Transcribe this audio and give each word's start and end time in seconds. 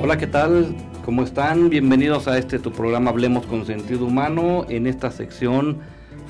Hola, 0.00 0.16
¿qué 0.16 0.28
tal? 0.28 0.76
¿Cómo 1.04 1.24
están? 1.24 1.70
Bienvenidos 1.70 2.28
a 2.28 2.38
este 2.38 2.60
tu 2.60 2.70
programa 2.70 3.10
Hablemos 3.10 3.44
con 3.46 3.66
Sentido 3.66 4.06
Humano 4.06 4.64
en 4.68 4.86
esta 4.86 5.10
sección 5.10 5.78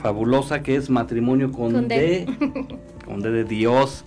fabulosa 0.03 0.63
que 0.63 0.75
es 0.77 0.89
Matrimonio 0.89 1.53
con, 1.53 1.73
Con 1.73 1.87
D, 1.87 2.27
D. 2.27 2.79
con 3.05 3.21
D 3.21 3.31
de 3.31 3.45
Dios. 3.45 4.07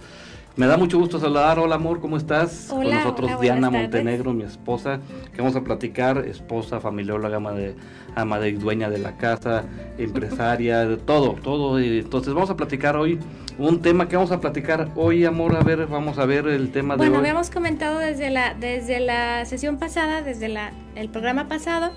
Me 0.57 0.67
da 0.67 0.75
mucho 0.75 0.99
gusto 0.99 1.17
saludar. 1.17 1.59
Hola, 1.59 1.75
amor, 1.75 2.01
¿cómo 2.01 2.17
estás? 2.17 2.67
con 2.69 2.79
Hola, 2.79 2.95
nosotros 2.95 3.31
hola, 3.31 3.41
Diana. 3.41 3.69
Montenegro, 3.69 4.33
mi 4.33 4.43
esposa, 4.43 4.99
que 5.33 5.37
vamos 5.41 5.55
a 5.55 5.61
platicar, 5.61 6.25
esposa, 6.27 6.81
familióloga, 6.81 7.37
ama 7.37 7.53
de, 7.53 7.75
ama 8.15 8.37
de 8.37 8.51
dueña 8.53 8.89
de 8.89 8.99
la 8.99 9.15
casa, 9.15 9.63
empresaria, 9.97 10.85
de 10.85 10.97
todo, 10.97 11.33
todo. 11.41 11.79
Entonces 11.79 12.33
vamos 12.33 12.49
a 12.49 12.57
platicar 12.57 12.97
hoy 12.97 13.17
un 13.57 13.81
tema 13.81 14.09
que 14.09 14.17
vamos 14.17 14.31
a 14.31 14.41
platicar 14.41 14.89
hoy, 14.95 15.23
amor. 15.23 15.55
A 15.55 15.63
ver, 15.63 15.87
vamos 15.87 16.17
a 16.17 16.25
ver 16.25 16.47
el 16.47 16.71
tema 16.71 16.95
de 16.95 16.97
Bueno, 16.97 17.19
habíamos 17.19 17.49
comentado 17.49 17.99
desde 17.99 18.29
la, 18.29 18.53
desde 18.53 18.99
la 18.99 19.45
sesión 19.45 19.77
pasada, 19.77 20.21
desde 20.21 20.49
la, 20.49 20.73
el 20.95 21.07
programa 21.07 21.47
pasado, 21.47 21.93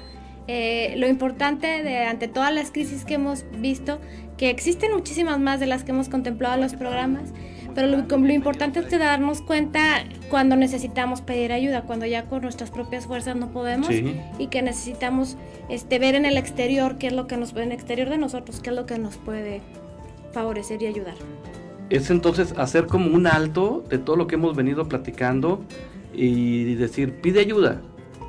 eh, 0.47 0.95
lo 0.97 1.09
importante 1.09 1.83
de 1.83 2.05
ante 2.05 2.29
todas 2.29 2.55
las 2.55 2.71
crisis 2.71 3.05
que 3.05 3.15
hemos 3.15 3.45
visto, 3.59 3.99
que 4.37 4.51
existen 4.51 4.93
muchísimas 4.93 5.41
más 5.41 5.59
de 5.59 5.67
las 5.67 5.83
que 5.83 5.91
hemos 5.91 6.09
contemplado 6.09 6.55
en 6.55 6.61
los 6.61 6.75
programas, 6.75 7.33
pero 7.75 7.89
lo, 7.89 8.19
lo 8.19 8.33
importante 8.33 8.81
es 8.81 8.87
que 8.87 8.99
darnos 8.99 9.43
cuenta 9.43 10.05
cuando 10.31 10.57
necesitamos 10.57 11.21
pedir 11.21 11.53
ayuda, 11.53 11.83
cuando 11.83 12.07
ya 12.07 12.25
con 12.27 12.43
nuestras 12.43 12.71
propias 12.71 13.07
fuerzas 13.07 13.37
no 13.37 13.51
podemos 13.51 13.89
Sí. 13.89 14.21
y 14.39 14.47
que 14.49 14.63
necesitamos 14.63 15.37
este, 15.69 15.99
ver 15.99 16.15
en 16.15 16.25
el 16.25 16.37
exterior 16.37 16.97
qué 16.99 17.09
es 17.09 17.13
lo 17.13 17.27
que 17.27 17.37
nos 17.37 17.53
en 17.53 17.63
el 17.63 17.73
exterior 17.73 18.09
de 18.11 18.19
nosotros, 18.19 18.61
qué 18.61 18.71
es 18.71 18.77
lo 18.77 18.87
que 18.87 18.99
nos 18.99 19.17
puede 19.17 19.61
favorecer 20.33 20.83
y 20.83 20.87
ayudar. 20.87 21.15
Es 21.91 22.11
entonces 22.11 22.55
hacer 22.57 22.87
como 22.87 23.15
un 23.15 23.27
alto 23.27 23.85
de 23.89 23.99
todo 23.99 24.17
lo 24.17 24.27
que 24.27 24.37
hemos 24.37 24.57
venido 24.57 24.89
platicando 24.89 25.63
y 26.15 26.75
decir, 26.75 27.15
pide 27.21 27.41
ayuda. 27.41 27.81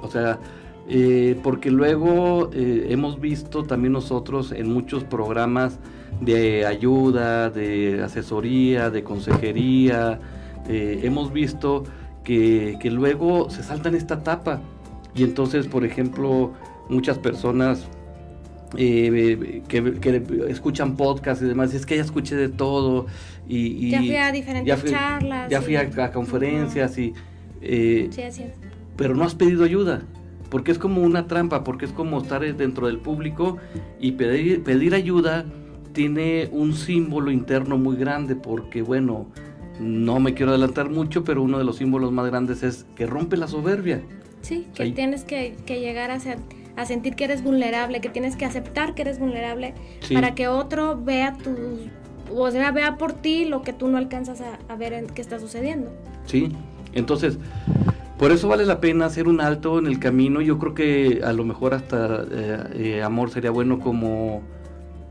O 0.02 0.10
sea, 0.10 0.40
eh, 0.88 1.40
porque 1.42 1.72
luego 1.72 2.50
eh, 2.54 2.88
hemos 2.90 3.20
visto 3.20 3.64
también 3.64 3.94
nosotros 3.94 4.52
en 4.52 4.72
muchos 4.72 5.04
programas 5.04 5.80
de 6.22 6.66
ayuda, 6.66 7.50
de 7.50 8.02
asesoría, 8.04 8.90
de 8.90 9.04
consejería, 9.04 10.20
eh, 10.68 11.02
hemos 11.04 11.32
visto 11.34 11.84
que, 12.24 12.78
que 12.82 12.90
luego 12.92 13.50
se 13.50 13.64
saltan 13.64 13.96
esta 13.96 14.16
etapa. 14.16 14.62
Y 15.16 15.24
entonces, 15.24 15.68
por 15.68 15.86
ejemplo, 15.86 16.54
muchas 16.90 17.18
personas 17.20 17.86
eh, 18.78 19.62
que, 19.68 19.94
que 20.00 20.24
escuchan 20.50 20.96
podcast 20.98 21.42
y 21.42 21.46
demás, 21.46 21.74
es 21.74 21.86
que 21.86 21.96
ya 21.96 22.02
escuché 22.02 22.36
de 22.36 22.50
todo 22.50 23.06
y, 23.48 23.88
y 23.88 23.90
ya 23.92 24.00
fui 24.00 24.16
a 24.16 24.32
diferentes 24.32 24.68
ya 24.68 24.78
fui- 24.78 24.90
charlas. 24.90 25.50
ya 25.50 25.62
fui 25.62 25.76
a, 25.76 25.82
a 26.04 26.12
conferencias 26.12 26.98
y 26.98 27.14
eh, 27.62 28.10
Sí, 28.12 28.22
así 28.24 28.44
es. 28.44 28.54
pero 28.98 29.16
no 29.16 29.24
has 29.24 29.36
pedido 29.36 29.64
ayuda 29.64 30.02
porque 30.50 30.72
es 30.72 30.78
como 30.80 31.02
una 31.02 31.28
trampa 31.28 31.64
porque 31.64 31.86
es 31.86 31.92
como 31.92 32.20
estar 32.22 32.42
dentro 32.58 32.88
del 32.88 32.98
público 32.98 33.58
y 34.00 34.14
pedir, 34.14 34.64
pedir 34.64 34.94
ayuda 34.96 35.46
tiene 35.96 36.50
un 36.52 36.74
símbolo 36.74 37.32
interno 37.32 37.80
muy 37.80 37.96
grande 37.96 38.36
porque 38.36 38.84
bueno 38.84 39.26
no 39.80 40.20
me 40.20 40.36
quiero 40.36 40.52
adelantar 40.52 40.90
mucho 40.92 41.24
pero 41.24 41.42
uno 41.42 41.58
de 41.58 41.64
los 41.64 41.78
símbolos 41.78 42.12
más 42.12 42.28
grandes 42.28 42.62
es 42.62 42.86
que 42.96 43.08
rompe 43.08 43.36
la 43.38 43.48
soberbia 43.48 44.02
Sí, 44.42 44.68
que 44.76 44.84
Ahí- 44.84 44.92
tienes 44.92 45.24
que, 45.24 45.56
que 45.66 45.80
llegar 45.80 46.12
a, 46.12 46.20
ser- 46.20 46.38
a 46.76 46.86
sentir 46.86 47.16
que 47.16 47.24
eres 47.24 47.42
vulnerable, 47.44 48.00
que 48.00 48.10
tienes 48.10 48.36
que 48.36 48.46
aceptar 48.46 48.94
que 48.94 49.02
eres 49.02 49.18
vulnerable 49.18 49.74
Sí. 50.02 50.14
para 50.14 50.36
que 50.36 50.48
otro 50.48 51.02
vea 51.02 51.34
tu, 51.34 51.56
o 52.32 52.52
sea, 52.52 52.72
vea 52.72 52.96
por 52.98 53.14
ti 53.14 53.46
lo 53.46 53.64
que 53.64 53.74
tú 53.74 53.88
no 53.88 53.98
alcanzas 53.98 54.42
a, 54.42 54.60
a 54.72 54.76
ver 54.76 54.94
en 54.94 55.08
qué 55.08 55.22
está 55.22 55.40
sucediendo. 55.40 55.92
¿sí? 56.28 56.52
Entonces, 56.94 57.40
por 58.20 58.32
eso 58.32 58.48
vale 58.48 58.66
la 58.68 58.80
pena 58.80 59.06
hacer 59.08 59.28
un 59.28 59.42
alto 59.42 59.80
en 59.80 59.88
el 59.88 59.98
camino. 60.00 60.42
Yo 60.42 60.60
creo 60.60 60.74
que 60.76 61.22
a 61.24 61.34
lo 61.34 61.44
mejor 61.44 61.74
hasta 61.74 62.24
eh, 62.32 62.58
eh, 62.76 63.02
amor 63.04 63.32
sería 63.32 63.50
bueno 63.52 63.80
como 63.80 64.44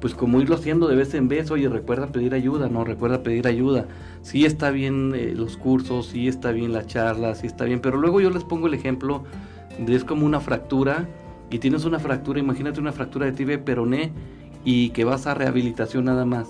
pues 0.05 0.15
como 0.15 0.39
irlo 0.43 0.57
haciendo 0.57 0.87
de 0.87 0.97
vez 0.97 1.15
en 1.15 1.29
vez, 1.29 1.51
oye, 1.51 1.67
recuerda 1.67 2.09
pedir 2.09 2.35
ayuda, 2.35 2.69
no, 2.69 2.85
recuerda 2.85 3.23
pedir 3.23 3.47
ayuda. 3.47 3.87
Sí 4.21 4.45
está 4.45 4.71
bien 4.71 5.15
eh, 5.15 5.33
los 5.35 5.57
cursos, 5.57 6.09
sí 6.09 6.29
está 6.29 6.51
bien 6.53 6.75
la 6.75 6.85
charla, 6.85 7.35
sí 7.35 7.47
está 7.47 7.65
bien, 7.65 7.81
pero 7.81 7.97
luego 7.97 8.21
yo 8.21 8.29
les 8.29 8.45
pongo 8.45 8.67
el 8.67 8.75
ejemplo 8.75 9.25
de 9.79 9.95
es 9.95 10.05
como 10.05 10.27
una 10.27 10.41
fractura 10.41 11.09
y 11.49 11.59
tienes 11.59 11.87
una 11.87 11.99
fractura, 12.01 12.39
imagínate 12.39 12.81
una 12.81 12.93
fractura 12.93 13.25
de 13.25 13.33
tibia 13.33 13.65
peroné 13.65 14.13
y 14.63 14.91
que 14.91 15.05
vas 15.05 15.27
a 15.27 15.33
rehabilitación 15.33 16.05
nada 16.05 16.27
más. 16.27 16.49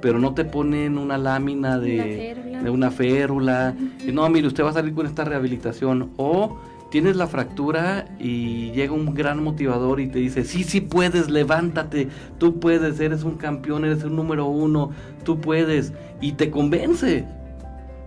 Pero 0.00 0.20
no 0.20 0.34
te 0.34 0.44
ponen 0.44 0.96
una 0.96 1.18
lámina 1.18 1.76
de, 1.76 1.96
Una 1.96 2.04
férula. 2.04 2.62
de 2.62 2.70
una 2.70 2.90
férula. 2.92 3.74
Y 4.06 4.12
no, 4.12 4.28
mire, 4.28 4.46
usted 4.46 4.62
va 4.62 4.70
a 4.70 4.74
salir 4.74 4.94
con 4.94 5.06
esta 5.06 5.24
rehabilitación. 5.24 6.10
O 6.18 6.56
tienes 6.90 7.16
la 7.16 7.26
fractura 7.26 8.06
y 8.18 8.72
llega 8.72 8.92
un 8.92 9.14
gran 9.14 9.42
motivador 9.42 10.00
y 10.00 10.08
te 10.08 10.18
dice, 10.18 10.44
sí, 10.44 10.64
sí 10.64 10.80
puedes, 10.80 11.30
levántate, 11.30 12.08
tú 12.38 12.58
puedes, 12.58 13.00
eres 13.00 13.22
un 13.22 13.36
campeón, 13.36 13.84
eres 13.84 14.04
un 14.04 14.16
número 14.16 14.46
uno, 14.46 14.90
tú 15.24 15.40
puedes. 15.40 15.92
Y 16.20 16.32
te 16.32 16.50
convence. 16.50 17.24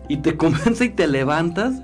Y 0.10 0.18
te 0.18 0.38
convence 0.38 0.86
y 0.86 0.90
te 0.90 1.08
levantas. 1.08 1.82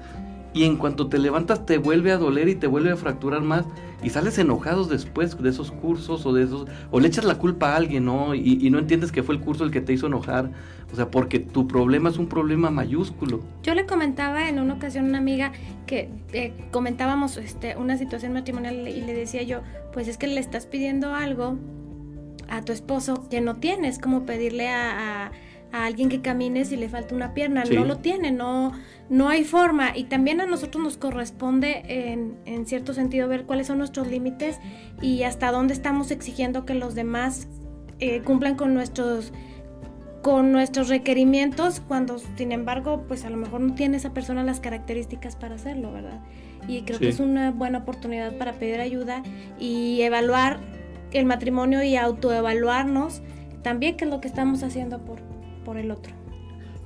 Y 0.54 0.64
en 0.64 0.78
cuanto 0.78 1.08
te 1.08 1.20
levantas 1.20 1.66
te 1.66 1.78
vuelve 1.78 2.12
a 2.12 2.18
doler 2.18 2.50
y 2.50 2.56
te 2.56 2.66
vuelve 2.68 2.92
a 2.92 2.96
fracturar 2.96 3.42
más. 3.42 3.66
Y 4.02 4.10
sales 4.10 4.38
enojados 4.40 4.90
después 4.90 5.38
de 5.42 5.50
esos 5.50 5.72
cursos 5.72 6.26
o 6.26 6.34
de 6.34 6.44
esos... 6.44 6.66
O 6.90 7.00
le 7.00 7.08
echas 7.08 7.26
la 7.26 7.36
culpa 7.36 7.74
a 7.74 7.76
alguien, 7.76 8.06
¿no? 8.06 8.34
Y, 8.34 8.58
y 8.66 8.70
no 8.70 8.80
entiendes 8.80 9.12
que 9.12 9.22
fue 9.24 9.36
el 9.36 9.42
curso 9.42 9.64
el 9.64 9.72
que 9.72 9.82
te 9.82 9.94
hizo 9.94 10.08
enojar. 10.08 10.50
O 10.92 10.96
sea, 10.96 11.12
porque 11.12 11.38
tu 11.40 11.68
problema 11.68 12.10
es 12.10 12.18
un 12.18 12.28
problema 12.28 12.72
mayúsculo. 12.72 13.42
Yo 13.62 13.76
le 13.76 13.86
comentaba 13.86 14.50
en 14.50 14.60
una 14.60 14.74
ocasión 14.74 15.06
a 15.06 15.10
una 15.10 15.18
amiga 15.20 15.52
que 15.86 16.10
eh, 16.34 16.54
comentábamos 16.72 17.38
este, 17.38 17.76
una 17.78 17.98
situación 17.98 18.34
matrimonial 18.34 18.88
y 18.88 19.02
le 19.02 19.14
decía 19.14 19.44
yo, 19.44 19.60
pues 19.94 20.08
es 20.08 20.18
que 20.18 20.28
le 20.28 20.40
estás 20.40 20.66
pidiendo 20.66 21.14
algo 21.14 21.58
a 22.50 22.64
tu 22.64 22.72
esposo 22.72 23.28
que 23.30 23.42
no 23.42 23.58
tienes, 23.58 24.00
como 24.00 24.26
pedirle 24.26 24.70
a, 24.70 25.26
a- 25.28 25.32
a 25.72 25.86
alguien 25.86 26.10
que 26.10 26.22
camine 26.22 26.66
si 26.66 26.76
le 26.78 26.90
falta 26.90 27.14
una 27.16 27.34
pierna, 27.34 27.66
Sí. 27.66 27.76
no 27.76 27.86
lo 27.86 27.98
tiene, 27.98 28.32
no, 28.32 28.72
no 29.10 29.30
hay 29.30 29.44
forma. 29.44 29.96
Y 29.96 30.06
también 30.06 30.42
a 30.42 30.46
nosotros 30.46 30.84
nos 30.84 30.98
corresponde 30.98 31.84
en, 31.88 32.38
en 32.46 32.66
cierto 32.66 32.94
sentido 32.94 33.28
ver 33.28 33.46
cuáles 33.46 33.68
son 33.68 33.78
nuestros 33.78 34.08
límites 34.08 34.60
y 35.02 35.24
hasta 35.24 35.52
dónde 35.52 35.74
estamos 35.74 36.10
exigiendo 36.12 36.66
que 36.66 36.74
los 36.74 36.96
demás 36.96 37.48
eh, 38.00 38.22
cumplan 38.22 38.56
con 38.56 38.74
nuestros 38.74 39.32
con 40.22 40.52
nuestros 40.52 40.90
requerimientos 40.90 41.80
cuando 41.80 42.18
sin 42.36 42.52
embargo 42.52 43.06
pues 43.08 43.24
a 43.24 43.30
lo 43.30 43.38
mejor 43.38 43.62
no 43.62 43.74
tiene 43.76 43.96
esa 43.96 44.14
persona 44.14 44.44
las 44.44 44.60
características 44.60 45.38
para 45.38 45.56
hacerlo, 45.56 45.94
¿verdad? 45.94 46.20
Y 46.68 46.82
creo 46.82 46.98
Sí. 46.98 47.06
que 47.06 47.10
es 47.10 47.22
una 47.22 47.52
buena 47.52 47.78
oportunidad 47.80 48.38
para 48.38 48.52
pedir 48.52 48.82
ayuda 48.82 49.24
y 49.60 50.02
evaluar 50.02 50.60
el 51.14 51.26
matrimonio 51.26 51.84
y 51.84 51.96
autoevaluarnos 51.96 53.22
también 53.64 53.96
qué 53.98 54.06
es 54.06 54.12
lo 54.12 54.20
que 54.20 54.28
estamos 54.28 54.62
haciendo 54.64 55.00
por, 55.00 55.20
por 55.70 55.78
el 55.78 55.92
otro. 55.92 56.12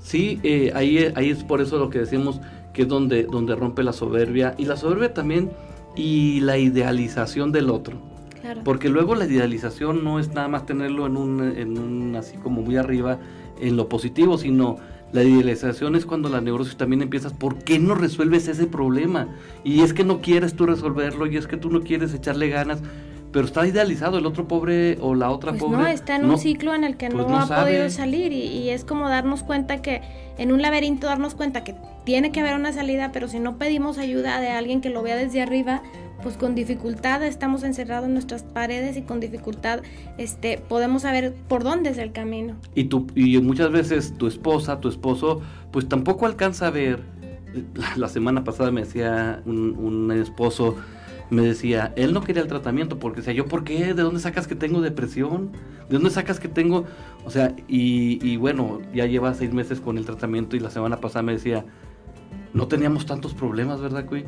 Sí, 0.01 0.41
eh, 0.43 0.73
ahí, 0.75 1.09
ahí 1.15 1.29
es 1.29 1.45
por 1.45 1.61
eso 1.61 1.77
lo 1.79 1.89
que 1.89 1.99
decimos 1.99 2.41
que 2.73 2.81
es 2.81 2.87
donde, 2.89 3.23
donde 3.23 3.55
rompe 3.55 3.81
la 3.81 3.93
soberbia. 3.93 4.55
Y 4.57 4.65
la 4.65 4.75
soberbia 4.75 5.13
también 5.13 5.51
y 5.95 6.41
la 6.41 6.57
idealización 6.57 7.53
del 7.53 7.69
otro. 7.69 7.95
Claro. 8.41 8.59
Porque 8.65 8.89
luego 8.89 9.15
la 9.15 9.23
idealización 9.23 10.03
no 10.03 10.19
es 10.19 10.33
nada 10.33 10.49
más 10.49 10.65
tenerlo 10.65 11.05
en 11.05 11.15
un, 11.15 11.41
en 11.41 11.77
un 11.77 12.13
así 12.17 12.35
como 12.35 12.61
muy 12.61 12.75
arriba 12.75 13.19
en 13.61 13.77
lo 13.77 13.87
positivo, 13.87 14.37
sino 14.37 14.79
la 15.13 15.23
idealización 15.23 15.95
es 15.95 16.05
cuando 16.05 16.27
la 16.27 16.41
neurosis 16.41 16.75
también 16.75 17.03
empiezas, 17.03 17.31
¿por 17.31 17.59
qué 17.59 17.79
no 17.79 17.95
resuelves 17.95 18.49
ese 18.49 18.67
problema? 18.67 19.29
Y 19.63 19.79
es 19.79 19.93
que 19.93 20.03
no 20.03 20.19
quieres 20.19 20.55
tú 20.55 20.65
resolverlo, 20.65 21.25
y 21.25 21.37
es 21.37 21.47
que 21.47 21.55
tú 21.55 21.69
no 21.69 21.83
quieres 21.83 22.13
echarle 22.13 22.49
ganas, 22.49 22.81
pero 23.33 23.45
está 23.45 23.67
idealizado 23.67 24.17
el 24.19 24.25
otro 24.25 24.47
pobre 24.47 24.97
o 25.01 25.15
la 25.15 25.29
otra 25.31 25.51
Pues 25.51 25.63
pobre. 25.63 25.77
no, 25.77 25.87
está 25.87 26.15
en 26.15 26.25
un 26.25 26.37
ciclo 26.37 26.73
en 26.73 26.83
el 26.85 26.95
que 26.95 27.09
pues 27.09 27.25
no, 27.25 27.29
no 27.33 27.39
ha 27.39 27.47
sabe. 27.47 27.71
podido 27.71 27.89
salir 27.89 28.31
y, 28.31 28.43
y 28.45 28.69
es 28.69 28.85
como 28.85 29.09
darnos 29.09 29.43
cuenta 29.43 29.81
que 29.81 30.01
en 30.37 30.51
un 30.53 30.61
laberinto 30.61 31.07
darnos 31.07 31.35
cuenta 31.35 31.63
que 31.65 31.75
tiene 32.05 32.31
que 32.31 32.39
haber 32.39 32.55
una 32.55 32.71
salida, 32.71 33.11
pero 33.11 33.27
si 33.27 33.39
no 33.39 33.57
pedimos 33.57 33.97
ayuda 33.97 34.39
de 34.39 34.49
alguien 34.49 34.79
que 34.81 34.89
lo 34.89 35.01
vea 35.03 35.15
desde 35.17 35.41
arriba, 35.41 35.81
pues 36.21 36.37
con 36.37 36.55
dificultad 36.55 37.21
estamos 37.23 37.63
encerrados 37.63 38.05
en 38.05 38.13
nuestras 38.13 38.43
paredes 38.43 38.95
y 38.95 39.01
con 39.01 39.19
dificultad 39.19 39.81
este 40.17 40.57
podemos 40.69 41.01
saber 41.01 41.33
por 41.49 41.63
dónde 41.63 41.89
es 41.89 41.97
el 41.97 42.11
camino. 42.13 42.55
Y, 42.75 42.85
tu, 42.85 43.07
y 43.15 43.37
muchas 43.41 43.71
veces 43.71 44.13
tu 44.17 44.27
esposa, 44.27 44.79
tu 44.79 44.87
esposo, 44.87 45.41
pues 45.71 45.89
tampoco 45.89 46.25
alcanza 46.25 46.67
a 46.67 46.71
ver. 46.71 47.01
La, 47.75 47.87
la 47.97 48.07
semana 48.09 48.43
pasada 48.43 48.71
me 48.71 48.81
decía 48.81 49.41
un, 49.45 49.75
un 49.77 50.11
esposo, 50.11 50.75
me 51.33 51.41
decía, 51.41 51.93
él 51.95 52.13
no 52.13 52.21
quería 52.21 52.41
el 52.41 52.47
tratamiento 52.47 52.99
porque 52.99 53.17
decía, 53.21 53.33
¿yo 53.33 53.45
por 53.45 53.63
qué? 53.63 53.93
¿De 53.93 54.03
dónde 54.03 54.19
sacas 54.19 54.47
que 54.47 54.55
tengo 54.55 54.81
depresión? 54.81 55.51
¿De 55.89 55.95
dónde 55.95 56.09
sacas 56.09 56.39
que 56.39 56.47
tengo? 56.47 56.85
O 57.25 57.31
sea, 57.31 57.55
y, 57.67 58.37
bueno, 58.37 58.81
ya 58.93 59.05
lleva 59.05 59.33
seis 59.33 59.53
meses 59.53 59.81
con 59.81 59.97
el 59.97 60.05
tratamiento 60.05 60.55
y 60.55 60.59
la 60.59 60.69
semana 60.69 60.97
pasada 60.97 61.23
me 61.23 61.33
decía, 61.33 61.65
no 62.53 62.67
teníamos 62.67 63.05
tantos 63.05 63.33
problemas, 63.33 63.81
¿verdad, 63.81 64.05
Cuy? 64.05 64.25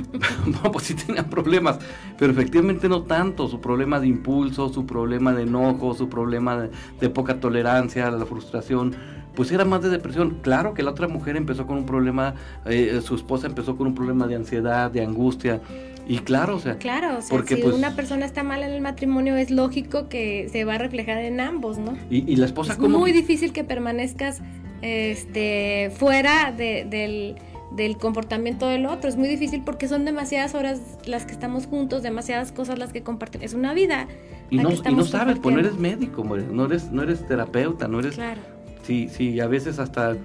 no, 0.46 0.72
pues 0.72 0.86
sí 0.86 0.94
tenían 0.94 1.28
problemas, 1.28 1.78
pero 2.18 2.32
efectivamente 2.32 2.88
no 2.88 3.02
tanto. 3.02 3.48
Su 3.48 3.60
problema 3.60 4.00
de 4.00 4.08
impulso, 4.08 4.70
su 4.70 4.86
problema 4.86 5.34
de 5.34 5.42
enojo, 5.42 5.94
su 5.94 6.08
problema 6.08 6.56
de, 6.56 6.70
de 7.00 7.10
poca 7.10 7.38
tolerancia, 7.38 8.10
la 8.10 8.24
frustración. 8.24 8.96
Pues 9.36 9.52
era 9.52 9.64
más 9.64 9.82
de 9.82 9.90
depresión. 9.90 10.38
Claro 10.42 10.74
que 10.74 10.82
la 10.82 10.90
otra 10.90 11.06
mujer 11.06 11.36
empezó 11.36 11.66
con 11.66 11.76
un 11.76 11.86
problema, 11.86 12.34
eh, 12.64 13.00
su 13.04 13.14
esposa 13.14 13.46
empezó 13.46 13.76
con 13.76 13.86
un 13.86 13.94
problema 13.94 14.26
de 14.26 14.34
ansiedad, 14.34 14.90
de 14.90 15.02
angustia. 15.02 15.60
Y 16.08 16.18
claro, 16.18 16.56
o 16.56 16.60
sea, 16.60 16.78
claro, 16.78 17.18
o 17.18 17.20
sea 17.20 17.30
porque, 17.30 17.56
si 17.56 17.62
pues, 17.62 17.74
una 17.74 17.94
persona 17.94 18.26
está 18.26 18.42
mal 18.42 18.62
en 18.62 18.70
el 18.70 18.80
matrimonio 18.80 19.36
es 19.36 19.50
lógico 19.50 20.08
que 20.08 20.48
se 20.50 20.64
va 20.64 20.74
a 20.74 20.78
reflejar 20.78 21.18
en 21.18 21.40
ambos, 21.40 21.78
¿no? 21.78 21.96
Y, 22.10 22.36
la 22.36 22.46
esposa 22.46 22.74
es 22.74 22.78
muy 22.78 23.12
difícil 23.12 23.52
que 23.52 23.64
permanezcas 23.64 24.40
este 24.82 25.90
fuera 25.96 26.52
del, 26.52 27.36
del 27.72 27.96
comportamiento 27.98 28.68
del 28.68 28.86
otro. 28.86 29.10
Es 29.10 29.16
muy 29.16 29.28
difícil 29.28 29.62
porque 29.64 29.88
son 29.88 30.04
demasiadas 30.04 30.54
horas 30.54 30.80
las 31.06 31.26
que 31.26 31.32
estamos 31.32 31.66
juntos, 31.66 32.02
demasiadas 32.02 32.52
cosas 32.52 32.78
las 32.78 32.92
que 32.92 33.02
compartimos. 33.02 33.44
Es 33.44 33.54
una 33.54 33.74
vida. 33.74 34.06
Y 34.48 34.58
no, 34.58 34.70
y 34.70 34.94
no 34.94 35.04
sabes, 35.04 35.40
pues 35.40 35.54
no 35.56 35.60
eres 35.60 35.76
médico, 35.76 36.24
no 36.24 36.66
eres, 36.66 36.92
no 36.92 37.02
eres 37.02 37.26
terapeuta, 37.26 37.88
no 37.88 37.98
eres... 37.98 38.14
Claro. 38.14 38.55
Sí, 38.86 39.08
sí, 39.08 39.40
a 39.40 39.48
veces 39.48 39.80
hasta 39.80 40.16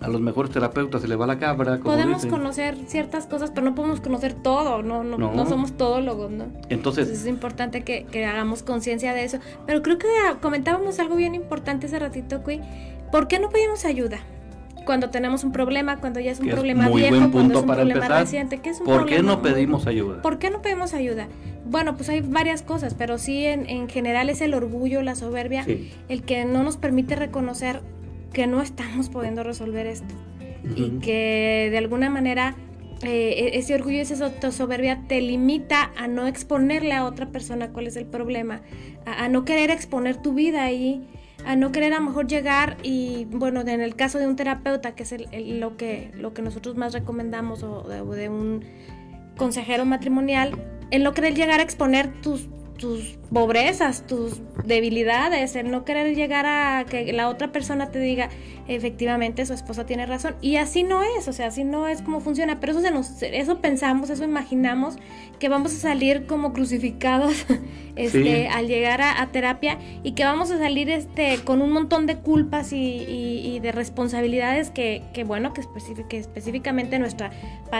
a 0.00 0.08
los 0.08 0.20
mejores 0.20 0.50
terapeutas 0.50 1.00
se 1.00 1.06
le 1.06 1.14
va 1.14 1.26
la 1.26 1.38
cabra. 1.38 1.78
podemos 1.78 2.26
conocer 2.26 2.76
ciertas 2.86 3.26
cosas, 3.26 3.50
pero 3.50 3.66
no 3.66 3.74
podemos 3.76 4.00
conocer 4.00 4.34
todo, 4.34 4.82
no, 4.82 5.04
no, 5.04 5.16
no. 5.16 5.46
somos 5.46 5.76
todólogos, 5.76 6.30
¿no? 6.30 6.46
Entonces, 6.70 7.08
es 7.08 7.26
importante 7.26 7.82
que, 7.82 8.04
que 8.04 8.24
hagamos 8.26 8.64
conciencia 8.64 9.14
de 9.14 9.24
eso. 9.24 9.38
Pero 9.64 9.82
creo 9.82 9.98
que 9.98 10.08
comentábamos 10.40 10.98
algo 10.98 11.14
bien 11.14 11.36
importante 11.36 11.86
hace 11.86 11.98
ratito, 12.00 12.42
Cui. 12.42 12.60
¿Por 13.12 13.28
qué 13.28 13.38
no 13.38 13.48
pedimos 13.48 13.84
ayuda? 13.84 14.20
Cuando 14.88 15.10
tenemos 15.10 15.44
un 15.44 15.52
problema, 15.52 15.98
cuando 15.98 16.18
ya 16.18 16.30
es 16.30 16.40
un 16.40 16.48
problema 16.48 16.88
viejo, 16.88 17.30
cuando 17.30 17.58
es 17.58 17.60
un 17.60 17.66
problema 17.66 18.08
reciente, 18.08 18.56
¿qué 18.62 18.70
es 18.70 18.80
un 18.80 18.86
¿Por 18.86 19.04
qué 19.04 19.22
no 19.22 19.42
pedimos 19.42 19.86
ayuda? 19.86 20.22
¿Por 20.22 20.38
qué 20.38 20.48
no 20.48 20.62
pedimos 20.62 20.94
ayuda? 20.94 21.28
Bueno, 21.66 21.94
pues 21.94 22.08
hay 22.08 22.22
varias 22.22 22.62
cosas, 22.62 22.94
pero 22.94 23.18
sí 23.18 23.44
en, 23.44 23.68
en 23.68 23.90
general 23.90 24.30
es 24.30 24.40
el 24.40 24.54
orgullo, 24.54 25.02
la 25.02 25.14
soberbia, 25.14 25.66
el 26.08 26.22
que 26.22 26.46
no 26.46 26.62
nos 26.62 26.78
permite 26.78 27.16
reconocer 27.16 27.82
que 28.32 28.46
no 28.46 28.62
estamos 28.62 29.10
pudiendo 29.10 29.42
resolver 29.42 29.86
esto. 29.86 30.14
Y 30.74 31.00
que 31.00 31.68
de 31.70 31.76
alguna 31.76 32.08
manera 32.08 32.56
eh, 33.02 33.52
e-, 33.52 33.58
ese 33.58 33.74
orgullo 33.74 34.00
esa 34.00 34.52
soberbia 34.52 35.04
te 35.06 35.20
limita 35.20 35.92
a 35.98 36.08
no 36.08 36.26
exponerle 36.26 36.94
a 36.94 37.04
otra 37.04 37.26
persona 37.26 37.68
cuál 37.74 37.88
es 37.88 37.96
el 37.96 38.06
problema, 38.06 38.62
a, 39.04 39.28
no 39.28 39.44
querer 39.44 39.70
exponer 39.70 40.16
tu 40.16 40.32
vida 40.32 40.64
ahí, 40.64 41.06
a 41.48 41.56
no 41.56 41.72
querer 41.72 41.94
a 41.94 41.98
lo 41.98 42.04
mejor 42.04 42.26
llegar 42.26 42.76
y, 42.82 43.24
bueno, 43.30 43.62
en 43.62 43.80
el 43.80 43.96
caso 43.96 44.18
de 44.18 44.26
un 44.26 44.36
terapeuta, 44.36 44.94
que 44.94 45.04
es 45.04 45.14
lo, 45.32 45.78
que, 45.78 46.12
lo 46.14 46.34
que 46.34 46.42
nosotros 46.42 46.76
más 46.76 46.92
recomendamos, 46.92 47.62
o 47.62 47.84
de, 47.88 48.28
un 48.28 48.66
consejero 49.38 49.86
matrimonial, 49.86 50.62
en 50.90 51.02
no 51.02 51.14
querer 51.14 51.34
llegar 51.34 51.60
a 51.60 51.62
exponer 51.62 52.12
tus, 52.20 52.48
tus 52.78 53.18
pobrezas, 53.32 54.06
tus 54.06 54.40
debilidades, 54.64 55.54
el 55.56 55.70
no 55.70 55.84
querer 55.84 56.14
llegar 56.14 56.46
a 56.46 56.84
que 56.88 57.12
la 57.12 57.28
otra 57.28 57.52
persona 57.52 57.90
te 57.90 57.98
diga, 57.98 58.30
efectivamente 58.68 59.44
su 59.44 59.52
esposa 59.52 59.84
tiene 59.84 60.06
razón. 60.06 60.36
Y 60.40 60.56
así 60.56 60.82
no 60.82 61.02
es, 61.02 61.28
o 61.28 61.32
sea, 61.32 61.48
así 61.48 61.64
no 61.64 61.88
es 61.88 62.00
como 62.02 62.20
funciona. 62.20 62.60
Pero 62.60 62.72
eso, 62.72 62.80
se 62.80 62.90
nos, 62.90 63.22
eso 63.22 63.58
pensamos, 63.60 64.10
eso 64.10 64.24
imaginamos, 64.24 64.96
que 65.38 65.48
vamos 65.48 65.74
a 65.74 65.76
salir 65.76 66.26
como 66.26 66.52
crucificados 66.52 67.44
este, 67.96 68.48
al 68.48 68.68
llegar 68.68 69.02
a, 69.02 69.26
terapia 69.32 69.78
y 70.02 70.12
que 70.12 70.24
vamos 70.24 70.50
a 70.50 70.58
salir 70.58 70.88
este, 70.88 71.38
con 71.44 71.60
un 71.60 71.70
montón 71.72 72.06
de 72.06 72.16
culpas 72.16 72.72
y, 72.72 73.58
de 73.58 73.72
responsabilidades 73.72 74.70
que, 74.70 75.02
que 75.12 75.24
bueno, 75.24 75.52
que, 75.52 75.62
que 76.08 76.18
específicamente 76.18 76.98
nuestra, 76.98 77.32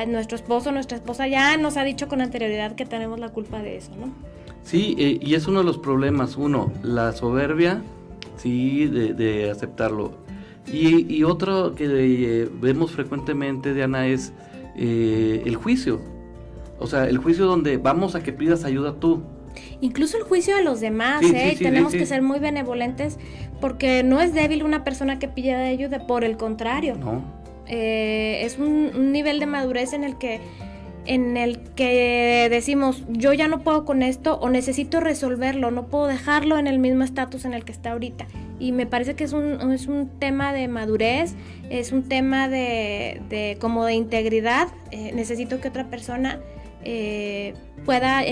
nuestro 0.09 0.37
esposo, 0.37 0.73
nuestra 0.73 0.97
esposa 0.97 1.29
ya 1.29 1.56
nos 1.56 1.77
ha 1.77 1.85
dicho 1.85 2.09
con 2.09 2.21
anterioridad 2.21 2.75
que 2.75 2.85
tenemos 2.85 3.21
la 3.21 3.29
culpa 3.29 3.62
de 3.62 3.77
eso, 3.77 3.93
¿no? 3.94 4.38
Sí, 4.69 4.94
eh, 4.99 5.19
y 5.23 5.35
es 5.35 5.47
uno 5.47 5.61
de 5.61 5.65
los 5.65 5.79
problemas. 5.79 6.37
Uno, 6.37 6.70
la 6.82 7.12
soberbia, 7.12 7.81
sí, 8.37 8.87
de, 8.87 9.50
aceptarlo. 9.50 10.12
Y, 10.70 11.25
otro 11.25 11.75
que 11.75 11.87
eh, 11.87 12.49
vemos 12.61 12.91
frecuentemente, 12.91 13.73
Diana, 13.73 14.06
es 14.06 14.35
eh, 14.76 15.43
el 15.47 15.56
juicio. 15.56 16.03
O 16.79 16.87
sea, 16.87 17.06
el 17.06 17.17
juicio 17.17 17.47
donde 17.47 17.79
vamos 17.79 18.15
a 18.15 18.23
que 18.23 18.35
pidas 18.35 18.65
ayuda 18.65 18.93
tú. 19.00 19.23
Incluso 19.81 20.19
el 20.19 20.25
juicio 20.25 20.55
de 20.55 20.62
los 20.62 20.81
demás, 20.81 21.23
¿eh? 21.23 21.56
Tenemos 21.59 21.94
que 21.94 22.05
ser 22.05 22.20
muy 22.20 22.38
benevolentes 22.38 23.17
porque 23.62 24.03
no 24.03 24.20
es 24.20 24.35
débil 24.35 24.65
una 24.65 24.85
persona 24.85 25.19
que 25.19 25.29
pide 25.29 25.55
ayuda, 25.55 26.06
por 26.06 26.25
el 26.25 26.37
contrario. 26.37 26.94
No. 26.97 27.23
es 27.67 28.59
un 28.59 29.12
nivel 29.12 29.41
de 29.41 29.47
madurez 29.47 29.94
en 29.94 30.05
el 30.05 30.19
que 30.19 30.43
en 31.08 31.38
el 31.38 31.58
que 31.75 32.49
decimos, 32.50 33.02
yo 33.08 33.32
ya 33.32 33.49
no 33.49 33.60
puedo 33.60 33.87
con 33.87 34.02
esto 34.02 34.38
o 34.40 34.50
necesito 34.50 35.00
resolverlo, 35.00 35.70
no 35.70 35.87
puedo 35.87 36.06
dejarlo 36.06 36.58
en 36.58 36.66
el 36.66 36.78
mismo 36.78 37.02
estatus 37.02 37.46
en 37.46 37.55
el 37.55 37.64
que 37.64 37.72
está 37.72 37.93
ahorita. 37.93 38.26
Y 38.60 38.72
me 38.72 38.84
parece 38.84 39.14
que 39.14 39.25
es 39.25 39.32
un, 39.32 39.72
es 39.72 39.87
un 39.87 40.10
tema 40.19 40.52
de 40.52 40.69
madurez, 40.69 41.34
es 41.70 41.93
un 41.93 42.02
tema 42.02 42.49
de, 42.49 43.56
como 43.58 43.87
de 43.87 43.94
integridad. 43.94 44.69
Eh, 44.90 45.12
necesito 45.14 45.62
que 45.62 45.69
otra 45.69 45.88
persona 45.88 46.40
eh, 46.84 47.55
pueda, 47.87 48.22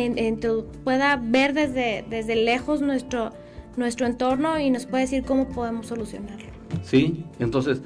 pueda 0.84 1.16
ver 1.16 1.54
desde, 1.54 2.04
desde 2.10 2.36
lejos 2.36 2.82
nuestro, 2.82 3.30
nuestro 3.78 4.06
entorno 4.06 4.60
y 4.60 4.68
nos 4.68 4.84
pueda 4.84 5.00
decir 5.00 5.24
cómo 5.24 5.48
podemos 5.48 5.86
solucionarlo. 5.86 6.50
Sí, 6.82 7.24
entonces, 7.38 7.80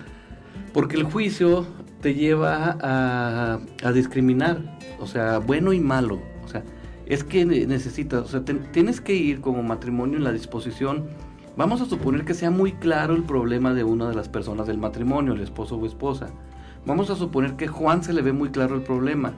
porque 0.72 0.96
el 0.96 1.04
juicio 1.04 1.64
te 2.00 2.14
lleva 2.14 2.76
a, 2.80 3.92
discriminar, 3.92 4.78
o 4.98 5.06
sea, 5.06 5.38
bueno 5.38 5.72
y 5.72 5.80
malo. 5.80 6.20
O 6.44 6.48
sea, 6.48 6.62
es 7.06 7.24
que 7.24 7.44
necesitas, 7.44 8.22
o 8.22 8.28
sea, 8.28 8.42
tienes 8.72 9.00
que 9.00 9.14
ir 9.14 9.40
como 9.40 9.62
matrimonio 9.62 10.16
en 10.16 10.24
la 10.24 10.32
disposición. 10.32 11.08
Vamos 11.56 11.80
a 11.80 11.86
suponer 11.86 12.24
que 12.24 12.34
sea 12.34 12.50
muy 12.50 12.72
claro 12.72 13.14
el 13.14 13.24
problema 13.24 13.74
de 13.74 13.84
una 13.84 14.08
de 14.08 14.14
las 14.14 14.28
personas 14.28 14.66
del 14.66 14.78
matrimonio, 14.78 15.34
el 15.34 15.40
esposo 15.40 15.76
o 15.76 15.86
esposa. 15.86 16.28
Vamos 16.86 17.10
a 17.10 17.16
suponer 17.16 17.56
que 17.56 17.68
Juan 17.68 18.02
se 18.02 18.12
le 18.12 18.22
ve 18.22 18.32
muy 18.32 18.50
claro 18.50 18.76
el 18.76 18.82
problema. 18.82 19.34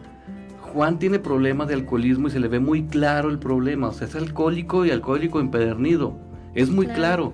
Juan 0.60 0.98
tiene 0.98 1.18
problemas 1.18 1.68
de 1.68 1.74
alcoholismo 1.74 2.28
y 2.28 2.30
se 2.30 2.40
le 2.40 2.48
ve 2.48 2.60
muy 2.60 2.84
claro 2.86 3.28
el 3.28 3.38
problema. 3.38 3.88
O 3.88 3.92
sea, 3.92 4.06
es 4.06 4.14
alcohólico 4.14 4.86
y 4.86 4.90
alcohólico 4.90 5.40
empedernido. 5.40 6.16
Es 6.54 6.70
muy 6.70 6.86
claro. 6.86 7.32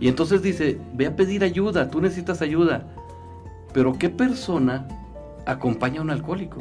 Y 0.00 0.08
entonces 0.08 0.42
dice, 0.42 0.80
ve 0.94 1.06
a 1.06 1.14
pedir 1.14 1.44
ayuda, 1.44 1.88
tú 1.88 2.00
necesitas 2.00 2.42
ayuda. 2.42 2.88
Pero 3.72 3.94
¿qué 3.98 4.08
persona 4.08 4.86
acompaña 5.46 6.00
a 6.00 6.02
un 6.02 6.10
alcohólico? 6.10 6.60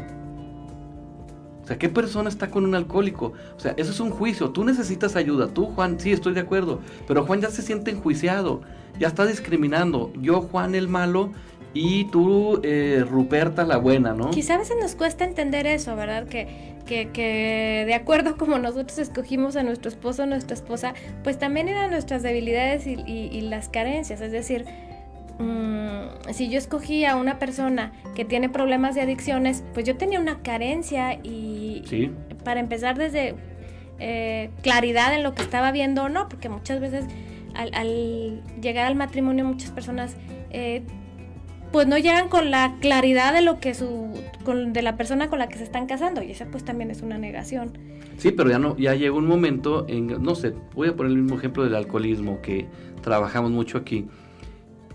O 1.64 1.68
sea, 1.68 1.78
¿qué 1.78 1.90
persona 1.90 2.30
está 2.30 2.50
con 2.50 2.66
un 2.66 2.74
alcohólico? 2.74 3.34
O 3.56 3.60
sea, 3.60 3.74
eso 3.78 3.92
es 3.92 4.00
un 4.00 4.10
juicio. 4.10 4.50
Tú 4.50 4.64
necesitas 4.64 5.16
ayuda. 5.16 5.48
Tú, 5.48 5.68
Juan, 5.68 6.00
sí, 6.00 6.12
estoy 6.12 6.34
de 6.34 6.40
acuerdo. 6.40 6.80
Pero 7.08 7.26
Juan 7.26 7.42
ya 7.42 7.50
se 7.50 7.62
siente 7.62 7.92
enjuiciado. 7.92 8.62
Ya 9.00 9.08
está 9.08 9.26
discriminando. 9.26 10.12
Yo, 10.20 10.42
Juan, 10.42 10.74
el 10.74 10.88
malo. 10.88 11.32
Y 11.74 12.06
tú, 12.06 12.60
eh, 12.64 13.06
Ruperta, 13.08 13.64
la 13.64 13.78
buena, 13.78 14.14
¿no? 14.14 14.32
Quizá 14.32 14.56
a 14.56 14.58
veces 14.58 14.76
nos 14.82 14.96
cuesta 14.96 15.24
entender 15.24 15.68
eso, 15.68 15.96
¿verdad? 15.96 16.28
Que, 16.28 16.76
que, 16.86 17.84
de 17.86 17.94
acuerdo 17.94 18.36
como 18.36 18.58
nosotros 18.58 19.00
escogimos 19.00 19.56
a 19.56 19.64
nuestro 19.64 19.88
esposo 19.88 20.24
o 20.24 20.26
nuestra 20.26 20.54
esposa, 20.54 20.94
pues 21.24 21.40
también 21.40 21.70
eran 21.70 21.92
nuestras 21.92 22.24
debilidades 22.24 22.86
y 22.88 23.42
las 23.42 23.70
carencias. 23.70 24.20
Es 24.20 24.34
decir, 24.34 24.66
Mm, 25.42 26.34
si 26.34 26.50
yo 26.50 26.58
escogí 26.58 27.04
a 27.06 27.16
una 27.16 27.40
persona 27.40 27.92
que 28.16 28.26
tiene 28.26 28.48
problemas 28.48 28.94
de 28.94 29.02
adicciones, 29.02 29.64
pues 29.74 29.86
yo 29.86 29.98
tenía 29.98 30.20
una 30.20 30.40
carencia 30.44 31.14
y 31.24 32.12
para 32.44 32.60
empezar 32.60 32.98
desde 32.98 33.36
eh, 34.00 34.52
claridad 34.62 35.16
en 35.16 35.24
lo 35.24 35.34
que 35.34 35.42
estaba 35.42 35.72
viendo 35.72 36.04
o 36.04 36.10
no, 36.10 36.30
porque 36.30 36.48
muchas 36.48 36.80
veces 36.80 37.06
al, 37.56 38.42
llegar 38.62 38.86
al 38.86 38.96
matrimonio 38.96 39.44
muchas 39.46 39.72
personas 39.72 40.16
eh, 40.52 40.84
pues 41.72 41.88
no 41.88 41.98
llegan 41.98 42.30
con 42.30 42.52
la 42.52 42.76
claridad 42.80 43.34
de 43.34 43.42
lo 43.42 43.60
que 43.60 43.74
su 43.74 44.14
de 44.46 44.82
la 44.82 44.98
persona 44.98 45.30
con 45.30 45.40
la 45.40 45.50
que 45.50 45.58
se 45.58 45.64
están 45.64 45.88
casando 45.88 46.22
y 46.22 46.32
esa 46.32 46.46
pues 46.46 46.64
también 46.64 46.92
es 46.92 47.02
una 47.02 47.18
negación. 47.18 47.78
Sí, 48.18 48.32
pero 48.32 48.50
ya 48.50 48.60
no 48.60 48.78
ya 48.78 48.94
llegó 48.94 49.18
un 49.18 49.28
momento 49.28 49.86
en 49.88 50.22
no 50.22 50.36
sé, 50.36 50.54
voy 50.76 50.90
a 50.90 50.96
poner 50.96 51.14
el 51.14 51.20
mismo 51.20 51.38
ejemplo 51.38 51.64
del 51.64 51.76
alcoholismo 51.76 52.42
que 52.42 52.68
trabajamos 53.02 53.52
mucho 53.52 53.80
aquí 53.80 54.08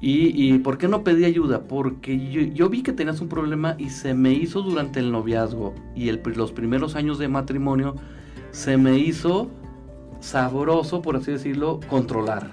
y, 0.01 0.59
por 0.59 0.79
qué 0.79 0.89
no 0.89 1.05
pedí 1.05 1.25
ayuda? 1.25 1.63
Porque 1.63 2.53
yo, 2.53 2.69
vi 2.69 2.83
que 2.83 2.93
tenías 2.93 3.21
un 3.21 3.29
problema 3.29 3.77
y 3.79 3.91
se 3.91 4.15
me 4.15 4.33
hizo 4.33 4.63
durante 4.63 5.01
el 5.01 5.11
noviazgo 5.11 5.75
y 5.95 6.11
los 6.11 6.53
primeros 6.53 6.97
años 6.97 7.19
de 7.19 7.29
matrimonio, 7.29 7.95
se 8.51 8.77
me 8.77 8.99
hizo 8.99 9.51
sabroso, 10.21 11.03
por 11.03 11.17
así 11.17 11.33
decirlo, 11.33 11.81
controlar. 11.89 12.51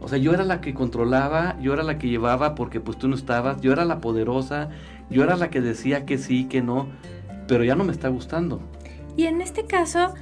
O 0.00 0.08
sea, 0.08 0.18
yo 0.18 0.32
era 0.32 0.44
la 0.44 0.60
que 0.60 0.74
controlaba, 0.74 1.58
yo 1.60 1.74
era 1.74 1.82
la 1.82 1.98
que 1.98 2.08
llevaba 2.08 2.54
porque 2.54 2.80
pues 2.80 2.98
tú 2.98 3.08
no 3.08 3.16
estabas, 3.16 3.60
yo 3.60 3.72
era 3.72 3.84
la 3.84 4.00
poderosa, 4.00 4.70
yo 5.10 5.24
era 5.24 5.36
la 5.36 5.50
que 5.50 5.60
decía 5.60 6.06
que 6.06 6.18
sí, 6.18 6.44
que 6.44 6.62
no, 6.62 6.86
pero 7.46 7.64
ya 7.64 7.74
no 7.74 7.84
me 7.84 7.92
está 7.92 8.08
gustando. 8.08 8.60
Y 9.16 9.26
en 9.26 9.40
este 9.40 9.64
caso, 9.64 10.14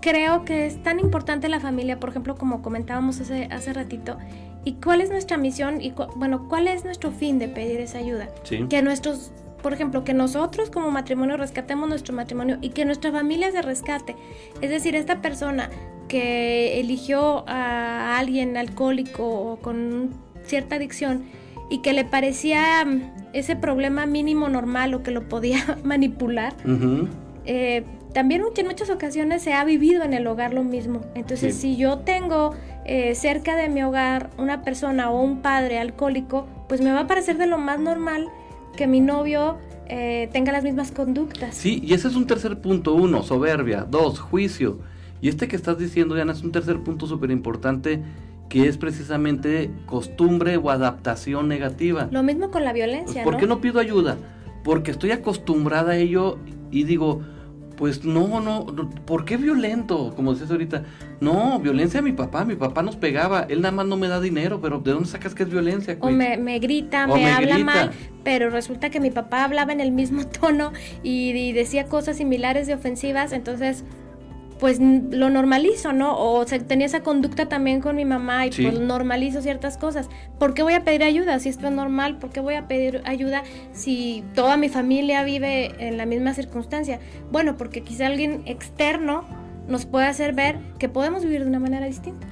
creo 0.00 0.44
que 0.44 0.66
es 0.66 0.82
tan 0.82 1.00
importante 1.00 1.48
la 1.48 1.60
familia, 1.60 1.98
por 1.98 2.10
ejemplo, 2.10 2.36
como 2.36 2.62
comentábamos 2.62 3.20
hace, 3.20 3.48
hace 3.50 3.72
ratito, 3.72 4.16
¿Y 4.64 4.74
cuál 4.74 5.00
es 5.00 5.10
nuestra 5.10 5.36
misión? 5.36 5.80
Y 5.80 5.92
bueno, 6.16 6.46
¿cuál 6.48 6.68
es 6.68 6.84
nuestro 6.84 7.10
fin 7.10 7.38
de 7.38 7.48
pedir 7.48 7.80
esa 7.80 7.98
ayuda? 7.98 8.28
Que 8.68 8.82
nuestros, 8.82 9.32
por 9.62 9.72
ejemplo, 9.72 10.04
que 10.04 10.14
nosotros 10.14 10.70
como 10.70 10.90
matrimonio 10.90 11.36
rescatemos 11.36 11.88
nuestro 11.88 12.14
matrimonio 12.14 12.58
y 12.60 12.70
que 12.70 12.84
nuestra 12.84 13.10
familia 13.10 13.50
se 13.52 13.62
rescate. 13.62 14.16
Es 14.60 14.70
decir, 14.70 14.94
esta 14.94 15.22
persona 15.22 15.70
que 16.08 16.80
eligió 16.80 17.44
a 17.48 18.18
alguien 18.18 18.56
alcohólico 18.56 19.26
o 19.26 19.56
con 19.56 20.10
cierta 20.44 20.76
adicción 20.76 21.24
y 21.70 21.78
que 21.78 21.92
le 21.92 22.04
parecía 22.04 22.84
mm, 22.84 23.30
ese 23.32 23.56
problema 23.56 24.04
mínimo 24.06 24.48
normal 24.48 24.92
o 24.92 25.02
que 25.02 25.12
lo 25.12 25.28
podía 25.28 25.78
manipular, 25.84 26.54
eh, 27.46 27.84
también 28.12 28.42
en 28.56 28.66
muchas 28.66 28.90
ocasiones 28.90 29.42
se 29.42 29.52
ha 29.52 29.64
vivido 29.64 30.02
en 30.02 30.14
el 30.14 30.26
hogar 30.26 30.52
lo 30.52 30.64
mismo. 30.64 31.00
Entonces, 31.14 31.54
si 31.54 31.76
yo 31.76 31.98
tengo 31.98 32.54
eh, 32.84 33.14
cerca 33.14 33.56
de 33.56 33.68
mi 33.68 33.82
hogar 33.82 34.30
una 34.38 34.62
persona 34.62 35.10
o 35.10 35.22
un 35.22 35.42
padre 35.42 35.78
alcohólico, 35.78 36.46
pues 36.68 36.80
me 36.80 36.92
va 36.92 37.00
a 37.00 37.06
parecer 37.06 37.38
de 37.38 37.46
lo 37.46 37.58
más 37.58 37.78
normal 37.78 38.28
que 38.76 38.86
mi 38.86 39.00
novio 39.00 39.58
eh, 39.86 40.28
tenga 40.32 40.52
las 40.52 40.64
mismas 40.64 40.92
conductas. 40.92 41.54
Sí, 41.54 41.80
y 41.84 41.94
ese 41.94 42.08
es 42.08 42.16
un 42.16 42.26
tercer 42.26 42.60
punto. 42.60 42.94
Uno, 42.94 43.22
soberbia. 43.22 43.86
Dos, 43.88 44.18
juicio. 44.20 44.78
Y 45.20 45.28
este 45.28 45.48
que 45.48 45.56
estás 45.56 45.78
diciendo, 45.78 46.14
Diana, 46.14 46.32
es 46.32 46.42
un 46.42 46.52
tercer 46.52 46.80
punto 46.80 47.06
súper 47.06 47.30
importante 47.30 48.02
que 48.48 48.66
es 48.66 48.76
precisamente 48.76 49.70
costumbre 49.86 50.56
o 50.56 50.70
adaptación 50.70 51.48
negativa. 51.48 52.08
Lo 52.10 52.22
mismo 52.22 52.50
con 52.50 52.64
la 52.64 52.72
violencia. 52.72 53.22
¿Por 53.22 53.36
qué 53.36 53.46
no 53.46 53.60
pido 53.60 53.78
ayuda? 53.78 54.18
Porque 54.64 54.90
estoy 54.90 55.12
acostumbrada 55.12 55.92
a 55.92 55.96
ello 55.96 56.38
y 56.70 56.82
digo, 56.84 57.22
pues 57.80 58.04
no, 58.04 58.42
no, 58.42 58.66
¿por 59.06 59.24
qué 59.24 59.38
violento? 59.38 60.12
Como 60.14 60.34
dices 60.34 60.50
ahorita, 60.50 60.84
no, 61.18 61.58
violencia 61.60 62.00
a 62.00 62.02
mi 62.02 62.12
papá, 62.12 62.44
mi 62.44 62.54
papá 62.54 62.82
nos 62.82 62.94
pegaba, 62.94 63.46
él 63.48 63.62
nada 63.62 63.72
más 63.72 63.86
no 63.86 63.96
me 63.96 64.06
da 64.06 64.20
dinero, 64.20 64.60
pero 64.60 64.80
¿de 64.80 64.92
dónde 64.92 65.08
sacas 65.08 65.34
que 65.34 65.44
es 65.44 65.48
violencia? 65.48 65.96
O 66.00 66.10
me, 66.10 66.58
grita, 66.58 67.06
me, 67.06 67.32
habla 67.32 67.56
mal, 67.56 67.92
pero 68.22 68.50
resulta 68.50 68.90
que 68.90 69.00
mi 69.00 69.10
papá 69.10 69.44
hablaba 69.44 69.72
en 69.72 69.80
el 69.80 69.92
mismo 69.92 70.26
tono 70.40 70.74
y 71.02 71.52
decía 71.52 71.86
cosas 71.86 72.18
similares 72.18 72.66
de 72.66 72.74
ofensivas, 72.74 73.32
entonces 73.32 73.82
pues 74.60 74.78
lo 74.78 75.30
normalizo, 75.30 75.94
¿no? 75.94 76.16
O 76.18 76.44
tenía 76.44 76.86
esa 76.86 77.02
conducta 77.02 77.48
también 77.48 77.80
con 77.80 77.96
mi 77.96 78.04
mamá 78.04 78.46
y 78.46 78.50
pues 78.50 78.78
normalizo 78.78 79.40
ciertas 79.40 79.78
cosas. 79.78 80.10
¿Por 80.38 80.52
qué 80.52 80.62
voy 80.62 80.74
a 80.74 80.84
pedir 80.84 81.02
ayuda 81.02 81.38
si 81.40 81.48
esto 81.48 81.66
es 81.66 81.72
normal? 81.72 82.18
¿Por 82.18 82.28
qué 82.30 82.40
voy 82.40 82.54
a 82.54 82.68
pedir 82.68 83.00
ayuda 83.06 83.42
si 83.72 84.22
toda 84.34 84.58
mi 84.58 84.68
familia 84.68 85.24
vive 85.24 85.72
en 85.78 85.96
la 85.96 86.04
misma 86.04 86.34
circunstancia? 86.34 87.00
Bueno, 87.32 87.56
porque 87.56 87.80
quizá 87.80 88.06
alguien 88.06 88.42
externo 88.44 89.24
nos 89.66 89.86
puede 89.86 90.06
hacer 90.06 90.34
ver 90.34 90.58
que 90.78 90.90
podemos 90.90 91.24
vivir 91.24 91.42
de 91.42 91.48
una 91.48 91.60
manera 91.60 91.86
distinta. 91.86 92.26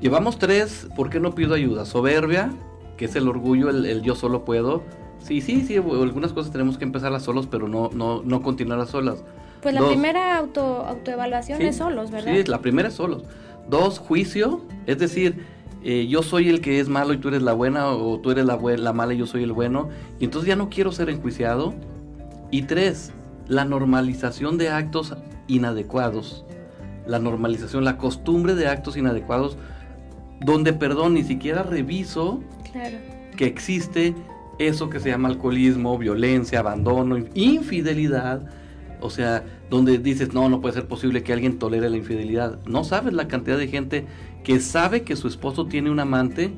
Llevamos 0.00 0.38
tres, 0.38 0.88
¿por 0.96 1.10
qué 1.10 1.20
no 1.20 1.34
pido 1.34 1.54
ayuda? 1.54 1.84
Soberbia, 1.84 2.50
que 2.96 3.04
es 3.04 3.14
el 3.16 3.28
orgullo, 3.28 3.68
el, 3.68 4.00
yo 4.00 4.14
solo 4.14 4.46
puedo. 4.46 4.82
Sí, 5.18 5.42
sí, 5.42 5.60
sí, 5.66 5.76
algunas 5.76 6.32
cosas 6.32 6.50
tenemos 6.50 6.78
que 6.78 6.84
empezarlas 6.84 7.22
solos, 7.22 7.46
pero 7.46 7.68
no, 7.68 7.90
no, 7.92 8.22
no 8.22 8.40
continuarlas 8.40 8.88
solas. 8.88 9.22
Pues 9.62 9.74
la 9.74 9.86
primera 9.86 10.36
auto, 10.38 10.84
autoevaluación 10.86 11.60
es 11.62 11.76
solos, 11.76 12.10
¿verdad? 12.10 12.32
Sí, 12.34 12.44
la 12.44 12.60
primera 12.60 12.88
es 12.88 12.94
solos. 12.94 13.24
Dos, 13.68 13.98
juicio, 13.98 14.62
es 14.86 14.98
decir, 14.98 15.44
eh, 15.82 16.06
yo 16.08 16.22
soy 16.22 16.48
el 16.48 16.60
que 16.60 16.80
es 16.80 16.88
malo 16.88 17.12
y 17.12 17.18
tú 17.18 17.28
eres 17.28 17.42
la 17.42 17.52
buena, 17.52 17.88
o 17.88 18.18
tú 18.20 18.30
eres 18.30 18.44
la, 18.44 18.56
la 18.56 18.92
mala 18.92 19.14
y 19.14 19.18
yo 19.18 19.26
soy 19.26 19.42
el 19.42 19.52
bueno, 19.52 19.88
y 20.18 20.24
entonces 20.24 20.48
ya 20.48 20.56
no 20.56 20.70
quiero 20.70 20.92
ser 20.92 21.10
enjuiciado. 21.10 21.74
Y 22.50 22.62
tres, 22.62 23.12
la 23.48 23.64
normalización 23.64 24.58
de 24.58 24.70
actos 24.70 25.14
inadecuados. 25.46 26.44
La 27.06 27.18
normalización, 27.18 27.84
la 27.84 27.96
costumbre 27.96 28.54
de 28.54 28.68
actos 28.68 28.96
inadecuados, 28.96 29.56
donde, 30.40 30.72
perdón, 30.72 31.14
ni 31.14 31.22
siquiera 31.22 31.62
reviso 31.62 32.40
que 33.36 33.46
existe 33.46 34.14
eso 34.58 34.90
que 34.90 35.00
se 35.00 35.10
llama 35.10 35.28
alcoholismo, 35.28 35.96
violencia, 35.98 36.60
abandono, 36.60 37.18
infidelidad 37.34 38.42
o 39.00 39.10
sea, 39.10 39.44
donde 39.68 39.98
dices, 39.98 40.32
no, 40.32 40.48
no 40.48 40.60
puede 40.60 40.74
ser 40.74 40.86
posible 40.86 41.22
que 41.22 41.32
alguien 41.32 41.58
tolere 41.58 41.90
la 41.90 41.96
infidelidad. 41.96 42.58
No 42.66 42.84
sabes 42.84 43.12
la 43.14 43.28
cantidad 43.28 43.58
de 43.58 43.68
gente 43.68 44.06
que 44.44 44.60
sabe 44.60 45.02
que 45.02 45.16
su 45.16 45.28
esposo 45.28 45.66
tiene 45.66 45.90
un 45.90 46.00
amante, 46.00 46.52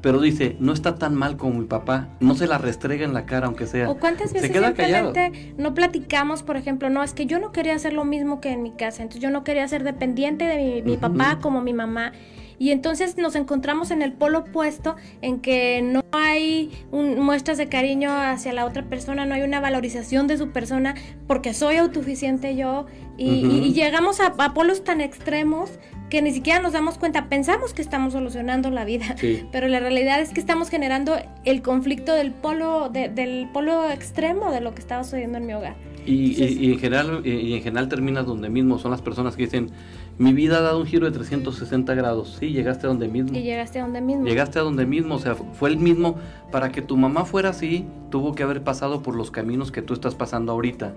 pero 0.00 0.20
dice, 0.20 0.56
no 0.60 0.72
está 0.72 0.94
tan 0.94 1.14
mal 1.14 1.36
como 1.36 1.58
mi 1.58 1.66
papá, 1.66 2.08
no 2.20 2.34
se 2.34 2.46
la 2.46 2.58
restrega 2.58 3.04
en 3.04 3.14
la 3.14 3.26
cara 3.26 3.46
aunque 3.46 3.66
sea. 3.66 3.90
O 3.90 3.98
cuántas 3.98 4.32
veces 4.32 4.52
simplemente 4.52 5.54
no 5.56 5.74
platicamos, 5.74 6.42
por 6.42 6.56
ejemplo, 6.56 6.88
no, 6.88 7.02
es 7.02 7.14
que 7.14 7.26
yo 7.26 7.38
no 7.38 7.50
quería 7.50 7.74
hacer 7.74 7.92
lo 7.92 8.04
mismo 8.04 8.40
que 8.40 8.50
en 8.50 8.62
mi 8.62 8.72
casa, 8.72 9.02
entonces 9.02 9.22
yo 9.22 9.30
no 9.30 9.42
quería 9.42 9.66
ser 9.66 9.82
dependiente 9.82 10.44
de 10.44 10.82
mi, 10.82 10.96
papá 10.96 11.38
como 11.40 11.60
mi 11.60 11.72
mamá. 11.72 12.12
Y 12.58 12.70
entonces 12.70 13.16
nos 13.16 13.36
encontramos 13.36 13.90
en 13.90 14.02
el 14.02 14.12
polo 14.12 14.40
opuesto, 14.40 14.96
en 15.22 15.40
que 15.40 15.80
no 15.82 16.02
hay 16.12 16.70
muestras 16.90 17.58
de 17.58 17.68
cariño 17.68 18.10
hacia 18.10 18.52
la 18.52 18.64
otra 18.64 18.84
persona, 18.84 19.26
no 19.26 19.34
hay 19.34 19.42
una 19.42 19.60
valorización 19.60 20.26
de 20.26 20.38
su 20.38 20.50
persona, 20.50 20.94
porque 21.26 21.54
soy 21.54 21.76
autosuficiente 21.76 22.56
yo. 22.56 22.86
Y, 23.16 23.72
llegamos 23.72 24.20
a, 24.20 24.34
polos 24.54 24.84
tan 24.84 25.00
extremos 25.00 25.70
que 26.08 26.22
ni 26.22 26.32
siquiera 26.32 26.60
nos 26.60 26.72
damos 26.72 26.98
cuenta, 26.98 27.28
pensamos 27.28 27.74
que 27.74 27.82
estamos 27.82 28.14
solucionando 28.14 28.70
la 28.70 28.84
vida, 28.84 29.14
pero 29.52 29.68
la 29.68 29.80
realidad 29.80 30.20
es 30.20 30.30
que 30.30 30.40
estamos 30.40 30.70
generando 30.70 31.16
el 31.44 31.62
conflicto 31.62 32.14
del 32.14 32.32
polo, 32.32 32.88
del 32.88 33.48
polo 33.52 33.90
extremo 33.90 34.50
de 34.50 34.60
lo 34.60 34.74
que 34.74 34.80
estaba 34.80 35.04
sucediendo 35.04 35.38
en 35.38 35.46
mi 35.46 35.54
hogar. 35.54 35.76
Y, 36.06 36.72
en 36.72 36.78
general, 36.78 37.20
y 37.26 37.52
en 37.52 37.62
general 37.62 37.88
terminas 37.88 38.24
donde 38.24 38.48
mismo, 38.48 38.78
son 38.78 38.90
las 38.90 39.02
personas 39.02 39.36
que 39.36 39.42
dicen, 39.42 39.70
mi 40.18 40.32
vida 40.32 40.58
ha 40.58 40.60
dado 40.60 40.80
un 40.80 40.86
giro 40.86 41.06
de 41.06 41.12
360 41.12 41.94
grados. 41.94 42.36
Sí, 42.40 42.50
llegaste 42.50 42.86
a 42.86 42.88
donde 42.88 43.06
mismo. 43.06 43.38
Y 43.38 43.42
llegaste 43.42 43.78
a 43.78 43.82
donde 43.82 44.00
mismo. 44.00 44.26
Llegaste 44.26 44.58
a 44.58 44.62
donde 44.62 44.84
mismo, 44.84 45.14
o 45.14 45.18
sea, 45.20 45.36
fue 45.36 45.70
el 45.70 45.78
mismo. 45.78 46.16
Para 46.50 46.72
que 46.72 46.82
tu 46.82 46.96
mamá 46.96 47.24
fuera 47.24 47.50
así, 47.50 47.86
tuvo 48.10 48.34
que 48.34 48.42
haber 48.42 48.64
pasado 48.64 49.00
por 49.00 49.14
los 49.14 49.30
caminos 49.30 49.70
que 49.70 49.80
tú 49.80 49.94
estás 49.94 50.16
pasando 50.16 50.50
ahorita. 50.50 50.94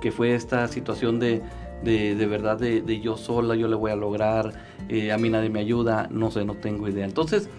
Que 0.00 0.10
fue 0.10 0.34
esta 0.34 0.66
situación 0.68 1.20
de, 1.20 1.42
de, 1.84 2.14
de 2.14 2.26
verdad, 2.26 2.58
de, 2.58 3.00
yo 3.00 3.18
sola, 3.18 3.56
yo 3.56 3.68
le 3.68 3.76
voy 3.76 3.90
a 3.90 3.96
lograr, 3.96 4.54
eh, 4.88 5.12
a 5.12 5.18
mí 5.18 5.28
nadie 5.28 5.50
me 5.50 5.60
ayuda, 5.60 6.08
no 6.10 6.30
sé, 6.30 6.46
no 6.46 6.54
tengo 6.54 6.88
idea. 6.88 7.04
Entonces, 7.04 7.50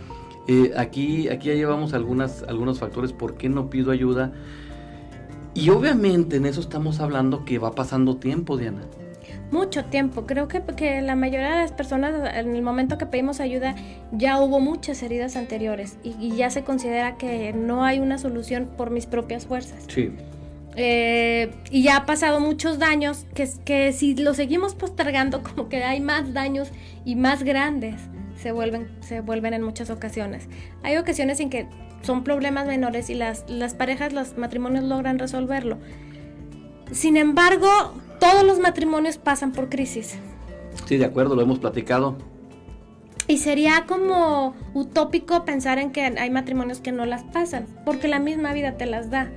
eh, 0.48 0.72
aquí, 0.77 1.30
aquí 1.30 1.50
ya 1.50 1.54
llevamos 1.54 1.94
algunas, 1.94 2.42
algunos 2.44 2.80
factores 2.80 3.13
por 3.13 3.36
qué 3.36 3.50
no 3.50 3.70
pido 3.70 3.92
ayuda. 3.92 4.32
Y 5.54 5.70
obviamente 5.70 6.38
en 6.38 6.48
eso 6.48 6.60
estamos 6.60 7.00
hablando 7.00 7.46
que 7.46 7.60
va 7.60 7.74
pasando 7.74 8.18
tiempo, 8.18 8.58
Diana 8.58 8.82
mucho 9.51 9.86
tiempo. 9.86 10.25
Creo 10.25 10.48
que, 10.48 10.62
que 10.75 11.01
la 11.01 11.16
mayoría 11.16 11.51
de 11.51 11.62
las 11.62 11.72
personas 11.72 12.13
en 12.36 12.56
el 12.56 12.62
momento 12.62 12.98
que 12.98 13.06
pedimos 13.06 13.39
ayuda 13.39 13.75
ya 14.12 14.39
hubo 14.42 14.60
muchas 14.60 15.01
heridas 15.04 15.36
anteriores 15.36 15.98
y, 16.04 16.36
ya 16.36 16.50
se 16.50 16.63
considera 16.63 17.18
que 17.18 17.54
no 17.54 17.84
hay 17.84 18.00
una 18.00 18.18
solución 18.18 18.70
por 18.77 18.92
mis 18.92 19.06
propias 19.06 19.46
fuerzas. 19.46 19.84
Sí. 19.88 20.12
Eh, 20.75 21.51
y 21.72 21.82
ya 21.84 21.98
ha 21.98 22.06
pasado 22.06 22.39
muchos 22.39 22.77
daños 22.77 23.25
que, 23.34 23.50
que 23.66 23.94
si 23.94 24.16
lo 24.16 24.34
seguimos 24.34 24.75
postergando 24.75 25.42
como 25.56 25.70
que 25.70 25.84
hay 25.84 26.00
más 26.01 26.34
daños 26.34 26.72
y 27.04 27.16
más 27.16 27.44
grandes 27.44 27.96
se 28.38 28.51
vuelven, 28.51 28.88
se 29.01 29.22
vuelven 29.22 29.54
en 29.54 29.63
muchas 29.63 29.89
ocasiones. 29.89 30.48
Hay 30.84 30.98
ocasiones 30.98 31.39
en 31.39 31.50
que 31.50 31.68
son 32.01 32.24
problemas 32.24 32.68
menores 32.68 33.10
y 33.10 33.16
las, 33.16 33.44
las 33.50 33.74
parejas, 33.74 34.13
los 34.13 34.38
matrimonios 34.38 34.84
logran 34.84 35.20
resolverlo. 35.20 35.77
Sin 36.92 37.18
embargo, 37.18 37.68
todos 38.20 38.44
los 38.44 38.60
matrimonios 38.60 39.18
pasan 39.18 39.52
por 39.52 39.70
crisis. 39.70 40.18
Sí, 40.86 40.98
de 40.98 41.06
acuerdo, 41.06 41.36
lo 41.36 41.42
hemos 41.42 41.60
platicado. 41.60 42.18
Y 43.28 43.40
sería 43.40 43.86
como 43.88 44.56
utópico 44.74 45.44
pensar 45.44 45.80
en 45.80 45.92
que 45.92 46.02
hay 46.02 46.30
matrimonios 46.30 46.80
que 46.80 46.94
no 46.94 47.06
las 47.06 47.24
pasan, 47.24 47.66
porque 47.84 48.08
la 48.08 48.20
misma 48.20 48.54
vida 48.54 48.78
te 48.78 48.86
las 48.86 49.10
da. 49.10 49.30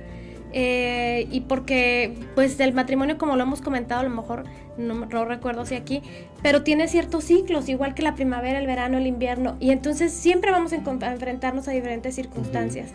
Eh, 0.53 1.27
y 1.31 1.41
porque, 1.41 2.13
pues, 2.35 2.59
el 2.59 2.73
matrimonio, 2.73 3.17
como 3.17 3.35
lo 3.35 3.43
hemos 3.43 3.61
comentado, 3.61 4.01
a 4.01 4.03
lo 4.03 4.09
mejor 4.09 4.43
no, 4.77 5.25
recuerdo 5.25 5.65
si 5.65 5.75
aquí, 5.75 6.01
pero 6.41 6.63
tiene 6.63 6.87
ciertos 6.87 7.25
ciclos, 7.25 7.69
igual 7.69 7.93
que 7.93 8.01
la 8.01 8.15
primavera, 8.15 8.59
el 8.59 8.67
verano, 8.67 8.97
el 8.97 9.07
invierno, 9.07 9.55
y 9.59 9.71
entonces 9.71 10.11
siempre 10.11 10.51
vamos 10.51 10.73
a, 10.73 10.75
enfrentarnos 10.75 11.67
a 11.67 11.71
diferentes 11.71 12.15
circunstancias. 12.15 12.91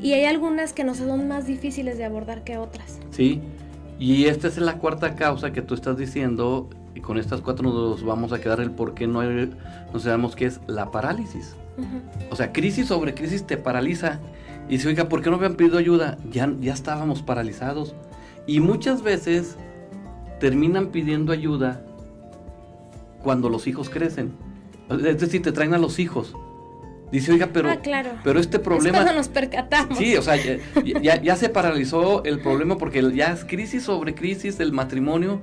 Y 0.00 0.12
hay 0.12 0.24
algunas 0.24 0.72
que 0.72 0.84
nos 0.84 0.98
son 0.98 1.28
más 1.28 1.46
difíciles 1.46 1.98
de 1.98 2.04
abordar 2.04 2.44
que 2.44 2.56
otras. 2.56 3.00
Sí, 3.10 3.40
y 3.98 4.26
esta 4.26 4.48
es 4.48 4.58
la 4.58 4.78
cuarta 4.78 5.16
causa 5.16 5.52
que 5.52 5.62
tú 5.62 5.74
estás 5.74 5.96
diciendo, 5.96 6.68
y 6.94 7.00
con 7.00 7.18
estas 7.18 7.40
cuatro 7.40 7.70
nos 7.70 8.04
vamos 8.04 8.32
a 8.32 8.40
quedar 8.40 8.60
el 8.60 8.70
por 8.70 8.94
qué 8.94 9.06
no, 9.06 9.22
no 9.22 9.98
sabemos 9.98 10.36
qué 10.36 10.46
es 10.46 10.60
la 10.66 10.90
parálisis. 10.90 11.56
O 12.30 12.36
sea, 12.36 12.52
crisis 12.52 12.88
sobre 12.88 13.14
crisis 13.14 13.46
te 13.46 13.56
paraliza. 13.56 14.20
Y 14.68 14.72
dice, 14.72 14.88
oiga, 14.88 15.08
¿por 15.08 15.22
qué 15.22 15.30
no 15.30 15.38
me 15.38 15.46
han 15.46 15.54
pedido 15.54 15.78
ayuda? 15.78 16.18
Ya, 16.30 16.52
ya 16.60 16.74
estábamos 16.74 17.22
paralizados. 17.22 17.94
Y 18.46 18.60
muchas 18.60 19.02
veces 19.02 19.56
terminan 20.40 20.88
pidiendo 20.88 21.32
ayuda 21.32 21.82
cuando 23.22 23.48
los 23.48 23.66
hijos 23.66 23.90
crecen. 23.90 24.32
Es 24.90 25.20
decir, 25.20 25.42
te 25.42 25.52
traen 25.52 25.74
a 25.74 25.78
los 25.78 25.98
hijos. 25.98 26.34
Dice, 27.10 27.32
oiga, 27.32 27.48
pero, 27.52 27.70
ah, 27.70 27.76
claro. 27.76 28.10
pero 28.22 28.38
este 28.38 28.58
problema... 28.58 29.02
Es 29.02 29.14
nos 29.14 29.28
percatamos. 29.28 29.96
Sí, 29.96 30.16
o 30.16 30.22
sea, 30.22 30.36
ya, 30.36 31.22
ya, 31.22 31.36
se 31.36 31.48
paralizó 31.48 32.22
el 32.24 32.40
problema 32.40 32.76
porque 32.76 33.02
ya 33.14 33.32
es 33.32 33.44
crisis 33.44 33.84
sobre 33.84 34.14
crisis 34.14 34.58
del 34.58 34.72
matrimonio 34.72 35.40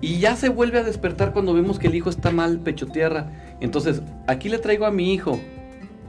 y 0.00 0.18
ya 0.18 0.34
se 0.34 0.48
vuelve 0.48 0.80
a 0.80 0.82
despertar 0.82 1.32
cuando 1.32 1.54
vemos 1.54 1.78
que 1.78 1.86
el 1.86 1.94
hijo 1.94 2.10
está 2.10 2.32
mal, 2.32 2.58
pecho 2.58 2.86
tierra. 2.86 3.30
Entonces, 3.60 4.02
aquí 4.26 4.48
le 4.48 4.58
traigo 4.58 4.84
a 4.84 4.90
mi 4.90 5.14
hijo 5.14 5.38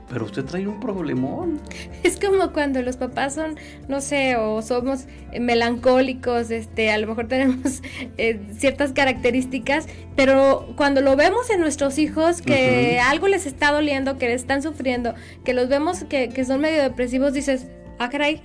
pero 0.09 0.25
usted 0.25 0.45
trae 0.45 0.67
un 0.67 0.79
problemón. 0.79 1.59
Es 2.03 2.19
como 2.19 2.51
cuando 2.51 2.81
los 2.81 2.97
papás 2.97 3.35
son, 3.35 3.55
no 3.87 4.01
sé, 4.01 4.35
o 4.35 4.61
somos 4.61 5.05
melancólicos, 5.39 6.51
este, 6.51 6.91
a 6.91 6.97
lo 6.97 7.07
mejor 7.07 7.27
tenemos 7.27 7.81
eh, 8.17 8.39
ciertas 8.57 8.91
características, 8.91 9.87
pero 10.15 10.73
cuando 10.75 11.01
lo 11.01 11.15
vemos 11.15 11.49
en 11.49 11.59
nuestros 11.61 11.97
hijos, 11.97 12.41
que 12.41 12.99
algo 12.99 13.27
les 13.27 13.45
está 13.45 13.71
doliendo, 13.71 14.17
que 14.17 14.33
están 14.33 14.61
sufriendo, 14.61 15.13
que 15.43 15.53
los 15.53 15.69
vemos 15.69 16.03
que, 16.03 16.29
que 16.29 16.45
son 16.45 16.61
medio 16.61 16.81
depresivos, 16.81 17.33
dices, 17.33 17.67
ah, 17.99 18.09
caray. 18.09 18.41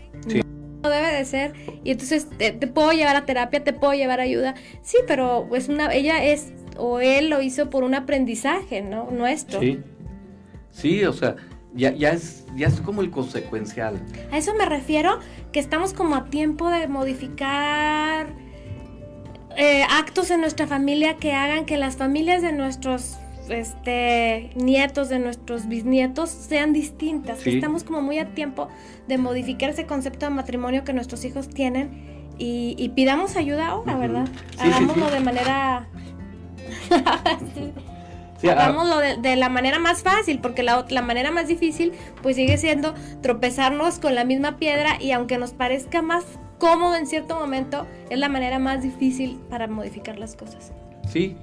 No 0.83 0.91
debe 0.91 1.13
de 1.13 1.25
ser 1.25 1.55
y 1.83 1.91
entonces 1.91 2.29
te, 2.39 2.53
te, 2.53 2.69
puedo 2.69 2.93
llevar 2.93 3.17
a 3.17 3.27
terapia, 3.27 3.65
te 3.65 3.73
puedo 3.73 3.95
llevar 3.95 4.21
ayuda. 4.21 4.55
Sí, 4.83 4.97
pero 5.09 5.47
pues 5.49 5.69
una 5.69 5.93
ella 5.93 6.25
es 6.25 6.53
o 6.77 7.01
él 7.01 7.29
lo 7.29 7.43
hizo 7.43 7.69
por 7.69 7.83
un 7.83 7.95
aprendizaje, 7.95 8.81
¿no? 8.81 9.11
Nuestro. 9.11 9.61
Sí. 9.61 9.81
Sí, 10.79 11.05
o 11.05 11.13
sea, 11.13 11.35
ya, 11.75 11.93
ya, 11.93 12.11
es, 12.11 12.47
ya 12.55 12.69
es 12.69 12.81
como 12.81 13.03
el 13.03 13.11
consecuencial. 13.11 14.01
A 14.31 14.39
eso 14.39 14.55
me 14.55 14.65
refiero, 14.65 15.19
que 15.51 15.59
estamos 15.59 15.93
como 15.93 16.15
a 16.15 16.27
tiempo 16.27 16.71
de 16.71 16.87
modificar 16.87 18.29
eh, 19.57 19.83
actos 19.91 20.31
en 20.31 20.41
nuestra 20.41 20.69
familia 20.69 21.17
que 21.17 21.33
hagan 21.33 21.67
que 21.67 21.77
las 21.79 21.97
familias 21.97 22.43
de 22.43 22.53
nuestros 22.53 23.17
este, 23.49 24.51
nietos, 24.55 25.09
de 25.09 25.19
nuestros 25.19 25.67
bisnietos, 25.67 26.31
sean 26.31 26.73
distintas. 26.73 27.45
Estamos 27.45 27.83
como 27.83 28.01
muy 28.01 28.21
a 28.21 28.33
tiempo 28.35 28.69
de 29.09 29.19
modificar 29.19 29.71
ese 29.71 29.85
concepto 29.85 30.27
de 30.27 30.31
matrimonio 30.31 30.85
que 30.85 30.93
nuestros 30.93 31.25
hijos 31.25 31.49
tienen 31.49 32.07
y, 32.39 32.93
pidamos 32.95 33.35
ayuda 33.35 33.67
ahora, 33.67 33.97
¿verdad? 33.97 34.29
Hagámoslo 34.59 35.11
de 35.11 35.21
manera... 35.21 35.89
Sí, 38.39 38.49
Hagámoslo 38.49 38.99
de, 38.99 39.37
la 39.37 39.49
manera 39.49 39.79
más 39.79 40.03
fácil, 40.03 40.39
porque 40.41 40.63
la, 40.63 40.87
la 40.89 41.03
manera 41.03 41.31
más 41.31 41.49
difícil 41.49 41.93
pues 42.23 42.37
sigue 42.37 42.57
siendo 42.57 42.95
tropezarnos 43.21 43.99
con 43.99 44.15
la 44.15 44.25
misma 44.25 44.57
piedra 44.57 44.97
y 45.01 45.11
aunque 45.11 45.39
nos 45.39 45.53
parezca 45.53 46.03
más 46.03 46.25
cómodo 46.59 46.97
en 46.97 47.07
cierto 47.07 47.37
momento, 47.37 47.87
es 48.11 48.19
la 48.19 48.29
manera 48.29 48.59
más 48.59 48.83
difícil 48.83 49.41
para 49.51 49.67
modificar 49.67 50.19
las 50.19 50.37
cosas. 50.37 50.73
Sí, 51.09 51.37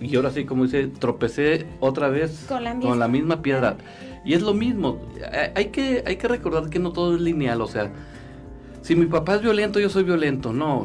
y 0.00 0.14
ahora 0.16 0.30
sí, 0.30 0.44
como 0.44 0.64
dice, 0.64 0.88
tropecé 0.88 1.66
otra 1.80 2.08
vez 2.08 2.44
con 2.48 2.64
la 2.64 2.74
misma, 2.74 2.90
con 2.90 2.98
la 2.98 3.08
misma 3.08 3.42
piedra. 3.42 3.76
Y 4.24 4.34
es 4.34 4.42
lo 4.42 4.54
mismo, 4.54 4.98
hay 5.54 5.66
que, 5.66 6.02
hay 6.06 6.16
que 6.16 6.28
recordar 6.28 6.68
que 6.68 6.78
no 6.78 6.92
todo 6.92 7.14
es 7.14 7.20
lineal, 7.20 7.60
o 7.60 7.66
sea, 7.68 7.92
si 8.86 8.94
mi 8.94 9.06
papá 9.06 9.34
es 9.34 9.42
violento, 9.42 9.80
yo 9.80 9.90
soy 9.90 10.04
violento. 10.04 10.52
No, 10.52 10.84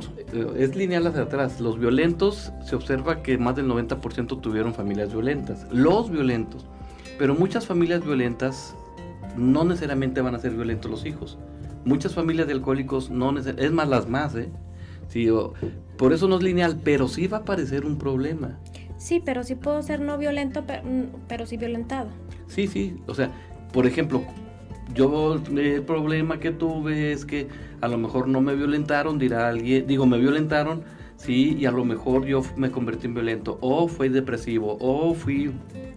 es 0.57 0.75
lineal 0.75 1.05
hacia 1.05 1.21
atrás. 1.21 1.61
Los 1.61 1.77
violentos, 1.77 2.51
se 2.65 2.75
observa 2.75 3.21
que 3.21 3.37
más 3.37 3.55
del 3.55 3.67
90% 3.67 4.41
tuvieron 4.41 4.73
familias 4.73 5.11
violentas. 5.11 5.67
Los 5.71 6.09
violentos. 6.09 6.65
Pero 7.19 7.35
muchas 7.35 7.67
familias 7.67 8.03
violentas 8.03 8.75
no 9.37 9.65
necesariamente 9.65 10.19
van 10.21 10.33
a 10.33 10.39
ser 10.39 10.53
violentos 10.53 10.89
los 10.89 11.05
hijos. 11.05 11.37
Muchas 11.85 12.15
familias 12.15 12.47
de 12.47 12.53
alcohólicos 12.53 13.11
no 13.11 13.33
necesariamente, 13.33 13.67
es 13.67 13.71
más 13.71 13.87
las 13.87 14.09
más, 14.09 14.33
¿eh? 14.33 14.49
Sí, 15.07 15.29
por 15.95 16.11
eso 16.11 16.27
no 16.27 16.37
es 16.37 16.43
lineal, 16.43 16.79
pero 16.83 17.07
sí 17.07 17.27
va 17.27 17.37
a 17.37 17.41
aparecer 17.41 17.85
un 17.85 17.99
problema. 17.99 18.57
Sí, 18.97 19.21
pero 19.23 19.43
sí 19.43 19.53
puedo 19.53 19.83
ser 19.83 19.99
no 19.99 20.17
violento, 20.17 20.63
pero, 20.65 20.81
pero 21.27 21.45
sí 21.45 21.55
violentado. 21.55 22.09
Sí, 22.47 22.65
sí, 22.65 22.95
o 23.05 23.13
sea, 23.13 23.29
por 23.71 23.85
ejemplo, 23.85 24.23
yo 24.95 25.35
el 25.35 25.83
problema 25.83 26.39
que 26.39 26.51
tuve 26.51 27.11
es 27.11 27.25
que 27.25 27.47
a 27.81 27.87
lo 27.87 27.97
mejor 27.97 28.27
no 28.27 28.41
me 28.41 28.55
violentaron, 28.55 29.19
dirá 29.19 29.49
alguien, 29.49 29.87
digo, 29.87 30.05
me 30.05 30.17
violentaron, 30.17 30.83
sí, 31.17 31.57
y 31.59 31.65
a 31.65 31.71
lo 31.71 31.83
mejor 31.83 32.25
yo 32.25 32.43
me 32.55 32.71
convertí 32.71 33.07
en 33.07 33.15
violento, 33.15 33.57
o 33.61 33.87
fui 33.87 34.09
depresivo, 34.09 34.77
o 34.79 35.13
fui... 35.13 35.51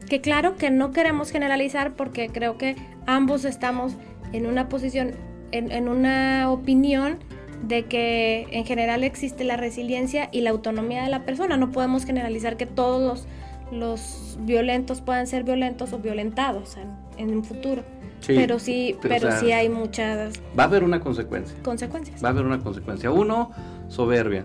Que 0.08 0.20
claro 0.20 0.56
que 0.56 0.70
no 0.70 0.90
queremos 0.92 1.30
generalizar 1.30 1.94
porque 1.94 2.28
creo 2.28 2.58
que 2.58 2.76
ambos 3.06 3.44
estamos 3.44 3.96
en 4.32 4.46
una 4.46 4.68
posición, 4.68 5.12
en, 5.52 5.70
en 5.70 5.88
una 5.88 6.50
opinión 6.50 7.18
de 7.62 7.84
que 7.84 8.46
en 8.50 8.64
general 8.64 9.04
existe 9.04 9.44
la 9.44 9.56
resiliencia 9.56 10.28
y 10.32 10.40
la 10.42 10.50
autonomía 10.50 11.02
de 11.02 11.08
la 11.08 11.24
persona. 11.24 11.56
No 11.56 11.70
podemos 11.70 12.04
generalizar 12.04 12.56
que 12.56 12.66
todos 12.66 13.26
los, 13.70 13.78
los 13.78 14.38
violentos 14.40 15.00
puedan 15.00 15.26
ser 15.26 15.44
violentos 15.44 15.92
o 15.94 15.98
violentados 15.98 16.76
en, 16.76 16.90
en 17.16 17.34
un 17.34 17.44
futuro 17.44 17.82
pero 18.26 18.58
sí, 18.58 18.96
pero, 19.02 19.30
sí 19.38 19.52
hay 19.52 19.68
muchas... 19.68 20.34
Va 20.58 20.64
a 20.64 20.66
haber 20.66 20.84
una 20.84 21.00
consecuencia. 21.00 21.56
Consecuencias. 21.62 22.22
Va 22.22 22.28
a 22.28 22.30
haber 22.32 22.46
una 22.46 22.58
consecuencia. 22.60 23.10
Uno, 23.10 23.50
soberbia. 23.88 24.44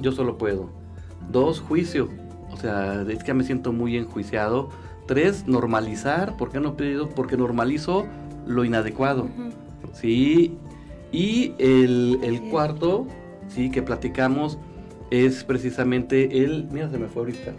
Yo 0.00 0.12
solo 0.12 0.38
puedo. 0.38 0.70
Dos, 1.30 1.60
juicio. 1.60 2.08
O 2.50 2.56
sea, 2.56 3.02
es 3.08 3.22
que 3.24 3.34
me 3.34 3.44
siento 3.44 3.72
muy 3.72 3.96
enjuiciado. 3.96 4.70
Tres, 5.06 5.46
normalizar. 5.46 6.36
¿Por 6.36 6.50
qué 6.50 6.60
no 6.60 6.70
he 6.70 6.72
pedido? 6.72 7.08
Porque 7.08 7.36
normalizo 7.36 8.06
lo 8.46 8.64
inadecuado. 8.64 9.28
Sí. 9.92 10.56
Y 11.12 11.54
el, 11.58 12.18
el 12.22 12.40
cuarto, 12.50 13.06
sí, 13.48 13.70
que 13.70 13.82
platicamos 13.82 14.58
es 15.10 15.44
precisamente 15.44 16.44
el... 16.44 16.68
Mira, 16.70 16.90
se 16.90 16.98
me 16.98 17.08
fue 17.08 17.22
ahorita 17.22 17.52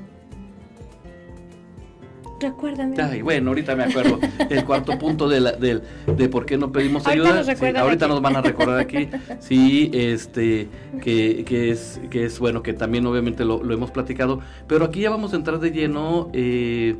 Recuérdame. 2.43 3.23
bueno, 3.23 3.51
ahorita 3.51 3.75
me 3.75 3.83
acuerdo. 3.85 4.19
El 4.49 4.65
cuarto 4.65 4.97
punto 4.99 5.29
de, 5.29 5.39
la, 5.39 5.51
de, 5.53 5.81
de 6.05 6.29
por 6.29 6.45
qué 6.45 6.57
no 6.57 6.71
pedimos 6.71 7.07
ayuda. 7.07 7.43
ahorita 7.79 8.07
nos 8.07 8.21
van 8.21 8.35
a 8.35 8.41
recordar 8.41 8.79
aquí. 8.79 9.09
Sí, 9.39 9.89
este, 9.93 10.67
que, 11.01 11.43
que, 11.45 11.71
es, 11.71 11.99
que 12.09 12.25
es 12.25 12.39
bueno, 12.39 12.63
que 12.63 12.73
también 12.73 13.05
obviamente 13.05 13.45
lo, 13.45 13.61
hemos 13.71 13.91
platicado. 13.91 14.39
Pero 14.67 14.85
aquí 14.85 15.01
ya 15.01 15.09
vamos 15.09 15.33
a 15.33 15.37
entrar 15.37 15.59
de 15.59 15.71
lleno 15.71 16.29
eh, 16.33 16.95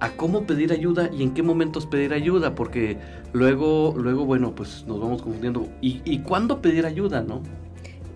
a 0.00 0.10
cómo 0.10 0.44
pedir 0.46 0.72
ayuda 0.72 1.10
y 1.12 1.22
en 1.22 1.32
qué 1.32 1.42
momentos 1.42 1.86
pedir 1.86 2.12
ayuda. 2.12 2.54
Porque 2.54 2.98
luego, 3.32 3.94
luego 3.96 4.24
bueno, 4.24 4.54
pues 4.54 4.84
nos 4.86 5.00
vamos 5.00 5.22
confundiendo. 5.22 5.68
¿Y, 5.80 6.00
y 6.04 6.20
cuándo 6.20 6.60
pedir 6.60 6.86
ayuda, 6.86 7.22
no? 7.22 7.42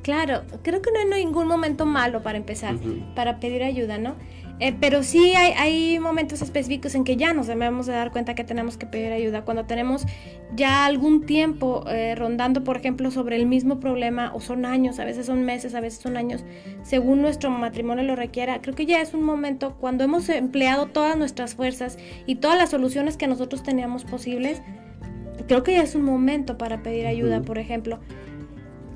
Claro, 0.03 0.43
creo 0.63 0.81
que 0.81 0.91
no 0.93 1.15
hay 1.15 1.25
ningún 1.25 1.47
momento 1.47 1.85
malo 1.85 2.23
para 2.23 2.39
empezar, 2.39 2.77
para 3.15 3.39
pedir 3.39 3.63
ayuda, 3.63 3.99
¿no? 3.99 4.15
Eh, 4.61 4.77
pero 4.79 5.03
sí 5.03 5.33
hay, 5.35 5.99
momentos 5.99 6.43
específicos 6.43 6.95
en 6.95 7.05
que 7.05 7.17
ya 7.17 7.33
nos 7.33 7.47
debemos 7.47 7.87
de 7.87 7.95
dar 7.95 8.13
cuenta 8.13 8.35
que 8.35 8.45
tenemos 8.45 8.77
que 8.77 8.85
pedir 8.85 9.11
ayuda. 9.11 9.43
Cuando 9.43 9.65
tenemos 9.65 10.07
ya 10.55 10.85
algún 10.85 11.25
tiempo 11.25 11.85
eh, 11.89 12.15
rondando, 12.15 12.63
por 12.63 12.77
ejemplo, 12.77 13.11
sobre 13.11 13.37
el 13.37 13.47
mismo 13.47 13.81
problema, 13.81 14.33
o 14.35 14.41
son 14.41 14.67
años, 14.67 14.99
a 14.99 15.07
veces 15.07 15.27
son 15.27 15.45
meses, 15.45 15.75
a 15.75 15.81
veces 15.81 16.01
son 16.01 16.19
años, 16.19 16.45
según 16.83 17.23
nuestro 17.23 17.51
matrimonio 17.51 18.05
lo 18.05 18.17
requiera, 18.17 18.61
creo 18.61 18.75
que 18.75 18.85
ya 18.85 19.01
es 19.01 19.15
un 19.15 19.23
momento 19.23 19.77
cuando 19.81 20.05
hemos 20.05 20.29
empleado 20.29 20.87
todas 20.87 21.17
nuestras 21.17 21.55
fuerzas 21.55 21.97
y 22.27 22.37
todas 22.37 22.59
las 22.59 22.71
soluciones 22.71 23.17
que 23.17 23.27
nosotros 23.27 23.63
teníamos 23.63 24.05
posibles, 24.05 24.61
creo 25.49 25.63
que 25.63 25.73
ya 25.73 25.83
es 25.83 25.95
un 25.95 26.03
momento 26.03 26.59
para 26.59 26.83
pedir 26.83 27.07
ayuda, 27.07 27.41
por 27.41 27.59
ejemplo. 27.59 27.99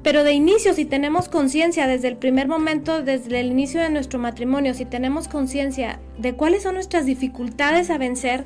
Pero 0.05 0.23
de 0.23 0.35
inicio, 0.35 0.75
si 0.75 0.85
tenemos 0.85 1.31
conciencia 1.31 1.87
desde 1.87 2.09
el 2.09 2.19
primer 2.19 2.47
momento, 2.47 3.03
desde 3.03 3.41
el 3.41 3.47
inicio 3.47 3.81
de 3.81 3.89
nuestro 3.89 4.19
matrimonio, 4.19 4.75
si 4.75 4.85
tenemos 4.85 5.29
conciencia 5.29 5.99
de 6.19 6.35
cuáles 6.35 6.65
son 6.65 6.75
nuestras 6.75 7.07
dificultades 7.07 7.89
a 7.89 7.97
vencer 7.97 8.45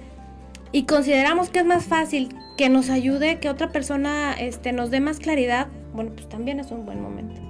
y 0.71 0.85
consideramos 0.85 1.51
que 1.51 1.59
es 1.59 1.67
más 1.67 1.85
fácil 1.85 2.29
que 2.57 2.69
nos 2.69 2.91
ayude, 2.91 3.41
que 3.41 3.51
otra 3.51 3.73
persona 3.73 4.35
este, 4.35 4.73
nos 4.73 4.93
dé 4.93 5.01
más 5.01 5.19
claridad, 5.19 5.67
bueno, 5.93 6.13
pues 6.15 6.29
también 6.29 6.61
es 6.61 6.71
un 6.71 6.87
buen 6.87 7.03
momento. 7.03 7.41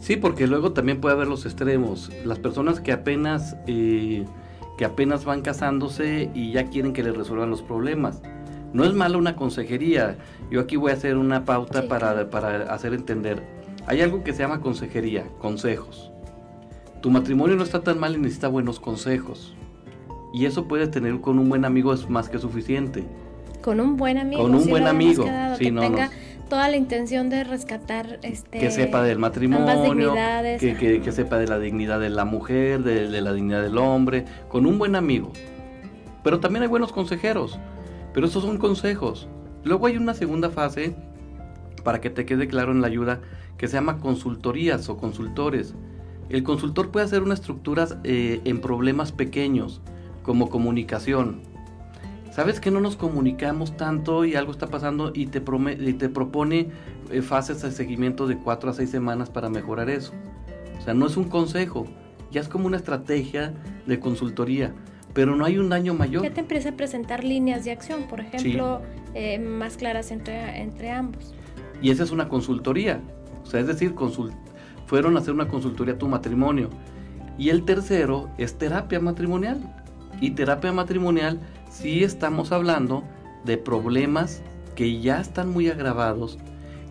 Sí, 0.00 0.16
porque 0.16 0.46
luego 0.46 0.72
también 0.72 1.02
puede 1.02 1.14
haber 1.14 1.28
los 1.28 1.44
extremos. 1.44 2.10
Las 2.24 2.38
personas 2.38 2.80
que 2.80 2.92
apenas, 2.92 3.56
eh, 3.66 4.24
que 4.78 4.86
apenas 4.86 5.26
van 5.26 5.42
casándose 5.42 6.30
y 6.32 6.52
ya 6.52 6.70
quieren 6.70 6.94
que 6.94 7.02
les 7.02 7.14
resuelvan 7.14 7.50
los 7.50 7.60
problemas. 7.60 8.22
No 8.74 8.84
es 8.84 8.92
malo 8.92 9.18
una 9.18 9.36
consejería. 9.36 10.18
Yo 10.50 10.60
aquí 10.60 10.74
voy 10.74 10.90
a 10.90 10.94
hacer 10.94 11.16
una 11.16 11.44
pauta 11.44 11.86
para, 11.86 12.28
para 12.28 12.74
hacer 12.74 12.92
entender. 12.92 13.40
Hay 13.86 14.00
algo 14.00 14.24
que 14.24 14.32
se 14.32 14.40
llama 14.40 14.60
consejería, 14.60 15.24
consejos. 15.38 16.10
Tu 17.00 17.08
matrimonio 17.08 17.54
no 17.54 17.62
está 17.62 17.82
tan 17.82 18.00
mal 18.00 18.16
y 18.16 18.18
necesita 18.18 18.48
buenos 18.48 18.80
consejos. 18.80 19.54
Y 20.32 20.46
eso 20.46 20.66
puede 20.66 20.88
tener 20.88 21.20
con 21.20 21.38
un 21.38 21.48
buen 21.48 21.64
amigo 21.64 21.94
es 21.94 22.10
más 22.10 22.28
que 22.28 22.38
suficiente. 22.38 23.04
Con 23.62 23.78
un 23.78 23.96
buen 23.96 24.18
amigo. 24.18 24.42
Con 24.42 24.56
un 24.56 24.68
buen 24.68 24.88
amigo. 24.88 25.24
que 25.56 25.70
tenga 25.70 26.10
toda 26.48 26.68
la 26.68 26.76
intención 26.76 27.30
de 27.30 27.44
rescatar 27.44 28.18
este 28.22 28.58
que 28.58 28.70
sepa 28.70 29.02
del 29.02 29.18
matrimonio 29.18 30.14
que, 30.60 31.00
que, 31.02 31.12
sepa 31.12 31.38
de 31.38 31.46
la 31.46 31.58
dignidad 31.58 31.98
de 31.98 32.10
la 32.10 32.26
mujer 32.26 32.82
de, 32.82 33.08
de 33.08 33.20
la 33.22 33.32
dignidad 33.32 33.62
del 33.62 33.78
hombre 33.78 34.26
con 34.48 34.66
un 34.66 34.78
buen 34.78 34.94
amigo 34.94 35.32
pero 36.22 36.40
también 36.40 36.62
hay 36.62 36.68
buenos 36.68 36.92
consejeros 36.92 37.58
pero 38.14 38.26
esos 38.26 38.44
son 38.44 38.56
consejos. 38.56 39.28
Luego 39.64 39.86
hay 39.86 39.96
una 39.96 40.14
segunda 40.14 40.48
fase, 40.48 40.96
para 41.82 42.00
que 42.00 42.08
te 42.08 42.24
quede 42.24 42.48
claro 42.48 42.72
en 42.72 42.80
la 42.80 42.86
ayuda, 42.86 43.20
que 43.58 43.68
se 43.68 43.74
llama 43.74 43.98
consultorías 43.98 44.88
o 44.88 44.96
consultores. 44.96 45.74
El 46.30 46.44
consultor 46.44 46.90
puede 46.90 47.04
hacer 47.04 47.22
unas 47.22 47.40
estructuras 47.40 47.98
eh, 48.04 48.40
en 48.44 48.60
problemas 48.60 49.12
pequeños, 49.12 49.82
como 50.22 50.48
comunicación. 50.48 51.42
Sabes 52.30 52.60
que 52.60 52.70
no 52.70 52.80
nos 52.80 52.96
comunicamos 52.96 53.76
tanto 53.76 54.24
y 54.24 54.34
algo 54.34 54.52
está 54.52 54.68
pasando 54.68 55.12
y 55.14 55.26
te, 55.26 55.40
te 55.40 56.08
propone 56.08 56.70
eh, 57.10 57.20
fases 57.20 57.62
de 57.62 57.70
seguimiento 57.70 58.26
de 58.26 58.38
4 58.38 58.70
a 58.70 58.74
6 58.74 58.90
semanas 58.90 59.28
para 59.28 59.50
mejorar 59.50 59.90
eso. 59.90 60.12
O 60.78 60.82
sea, 60.82 60.94
no 60.94 61.06
es 61.06 61.16
un 61.16 61.24
consejo, 61.24 61.86
ya 62.30 62.40
es 62.40 62.48
como 62.48 62.66
una 62.66 62.76
estrategia 62.76 63.54
de 63.86 64.00
consultoría 64.00 64.74
pero 65.14 65.36
no 65.36 65.44
hay 65.44 65.58
un 65.58 65.70
daño 65.70 65.94
mayor. 65.94 66.24
Ya 66.24 66.34
te 66.34 66.40
empieza 66.40 66.70
a 66.70 66.72
presentar 66.72 67.24
líneas 67.24 67.64
de 67.64 67.70
acción, 67.70 68.02
por 68.02 68.20
ejemplo, 68.20 68.82
eh, 69.14 69.38
más 69.38 69.76
claras 69.76 70.10
entre, 70.10 70.60
entre 70.60 70.90
ambos. 70.90 71.32
Y 71.80 71.90
esa 71.90 72.02
es 72.02 72.10
una 72.10 72.28
consultoría, 72.28 73.00
o 73.42 73.46
sea, 73.46 73.60
es 73.60 73.66
decir, 73.66 73.94
fueron 74.86 75.16
a 75.16 75.20
hacer 75.20 75.32
una 75.32 75.48
consultoría 75.48 75.94
a 75.94 75.98
tu 75.98 76.08
matrimonio. 76.08 76.68
Y 77.38 77.48
el 77.48 77.64
tercero 77.64 78.28
es 78.38 78.58
terapia 78.58 79.00
matrimonial. 79.00 79.60
Y 80.20 80.32
terapia 80.32 80.72
matrimonial 80.72 81.40
sí 81.70 82.04
estamos 82.04 82.52
hablando 82.52 83.04
de 83.44 83.56
problemas 83.56 84.42
que 84.74 85.00
ya 85.00 85.20
están 85.20 85.50
muy 85.50 85.68
agravados, 85.68 86.38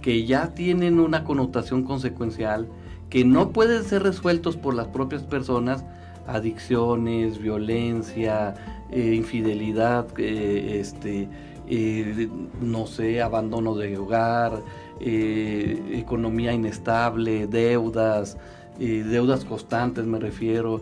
que 0.02 0.26
ya 0.26 0.54
tienen 0.54 1.00
una 1.00 1.24
connotación 1.24 1.84
consecuencial, 1.84 2.68
que 3.10 3.26
no 3.26 3.52
pueden 3.52 3.84
ser 3.84 4.04
resueltos 4.04 4.58
por 4.58 4.76
las 4.76 4.88
propias 4.88 5.24
personas, 5.24 5.86
adicciones, 6.28 7.40
violencia, 7.40 8.56
eh, 8.92 9.16
infidelidad, 9.16 10.08
eh, 10.18 10.80
este, 10.80 11.28
eh, 11.68 12.30
no 12.62 12.86
sé, 12.86 13.22
abandono 13.22 13.76
de 13.76 13.98
hogar, 13.98 14.62
economía 15.00 16.54
inestable, 16.54 17.48
deudas, 17.48 18.38
deudas 18.80 19.44
constantes 19.44 20.06
me 20.06 20.20
refiero, 20.20 20.82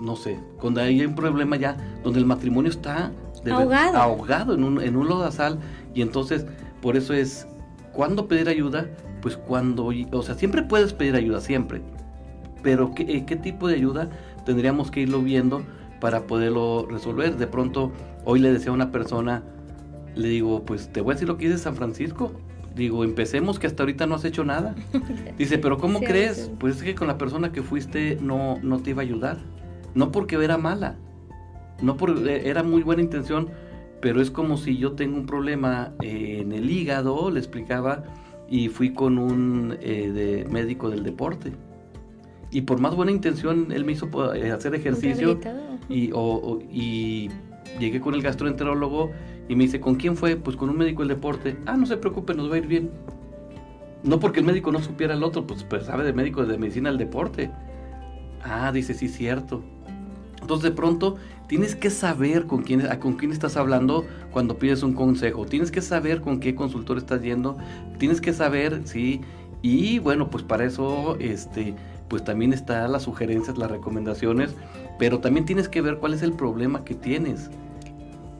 no 0.00 0.16
sé, 0.16 0.40
cuando 0.58 0.80
hay 0.80 1.04
un 1.04 1.14
problema 1.14 1.56
ya 1.56 1.76
donde 2.02 2.18
el 2.18 2.26
matrimonio 2.26 2.70
está 2.70 3.12
ahogado, 3.48 3.98
ahogado 3.98 4.54
en, 4.54 4.64
un, 4.64 4.80
en 4.80 4.96
un 4.96 5.08
lodazal 5.08 5.60
y 5.94 6.02
entonces 6.02 6.46
por 6.80 6.96
eso 6.96 7.14
es, 7.14 7.46
¿cuándo 7.92 8.26
pedir 8.26 8.48
ayuda? 8.48 8.86
Pues 9.20 9.36
cuando, 9.36 9.92
o 10.12 10.22
sea, 10.22 10.34
siempre 10.34 10.62
puedes 10.62 10.92
pedir 10.92 11.14
ayuda, 11.14 11.40
siempre, 11.40 11.82
pero 12.62 12.94
¿qué, 12.94 13.24
¿qué, 13.24 13.36
tipo 13.36 13.68
de 13.68 13.74
ayuda 13.74 14.10
tendríamos 14.44 14.90
que 14.90 15.00
irlo 15.00 15.22
viendo 15.22 15.62
para 16.00 16.26
poderlo 16.26 16.86
resolver? 16.90 17.36
De 17.36 17.46
pronto, 17.46 17.92
hoy 18.24 18.40
le 18.40 18.52
decía 18.52 18.70
a 18.70 18.74
una 18.74 18.90
persona, 18.90 19.42
le 20.14 20.28
digo, 20.28 20.64
pues 20.64 20.92
te 20.92 21.00
voy 21.00 21.12
a 21.12 21.14
decir 21.14 21.28
lo 21.28 21.36
que 21.36 21.46
dice 21.46 21.58
San 21.58 21.76
Francisco. 21.76 22.32
Digo, 22.74 23.04
empecemos 23.04 23.58
que 23.58 23.66
hasta 23.66 23.82
ahorita 23.82 24.06
no 24.06 24.16
has 24.16 24.24
hecho 24.24 24.44
nada. 24.44 24.74
Dice, 25.38 25.56
pero 25.56 25.78
¿cómo 25.78 26.00
crees? 26.00 26.50
Pues 26.58 26.76
es 26.76 26.82
que 26.82 26.94
con 26.94 27.06
la 27.06 27.16
persona 27.16 27.50
que 27.50 27.62
fuiste 27.62 28.18
no, 28.20 28.58
no 28.62 28.80
te 28.80 28.90
iba 28.90 29.00
a 29.00 29.04
ayudar. 29.04 29.38
No 29.94 30.12
porque 30.12 30.36
era 30.36 30.58
mala, 30.58 30.96
no 31.80 31.96
porque 31.96 32.42
era 32.46 32.62
muy 32.62 32.82
buena 32.82 33.00
intención, 33.00 33.48
pero 34.02 34.20
es 34.20 34.30
como 34.30 34.58
si 34.58 34.76
yo 34.76 34.92
tengo 34.92 35.16
un 35.16 35.24
problema 35.24 35.94
en 36.02 36.52
el 36.52 36.70
hígado, 36.70 37.30
le 37.30 37.38
explicaba, 37.38 38.02
y 38.48 38.68
fui 38.68 38.92
con 38.92 39.18
un 39.18 39.78
eh, 39.80 40.10
de 40.12 40.44
médico 40.50 40.90
del 40.90 41.02
deporte 41.02 41.52
y 42.50 42.62
por 42.62 42.80
más 42.80 42.94
buena 42.94 43.12
intención 43.12 43.72
él 43.72 43.84
me 43.84 43.92
hizo 43.92 44.34
eh, 44.34 44.50
hacer 44.50 44.74
ejercicio 44.74 45.38
y, 45.88 46.12
y 46.70 47.30
llegué 47.78 48.00
con 48.00 48.14
el 48.14 48.22
gastroenterólogo 48.22 49.10
y 49.48 49.54
me 49.54 49.64
dice, 49.64 49.80
¿con 49.80 49.96
quién 49.96 50.16
fue? 50.16 50.36
Pues 50.36 50.56
con 50.56 50.70
un 50.70 50.78
médico 50.78 51.02
del 51.02 51.08
deporte. 51.08 51.56
Ah, 51.66 51.76
no 51.76 51.86
se 51.86 51.96
preocupe, 51.96 52.34
nos 52.34 52.50
va 52.50 52.56
a 52.56 52.58
ir 52.58 52.66
bien. 52.66 52.90
No 54.02 54.20
porque 54.20 54.40
el 54.40 54.46
médico 54.46 54.72
no 54.72 54.80
supiera 54.80 55.14
el 55.14 55.22
otro, 55.22 55.46
pues, 55.46 55.64
pues 55.64 55.86
sabe 55.86 56.04
de 56.04 56.12
médico 56.12 56.44
de 56.44 56.58
medicina 56.58 56.90
del 56.90 56.98
deporte. 56.98 57.50
Ah, 58.42 58.70
dice, 58.72 58.94
sí, 58.94 59.08
cierto. 59.08 59.62
Entonces 60.40 60.70
de 60.70 60.76
pronto 60.76 61.16
tienes 61.48 61.74
que 61.74 61.90
saber 61.90 62.46
con 62.46 62.62
quién, 62.62 62.86
con 63.00 63.14
quién 63.14 63.32
estás 63.32 63.56
hablando 63.56 64.04
cuando 64.30 64.58
pides 64.58 64.82
un 64.82 64.92
consejo. 64.92 65.44
Tienes 65.44 65.70
que 65.70 65.82
saber 65.82 66.20
con 66.20 66.38
qué 66.38 66.54
consultor 66.54 66.98
estás 66.98 67.22
yendo. 67.22 67.56
Tienes 67.98 68.20
que 68.20 68.32
saber, 68.32 68.82
sí. 68.84 69.22
Y 69.62 69.98
bueno, 69.98 70.30
pues 70.30 70.44
para 70.44 70.64
eso, 70.64 71.16
este, 71.18 71.74
pues 72.08 72.24
también 72.24 72.52
están 72.52 72.92
las 72.92 73.02
sugerencias, 73.02 73.58
las 73.58 73.70
recomendaciones, 73.70 74.54
pero 74.98 75.20
también 75.20 75.44
tienes 75.44 75.68
que 75.68 75.80
ver 75.80 75.98
cuál 75.98 76.14
es 76.14 76.22
el 76.22 76.32
problema 76.32 76.84
que 76.84 76.94
tienes. 76.94 77.50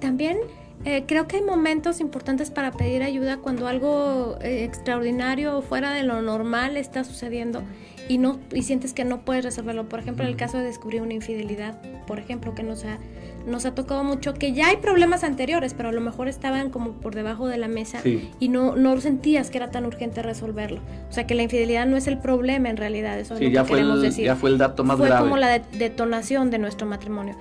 También 0.00 0.38
eh, 0.84 1.04
creo 1.06 1.26
que 1.26 1.36
hay 1.36 1.42
momentos 1.42 2.00
importantes 2.00 2.50
para 2.50 2.70
pedir 2.70 3.02
ayuda 3.02 3.38
cuando 3.38 3.66
algo 3.66 4.36
eh, 4.40 4.64
extraordinario 4.64 5.58
o 5.58 5.62
fuera 5.62 5.92
de 5.92 6.02
lo 6.02 6.22
normal 6.22 6.76
está 6.76 7.02
sucediendo 7.02 7.62
y 8.08 8.18
no 8.18 8.38
y 8.52 8.62
sientes 8.62 8.92
que 8.92 9.04
no 9.04 9.24
puedes 9.24 9.44
resolverlo. 9.44 9.88
Por 9.88 9.98
ejemplo, 9.98 10.24
en 10.24 10.30
el 10.30 10.36
caso 10.36 10.58
de 10.58 10.64
descubrir 10.64 11.02
una 11.02 11.14
infidelidad, 11.14 11.80
por 12.06 12.18
ejemplo, 12.18 12.54
que 12.54 12.62
nos 12.62 12.84
ha 12.84 12.98
nos 13.46 13.64
ha 13.64 13.74
tocado 13.74 14.04
mucho 14.04 14.34
que 14.34 14.52
ya 14.52 14.68
hay 14.68 14.76
problemas 14.78 15.24
anteriores, 15.24 15.72
pero 15.74 15.90
a 15.90 15.92
lo 15.92 16.00
mejor 16.00 16.28
estaban 16.28 16.70
como 16.70 16.92
por 16.92 17.14
debajo 17.14 17.46
de 17.46 17.56
la 17.58 17.68
mesa 17.68 18.00
y 18.04 18.48
no, 18.48 18.76
no 18.76 19.00
sentías 19.00 19.50
que 19.50 19.58
era 19.58 19.70
tan 19.70 19.86
urgente 19.86 20.22
resolverlo. 20.22 20.80
O 21.08 21.12
sea, 21.12 21.26
que 21.26 21.34
la 21.34 21.42
infidelidad 21.42 21.86
no 21.86 21.96
es 21.96 22.06
el 22.06 22.18
problema 22.18 22.68
en 22.68 22.76
realidad, 22.76 23.18
eso 23.18 23.34
es 23.34 23.40
lo 23.40 23.48
ya 23.48 23.62
que 23.62 23.68
fue 23.68 23.78
queremos 23.78 23.98
el, 23.98 24.02
decir. 24.02 24.24
Ya 24.26 24.36
fue 24.36 24.50
el 24.50 24.58
dato 24.58 24.84
más 24.84 24.96
fue 24.96 25.06
grave. 25.06 25.22
como 25.22 25.36
la 25.36 25.58
detonación 25.58 26.50
de 26.50 26.58
nuestro 26.58 26.86
matrimonio. 26.86 27.36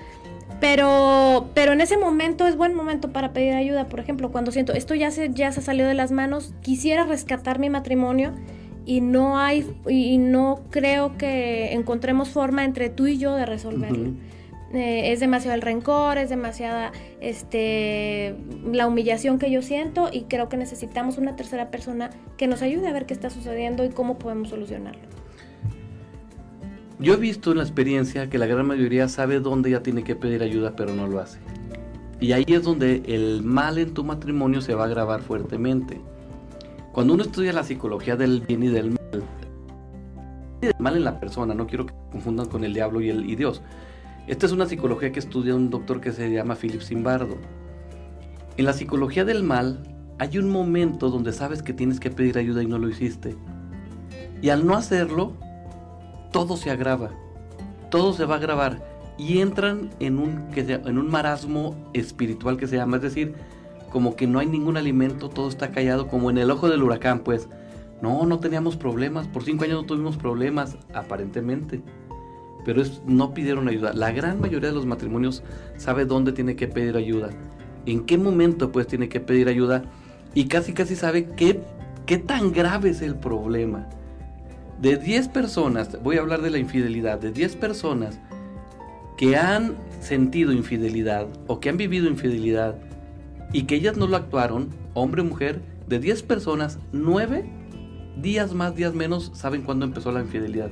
Pero, 0.61 1.49
pero 1.53 1.73
en 1.73 1.81
ese 1.81 1.97
momento 1.97 2.47
es 2.47 2.55
buen 2.55 2.75
momento 2.75 3.09
para 3.09 3.33
pedir 3.33 3.53
ayuda. 3.53 3.87
Por 3.87 3.99
ejemplo, 3.99 4.31
cuando 4.31 4.51
siento 4.51 4.73
esto 4.73 4.95
ya 4.95 5.11
se, 5.11 5.31
ya 5.33 5.51
se 5.51 5.61
salió 5.61 5.85
de 5.85 5.95
las 5.95 6.11
manos, 6.11 6.53
quisiera 6.61 7.05
rescatar 7.05 7.59
mi 7.59 7.69
matrimonio 7.69 8.31
y 8.85 9.01
no 9.01 9.37
hay 9.37 9.65
y 9.87 10.17
no 10.17 10.61
creo 10.69 11.17
que 11.17 11.73
encontremos 11.73 12.29
forma 12.29 12.63
entre 12.63 12.89
tú 12.89 13.07
y 13.07 13.17
yo 13.17 13.35
de 13.35 13.45
resolverlo. 13.45 14.13
Eh, 14.75 15.13
es 15.13 15.21
demasiado 15.21 15.55
el 15.55 15.61
rencor, 15.61 16.17
es 16.17 16.29
demasiada 16.29 16.91
este, 17.21 18.35
la 18.71 18.88
humillación 18.88 19.39
que 19.39 19.49
yo 19.49 19.61
siento 19.61 20.09
y 20.11 20.23
creo 20.23 20.49
que 20.49 20.57
necesitamos 20.57 21.17
una 21.17 21.38
tercera 21.38 21.71
persona 21.71 22.09
que 22.35 22.47
nos 22.47 22.61
ayude 22.61 22.88
a 22.89 22.93
ver 22.93 23.05
qué 23.05 23.13
está 23.13 23.29
sucediendo 23.29 23.85
y 23.85 23.89
cómo 23.89 24.17
podemos 24.17 24.49
solucionarlo. 24.49 25.01
Yo 26.99 27.13
he 27.13 27.17
visto 27.17 27.51
en 27.51 27.57
la 27.57 27.63
experiencia 27.63 28.29
que 28.29 28.38
la 28.38 28.47
gran 28.47 28.65
mayoría 28.65 29.07
sabe 29.07 29.39
dónde 29.39 29.69
ya 29.69 29.81
tiene 29.81 30.03
que 30.03 30.15
pedir 30.15 30.43
ayuda, 30.43 30.75
pero 30.75 30.93
no 30.93 31.07
lo 31.07 31.19
hace. 31.19 31.39
Y 32.19 32.33
ahí 32.33 32.45
es 32.47 32.63
donde 32.63 33.03
el 33.07 33.43
mal 33.43 33.77
en 33.77 33.93
tu 33.93 34.03
matrimonio 34.03 34.61
se 34.61 34.73
va 34.73 34.83
a 34.83 34.88
agravar 34.88 35.21
fuertemente. 35.21 36.01
Cuando 36.91 37.13
uno 37.13 37.23
estudia 37.23 37.53
la 37.53 37.63
psicología 37.63 38.15
del 38.15 38.41
bien 38.41 38.63
y 38.63 38.67
del 38.67 38.91
mal, 38.91 39.23
el 40.61 40.73
mal 40.79 40.95
en 40.95 41.03
la 41.03 41.19
persona, 41.19 41.53
no 41.53 41.67
quiero 41.67 41.85
que 41.85 41.93
confundan 42.11 42.47
con 42.47 42.63
el 42.63 42.73
diablo 42.73 43.01
y, 43.01 43.09
el, 43.09 43.29
y 43.29 43.35
Dios, 43.35 43.61
esta 44.27 44.47
es 44.47 44.51
una 44.51 44.65
psicología 44.65 45.11
que 45.11 45.19
estudia 45.19 45.55
un 45.55 45.69
doctor 45.69 46.01
que 46.01 46.11
se 46.11 46.31
llama 46.31 46.55
Philip 46.55 46.81
Zimbardo. 46.81 47.38
En 48.57 48.65
la 48.65 48.73
psicología 48.73 49.23
del 49.23 49.43
mal 49.43 49.83
hay 50.17 50.39
un 50.39 50.49
momento 50.49 51.11
donde 51.11 51.31
sabes 51.31 51.61
que 51.61 51.73
tienes 51.73 51.99
que 51.99 52.09
pedir 52.09 52.39
ayuda 52.39 52.63
y 52.63 52.65
no 52.65 52.79
lo 52.79 52.89
hiciste. 52.89 53.35
Y 54.41 54.49
al 54.49 54.65
no 54.65 54.75
hacerlo, 54.75 55.33
todo 56.31 56.57
se 56.57 56.71
agrava. 56.71 57.11
Todo 57.91 58.13
se 58.13 58.25
va 58.25 58.35
a 58.35 58.38
agravar. 58.38 58.83
Y 59.17 59.39
entran 59.41 59.91
en 59.99 60.17
un, 60.17 60.47
en 60.55 60.97
un 60.97 61.11
marasmo 61.11 61.75
espiritual 61.93 62.57
que 62.57 62.65
se 62.65 62.77
llama. 62.77 62.97
Es 62.97 63.03
decir, 63.03 63.35
como 63.91 64.15
que 64.15 64.25
no 64.25 64.39
hay 64.39 64.47
ningún 64.47 64.75
alimento, 64.75 65.29
todo 65.29 65.49
está 65.49 65.71
callado, 65.71 66.07
como 66.07 66.31
en 66.31 66.39
el 66.39 66.49
ojo 66.49 66.67
del 66.67 66.81
huracán, 66.81 67.19
pues. 67.19 67.47
No, 68.01 68.25
no 68.25 68.39
teníamos 68.39 68.75
problemas. 68.75 69.27
Por 69.27 69.43
cinco 69.43 69.65
años 69.65 69.81
no 69.81 69.85
tuvimos 69.85 70.17
problemas, 70.17 70.77
aparentemente 70.93 71.83
pero 72.65 72.82
no 73.06 73.34
pidieron 73.34 73.69
ayuda. 73.69 73.93
La 73.93 74.12
gran 74.12 74.41
mayoría 74.41 74.69
de 74.69 74.75
los 74.75 74.88
matrimonios 74.88 75.43
sabe 75.78 76.06
dónde 76.06 76.34
tiene 76.34 76.56
que 76.56 76.67
pedir 76.67 76.97
ayuda, 76.97 77.30
en 77.86 78.06
qué 78.06 78.17
momento 78.17 78.71
pues 78.71 78.88
tiene 78.88 79.08
que 79.08 79.19
pedir 79.19 79.47
ayuda 79.47 79.84
y 80.34 80.45
casi 80.45 80.73
casi 80.73 80.95
sabe 80.95 81.30
qué, 81.38 81.62
tan 82.17 82.51
grave 82.51 82.89
es 82.89 83.01
el 83.01 83.15
problema. 83.15 83.88
De 84.82 84.97
10 84.97 85.30
personas, 85.30 86.01
voy 86.04 86.17
a 86.17 86.21
hablar 86.21 86.41
de 86.41 86.49
la 86.49 86.58
infidelidad, 86.58 87.19
de 87.19 87.32
10 87.32 87.56
personas 87.56 88.19
que 89.15 89.38
han 89.38 89.75
sentido 90.01 90.51
infidelidad 90.51 91.28
o 91.47 91.62
que 91.62 91.69
han 91.69 91.78
vivido 91.78 92.10
infidelidad 92.10 92.75
y 93.54 93.63
que 93.63 93.75
ellas 93.75 93.95
no 93.95 94.08
lo 94.08 94.17
actuaron, 94.17 94.69
hombre 94.93 95.21
o 95.21 95.25
mujer, 95.25 95.62
de 95.88 95.99
10 95.99 96.23
personas, 96.23 96.80
9 96.91 97.45
días 98.21 98.54
más, 98.54 98.75
días 98.75 98.93
menos 98.93 99.32
saben 99.34 99.62
cuándo 99.62 99.86
empezó 99.86 100.12
la 100.12 100.21
infidelidad. 100.21 100.71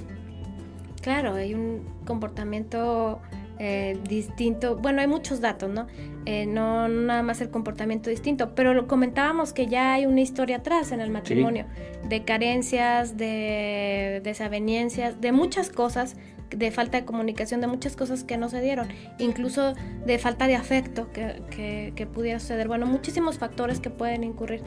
Claro, 1.03 1.33
hay 1.33 1.53
un 1.53 1.83
comportamiento 2.05 3.19
eh, 3.59 3.99
distinto. 4.07 4.77
Bueno, 4.77 5.01
hay 5.01 5.07
muchos 5.07 5.41
datos, 5.41 5.69
¿no? 5.69 5.85
Eh, 6.25 6.45
¿no? 6.45 6.87
nada 6.87 7.21
más 7.23 7.41
el 7.41 7.49
comportamiento 7.49 8.09
distinto, 8.09 8.55
pero 8.55 8.73
lo 8.73 8.87
comentábamos 8.87 9.51
que 9.51 9.67
ya 9.67 9.93
hay 9.93 10.05
una 10.05 10.21
historia 10.21 10.57
atrás 10.57 10.93
en 10.93 11.01
el 11.01 11.11
matrimonio, 11.11 11.65
de 12.07 12.23
carencias, 12.23 13.17
de 13.17 14.21
desavenencias, 14.23 15.19
de 15.19 15.33
muchas 15.33 15.69
cosas, 15.69 16.15
de 16.49 16.71
falta 16.71 17.01
de 17.01 17.05
comunicación, 17.05 17.59
de 17.59 17.67
muchas 17.67 17.97
cosas 17.97 18.23
que 18.23 18.37
no 18.37 18.47
se 18.47 18.61
dieron, 18.61 18.87
incluso 19.19 19.73
de 20.05 20.19
falta 20.19 20.47
de 20.47 20.55
afecto 20.55 21.11
que, 21.11 21.91
que 21.93 22.05
pudiera 22.07 22.39
suceder. 22.39 22.69
Bueno, 22.69 22.85
muchísimos 22.85 23.39
factores 23.39 23.81
que 23.81 23.89
pueden 23.89 24.23
incurrir, 24.23 24.61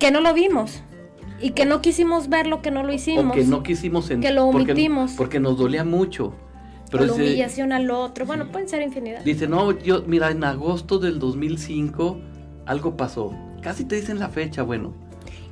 que 0.00 0.10
no 0.10 0.20
lo 0.20 0.34
vimos, 0.34 0.82
y 1.42 1.50
que 1.50 1.66
no 1.66 1.82
quisimos 1.82 2.28
ver 2.28 2.46
lo 2.46 2.62
que 2.62 2.70
no 2.70 2.82
lo 2.82 2.92
hicimos. 2.92 3.26
O 3.26 3.32
que 3.32 3.44
no 3.44 3.62
quisimos 3.62 4.06
sentir. 4.06 4.28
Que 4.28 4.34
lo 4.34 4.46
omitimos. 4.46 5.12
Porque, 5.12 5.40
nos 5.40 5.58
dolía 5.58 5.84
mucho. 5.84 6.32
Pero 6.90 7.06
la 7.06 7.14
humillación 7.14 7.72
al 7.72 7.90
otro. 7.90 8.26
Bueno, 8.26 8.50
pueden 8.52 8.68
ser 8.68 8.82
infinidad. 8.82 9.22
Dice, 9.24 9.48
no, 9.48 9.78
yo, 9.78 10.04
mira, 10.06 10.30
en 10.30 10.44
agosto 10.44 10.98
del 10.98 11.18
2005 11.18 12.18
algo 12.66 12.96
pasó. 12.96 13.34
Casi 13.60 13.84
te 13.84 13.96
dicen 13.96 14.18
la 14.18 14.28
fecha, 14.28 14.62
bueno. 14.62 14.94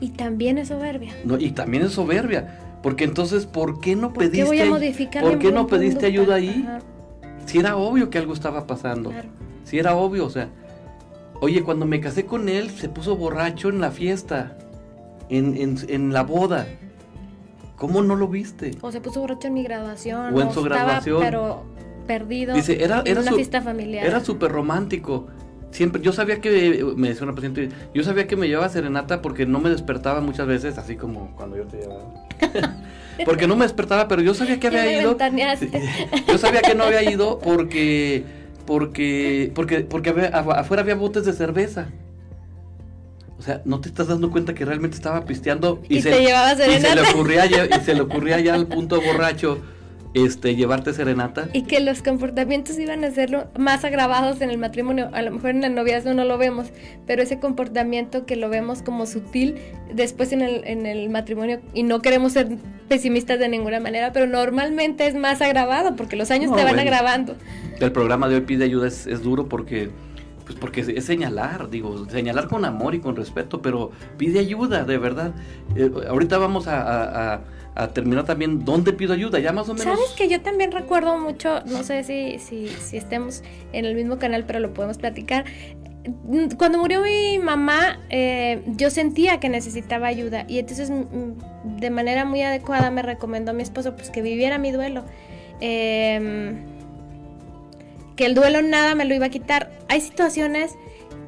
Y 0.01 0.11
también 0.11 0.59
es 0.59 0.69
soberbia. 0.69 1.13
No, 1.25 1.39
y 1.39 1.51
también 1.51 1.85
es 1.85 1.93
soberbia. 1.93 2.79
Porque 2.83 3.05
entonces, 3.05 3.47
¿por 3.47 3.81
qué 3.81 3.97
no 3.97 4.13
¿Por 4.13 4.25
pediste? 4.25 4.39
Qué 4.39 4.45
voy 4.45 4.61
a 4.61 4.67
modificar 4.67 5.23
¿Por 5.23 5.39
qué 5.39 5.53
no 5.53 5.67
pediste 5.67 6.07
ayuda 6.07 6.37
ahí? 6.37 6.67
si 7.47 7.59
era 7.59 7.77
obvio 7.77 8.11
que 8.11 8.19
algo 8.19 8.33
estaba 8.33 8.67
pasando. 8.67 9.13
Si 9.65 9.79
era 9.79 9.97
obvio, 9.97 10.25
o 10.25 10.31
sea, 10.31 10.49
oye, 11.41 11.63
cuando 11.63 11.85
me 11.85 12.01
casé 12.01 12.25
con 12.25 12.49
él 12.49 12.71
se 12.71 12.89
puso 12.89 13.17
borracho 13.17 13.69
en 13.69 13.81
la 13.81 13.91
fiesta, 13.91 14.57
en, 15.31 15.79
en, 15.89 16.13
la 16.13 16.23
boda. 16.23 16.67
¿Cómo 17.77 18.03
no 18.03 18.15
lo 18.17 18.29
viste? 18.29 18.73
O 18.83 18.93
se 18.93 19.01
puso 19.01 19.21
borracho 19.21 19.49
en 19.49 19.55
mi 19.55 19.63
graduación. 19.63 20.35
O 20.35 20.41
en 20.41 20.53
su 20.53 20.63
graduación. 20.63 21.21
pero 21.21 21.65
perdido 22.07 22.55
Dice, 22.55 22.83
era, 22.83 23.03
en 23.05 23.19
una 23.19 23.33
fiesta 23.33 23.63
familiar. 23.63 24.05
Era 24.05 24.21
súper 24.21 24.51
romántico. 24.51 25.29
Siempre, 25.71 26.03
yo 26.03 26.13
sabía 26.13 26.41
que, 26.41 26.85
me 26.97 27.09
decía 27.09 27.23
una 27.23 27.35
paciente, 27.35 27.69
yo 27.95 28.03
sabía 28.03 28.27
que 28.27 28.35
me 28.35 28.49
llevaba 28.49 28.69
serenata 28.69 29.23
porque 29.23 29.47
no 29.47 29.61
me 29.61 29.71
despertaba 29.71 30.21
muchas 30.21 30.49
veces, 30.49 30.77
así 30.79 30.97
como 30.97 31.35
cuando 31.37 31.57
yo 31.57 31.65
te 31.65 31.79
llevaba. 31.79 32.13
porque 33.25 33.47
no 33.47 33.55
me 33.55 33.65
despertaba, 33.65 34.09
pero 34.09 34.21
yo 34.21 34.35
sabía 34.35 34.59
que 34.59 34.67
había 34.67 35.01
ido. 35.01 35.17
Yo 36.27 36.39
sabía 36.39 36.63
que 36.63 36.75
no 36.75 36.85
había 36.85 37.09
ido 37.09 37.39
porque, 37.39 38.25
porque, 38.67 39.53
porque, 39.55 39.81
porque 39.81 40.11
afuera 40.11 40.83
había 40.83 40.97
botes 40.97 41.25
de 41.25 41.33
cerveza. 41.33 41.89
O 43.41 43.43
sea, 43.43 43.63
no 43.65 43.81
te 43.81 43.89
estás 43.89 44.09
dando 44.09 44.31
cuenta 44.31 44.53
que 44.53 44.67
realmente 44.67 44.99
estaba 44.99 45.25
pisteando 45.25 45.81
y, 45.89 46.03
se, 46.03 46.11
y 46.11 46.27
se 46.27 46.95
le 46.95 47.01
ocurría 47.01 47.47
y 47.47 47.81
se 47.81 47.95
le 47.95 48.03
ocurría 48.03 48.39
ya 48.39 48.53
al 48.53 48.67
punto 48.67 49.01
borracho 49.01 49.63
este, 50.13 50.57
llevarte 50.57 50.93
serenata. 50.93 51.49
Y 51.55 51.63
que 51.63 51.81
los 51.81 52.03
comportamientos 52.03 52.79
iban 52.79 53.03
a 53.03 53.11
ser 53.13 53.49
más 53.57 53.83
agravados 53.87 54.43
en 54.43 54.51
el 54.51 54.59
matrimonio. 54.59 55.09
A 55.15 55.23
lo 55.23 55.31
mejor 55.31 55.51
en 55.51 55.63
la 55.63 55.71
noviazgo 55.71 56.13
no 56.13 56.27
lo 56.27 56.37
vemos, 56.37 56.67
pero 57.07 57.23
ese 57.23 57.39
comportamiento 57.39 58.27
que 58.27 58.37
lo 58.37 58.51
vemos 58.51 58.83
como 58.83 59.07
sutil 59.07 59.55
después 59.91 60.33
en 60.33 60.43
el, 60.43 60.63
en 60.67 60.85
el 60.85 61.09
matrimonio, 61.09 61.63
y 61.73 61.83
no 61.83 62.03
queremos 62.03 62.33
ser 62.33 62.49
pesimistas 62.89 63.39
de 63.39 63.49
ninguna 63.49 63.81
manera, 63.81 64.13
pero 64.13 64.27
normalmente 64.27 65.07
es 65.07 65.15
más 65.15 65.41
agravado 65.41 65.97
porque 65.97 66.17
los 66.17 66.31
años 66.31 66.55
te 66.55 66.63
van 66.63 66.79
agravando. 66.79 67.37
El 67.79 67.93
programa 67.93 68.29
de 68.29 68.35
hoy 68.35 68.41
pide 68.43 68.67
ayuda 68.67 68.89
es, 68.89 69.07
es 69.07 69.23
duro 69.23 69.49
porque 69.49 69.89
pues 70.51 70.61
porque 70.61 70.81
es 70.81 71.05
señalar, 71.05 71.71
digo, 71.71 72.07
señalar 72.09 72.49
con 72.49 72.65
amor 72.65 72.95
y 72.95 73.01
con 73.01 73.17
respeto, 73.17 73.63
pero 73.63 73.93
pide 74.17 74.41
ayuda, 74.41 74.85
de 74.85 74.99
verdad. 74.99 75.33
Eh, 75.77 75.91
ahorita 76.09 76.39
vamos 76.39 76.67
a 76.69 77.41
terminar 77.95 78.25
también 78.25 78.65
dónde 78.65 78.93
pido 78.93 79.15
ayuda, 79.15 79.39
ya 79.39 79.53
más 79.53 79.69
o 79.69 79.75
menos. 79.75 79.97
Sabes 79.97 80.13
que 80.17 80.29
yo 80.29 80.41
también 80.41 80.73
recuerdo 80.73 81.19
mucho, 81.19 81.61
no 81.67 81.83
sé 81.83 82.05
si, 82.05 82.39
si, 82.39 82.69
si 82.69 82.97
estemos 82.97 83.43
en 83.73 83.85
el 83.85 83.95
mismo 83.95 84.19
canal, 84.19 84.45
pero 84.47 84.61
lo 84.61 84.75
podemos 84.75 84.99
platicar. 84.99 85.45
Cuando 86.57 86.79
murió 86.79 87.03
mi 87.03 87.39
mamá, 87.39 88.01
eh, 88.09 88.63
yo 88.67 88.91
sentía 88.91 89.39
que 89.39 89.49
necesitaba 89.49 90.07
ayuda 90.07 90.45
y 90.49 90.59
entonces 90.59 90.91
de 90.91 91.91
manera 91.91 92.25
muy 92.25 92.43
adecuada 92.43 92.91
me 92.91 93.03
recomendó 93.03 93.51
a 93.51 93.55
mi 93.55 93.63
esposo 93.63 93.95
pues 93.95 94.11
que 94.11 94.23
viviera 94.23 94.59
mi 94.59 94.73
duelo. 94.73 95.05
Em, 95.61 96.65
que 98.21 98.27
el 98.27 98.35
duelo 98.35 98.61
nada 98.61 98.95
me 98.95 99.07
lo 99.07 99.15
iba 99.15 99.25
a 99.25 99.29
quitar. 99.31 99.71
Hay 99.89 100.03
situaciones 100.03 100.77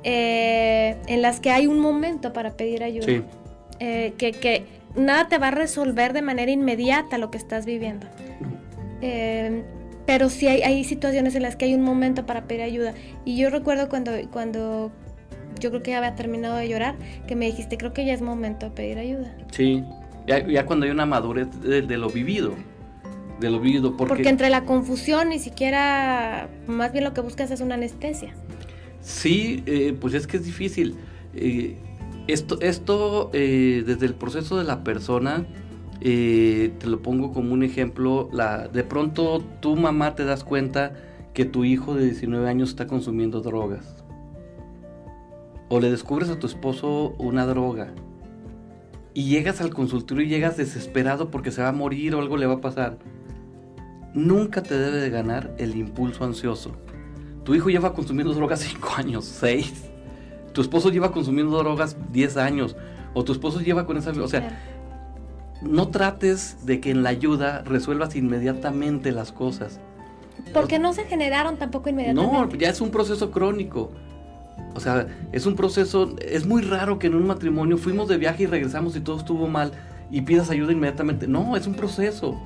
eh, 0.05 0.99
en 1.07 1.23
las 1.23 1.41
que 1.41 1.51
hay 1.51 1.67
un 1.67 1.79
momento 1.79 2.35
para 2.35 2.51
pedir 2.51 2.85
ayuda. 2.85 3.07
Eh, 3.81 4.13
que, 4.19 4.33
que 4.33 4.67
nada 4.95 5.27
te 5.27 5.39
va 5.39 5.49
a 5.49 5.51
resolver 5.53 6.13
de 6.13 6.21
manera 6.21 6.53
inmediata 6.53 7.17
lo 7.17 7.31
que 7.31 7.39
estás 7.39 7.65
viviendo. 7.65 8.07
Eh, 9.01 9.63
pero 10.05 10.29
sí 10.29 10.49
hay, 10.49 10.61
hay, 10.61 10.85
situaciones 10.85 11.35
en 11.35 11.41
las 11.41 11.57
que 11.57 11.65
hay 11.65 11.75
un 11.75 11.81
momento 11.81 12.27
para 12.27 12.43
pedir 12.43 12.61
ayuda. 12.61 12.93
Y 13.25 13.39
yo 13.39 13.49
recuerdo 13.49 13.89
cuando, 13.89 14.13
cuando 14.31 14.93
yo 15.61 15.71
creo 15.71 15.83
que 15.83 15.93
ya 15.93 15.97
había 15.97 16.15
terminado 16.15 16.57
de 16.57 16.69
llorar, 16.69 16.97
que 17.27 17.37
me 17.37 17.47
dijiste, 17.47 17.79
creo 17.79 17.95
que 17.95 18.05
ya 18.05 18.13
es 18.13 18.21
momento 18.21 18.67
de 18.67 18.73
pedir 18.73 18.99
ayuda. 18.99 19.35
Sí, 19.51 19.83
ya, 20.27 20.67
cuando 20.67 20.85
hay 20.85 20.93
una 20.93 21.07
madurez 21.07 21.49
de, 21.63 21.97
lo 21.97 22.11
vivido. 22.11 22.53
De 23.43 23.51
lo 23.51 23.61
vivido. 23.61 23.97
Porque... 23.97 24.15
porque 24.15 24.29
entre 24.29 24.49
la 24.49 24.65
confusión 24.65 25.29
ni 25.29 25.39
siquiera, 25.39 26.49
más 26.67 26.93
bien 26.93 27.05
lo 27.05 27.13
que 27.13 27.21
buscas 27.21 27.51
es 27.51 27.61
una 27.61 27.75
anestesia. 27.75 28.35
Sí, 29.01 29.65
eh, 29.67 29.97
pues 30.01 30.15
es 30.15 30.27
que 30.27 30.37
es 30.37 30.45
difícil. 30.45 30.95
Eh, 31.35 31.77
esto, 32.29 32.61
esto 32.61 33.31
eh, 33.33 33.83
desde 33.85 34.07
el 34.07 34.15
proceso 34.15 34.57
de 34.57 34.65
la 34.65 34.85
persona, 34.85 35.45
te 36.01 36.87
lo 36.87 37.03
pongo 37.03 37.33
como 37.33 37.53
un 37.53 37.63
ejemplo, 37.63 38.29
la, 38.33 38.69
de 38.69 38.83
pronto 38.83 39.41
tu 39.61 39.77
mamá 39.77 40.15
te 40.15 40.25
das 40.25 40.43
cuenta 40.43 40.95
que 41.35 41.45
tu 41.45 41.65
hijo 41.65 41.95
de 41.95 42.05
19 42.05 42.49
años 42.49 42.71
está 42.71 42.87
consumiendo 42.87 43.41
drogas. 43.41 44.05
O 45.69 45.81
le 45.81 45.91
descubres 45.91 46.29
a 46.29 46.39
tu 46.39 46.47
esposo 46.47 47.15
una 47.19 47.47
droga. 47.47 47.93
Y 49.15 49.25
llegas 49.25 49.61
al 49.61 49.75
consultorio 49.75 50.27
y 50.27 50.29
llegas 50.29 50.57
desesperado 50.57 51.31
porque 51.31 51.51
se 51.51 51.63
va 51.63 51.69
a 51.69 51.73
morir 51.73 52.15
o 52.15 52.21
algo 52.21 52.37
le 52.37 52.47
va 52.47 52.55
a 52.55 52.61
pasar. 52.61 52.99
Nunca 54.15 54.63
te 54.63 54.79
debe 54.79 54.99
de 54.99 55.11
ganar 55.11 55.55
el 55.59 55.77
impulso 55.77 56.25
ansioso. 56.25 56.73
Tu 57.45 57.55
hijo 57.55 57.71
lleva 57.71 57.93
consumiendo 57.95 58.35
drogas 58.35 58.61
5 58.61 58.89
años, 58.97 59.25
6 59.25 59.93
tu 60.53 60.61
esposo 60.61 60.91
lleva 60.91 61.13
consumiendo 61.13 61.57
drogas 61.59 61.97
10 62.13 62.37
años, 62.37 62.77
o 63.15 63.25
tu 63.25 63.33
esposo 63.33 63.61
lleva 63.61 63.87
con 63.87 63.97
esa... 63.97 64.11
O 64.11 64.29
sea, 64.29 64.61
no 65.63 65.89
trates 65.89 66.67
de 66.67 66.81
que 66.81 66.91
en 66.91 67.03
la 67.03 67.11
ayuda 67.11 67.63
resuelvas 67.63 68.17
inmediatamente 68.17 69.13
las 69.13 69.33
cosas. 69.33 69.81
Porque 70.53 70.79
no 70.79 70.93
se 70.93 71.05
generaron 71.05 71.57
tampoco 71.57 71.89
inmediatamente. 71.89 72.37
No, 72.37 72.55
ya 72.55 72.69
es 72.69 72.81
un 72.81 72.91
proceso 72.91 73.31
crónico. 73.31 73.93
O 74.75 74.81
sea, 74.81 75.07
es 75.33 75.47
un 75.47 75.55
proceso, 75.55 76.17
es 76.21 76.47
muy 76.47 76.63
raro 76.63 76.99
que 76.99 77.07
en 77.07 77.15
un 77.15 77.27
matrimonio 77.27 77.79
fuimos 77.79 78.09
de 78.09 78.17
viaje 78.17 78.45
y 78.45 78.47
regresamos 78.47 78.97
y 78.97 79.01
todo 79.01 79.19
estuvo 79.19 79.47
mal 79.47 79.73
y 80.11 80.23
pidas 80.23 80.51
ayuda 80.51 80.73
inmediatamente. 80.73 81.27
No, 81.27 81.57
es 81.57 81.67
un 81.67 81.75
proceso. 81.75 82.41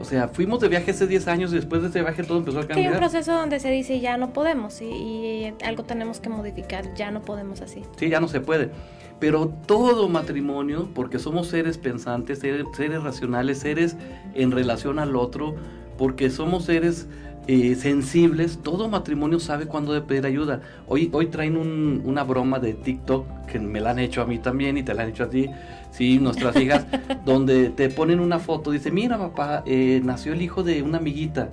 O 0.00 0.04
sea, 0.04 0.28
fuimos 0.28 0.60
de 0.60 0.68
viaje 0.68 0.92
hace 0.92 1.06
10 1.06 1.28
años 1.28 1.52
y 1.52 1.56
después 1.56 1.82
de 1.82 1.88
ese 1.88 2.00
viaje 2.00 2.22
todo 2.22 2.38
empezó 2.38 2.60
a 2.60 2.66
cambiar. 2.66 2.78
hay 2.78 2.92
un 2.94 2.98
proceso 2.98 3.32
donde 3.32 3.60
se 3.60 3.70
dice 3.70 4.00
ya 4.00 4.16
no 4.16 4.32
podemos 4.32 4.80
y, 4.80 5.52
algo 5.62 5.84
tenemos 5.84 6.20
que 6.20 6.30
modificar, 6.30 6.94
ya 6.94 7.10
no 7.10 7.20
podemos 7.20 7.60
así. 7.60 7.82
Sí, 7.98 8.08
ya 8.08 8.18
no 8.18 8.26
se 8.26 8.40
puede. 8.40 8.70
Pero 9.18 9.52
todo 9.66 10.08
matrimonio, 10.08 10.88
porque 10.94 11.18
somos 11.18 11.48
seres 11.48 11.76
pensantes, 11.76 12.38
seres, 12.38 13.02
racionales, 13.02 13.58
seres 13.58 13.98
en 14.34 14.52
relación 14.52 14.98
al 14.98 15.14
otro, 15.16 15.54
porque 15.98 16.30
somos 16.30 16.64
seres 16.64 17.06
eh, 17.46 17.74
sensibles, 17.74 18.60
todo 18.62 18.88
matrimonio 18.88 19.38
sabe 19.38 19.66
cuándo 19.66 19.92
de 19.92 20.00
pedir 20.00 20.24
ayuda. 20.24 20.62
Hoy, 20.88 21.10
hoy 21.12 21.26
traen 21.26 21.58
una 21.58 22.24
broma 22.24 22.58
de 22.58 22.72
TikTok 22.72 23.44
que 23.44 23.58
me 23.58 23.82
la 23.82 23.90
han 23.90 23.98
hecho 23.98 24.22
a 24.22 24.24
mí 24.24 24.38
también 24.38 24.78
y 24.78 24.82
te 24.82 24.94
la 24.94 25.02
han 25.02 25.10
hecho 25.10 25.24
a 25.24 25.28
ti 25.28 25.50
sí, 25.90 26.18
nuestras 26.18 26.56
hijas, 26.56 26.86
donde 27.24 27.70
te 27.70 27.88
ponen 27.88 28.20
una 28.20 28.38
foto, 28.38 28.70
dice, 28.70 28.90
mira 28.90 29.18
papá, 29.18 29.62
eh, 29.66 30.00
nació 30.04 30.32
el 30.32 30.42
hijo 30.42 30.62
de 30.62 30.82
una 30.82 30.98
amiguita, 30.98 31.50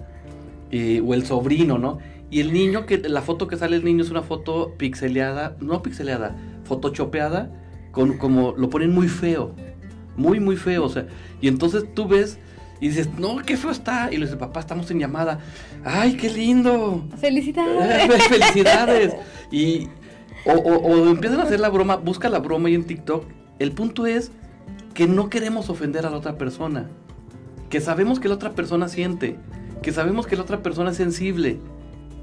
eh, 0.72 1.02
o 1.06 1.14
el 1.14 1.26
sobrino, 1.26 1.78
¿no? 1.78 2.00
Y 2.30 2.42
el 2.42 2.52
niño, 2.52 2.86
que 2.86 2.98
la 2.98 3.22
foto 3.22 3.48
que 3.48 3.56
sale 3.56 3.78
el 3.78 3.86
niño 3.86 4.04
es 4.04 4.12
una 4.12 4.22
foto 4.22 4.74
pixeleada, 4.78 5.56
no 5.62 5.82
pixeleada, 5.82 6.36
photoshopeada, 6.66 7.52
con, 7.92 8.18
como 8.18 8.54
lo 8.58 8.70
ponen 8.70 8.94
muy 8.94 9.08
feo, 9.08 9.56
muy, 10.18 10.40
muy 10.40 10.58
feo, 10.58 10.84
o 10.84 10.90
sea, 10.90 11.08
y 11.40 11.48
entonces 11.48 11.86
tú 11.94 12.08
ves 12.08 12.38
y 12.80 12.90
dices, 12.90 13.10
no, 13.18 13.38
qué 13.38 13.58
feo 13.58 13.72
está. 13.72 14.10
Y 14.12 14.18
le 14.18 14.26
dices, 14.26 14.38
papá, 14.38 14.60
estamos 14.60 14.92
en 14.92 15.00
llamada. 15.00 15.40
¡Ay, 15.84 16.16
qué 16.16 16.30
lindo! 16.30 17.04
¡Felicidades! 17.18 18.24
¡Felicidades! 18.28 19.16
Y, 19.52 19.88
o, 20.46 20.52
o, 20.52 21.08
empiezan 21.08 21.40
a 21.40 21.44
hacer 21.44 21.60
la 21.60 21.70
broma, 21.70 21.96
busca 21.96 22.30
la 22.30 22.40
broma 22.40 22.68
ahí 22.68 22.76
en 22.76 22.84
TikTok 22.84 23.37
el 23.60 23.72
punto 23.72 24.06
es 24.06 24.32
que 24.94 25.08
no 25.08 25.30
queremos 25.30 25.70
ofender 25.70 26.06
a 26.06 26.10
la 26.10 26.18
otra 26.18 26.38
persona, 26.38 26.88
que 27.70 27.82
sabemos 27.82 28.20
que 28.20 28.28
la 28.28 28.36
otra 28.36 28.52
persona 28.52 28.88
siente, 28.88 29.38
que 29.82 29.92
sabemos 29.92 30.28
que 30.28 30.36
la 30.36 30.44
otra 30.44 30.64
persona 30.64 30.92
es 30.92 30.98
sensible, 30.98 31.60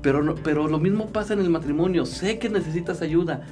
pero, 0.02 0.34
pero 0.42 0.68
lo 0.68 0.78
mismo 0.78 1.06
pasa 1.06 1.34
en 1.34 1.40
el 1.40 1.50
matrimonio, 1.50 2.06
sé 2.06 2.38
que 2.38 2.48
necesitas 2.48 3.00
ayuda 3.02 3.42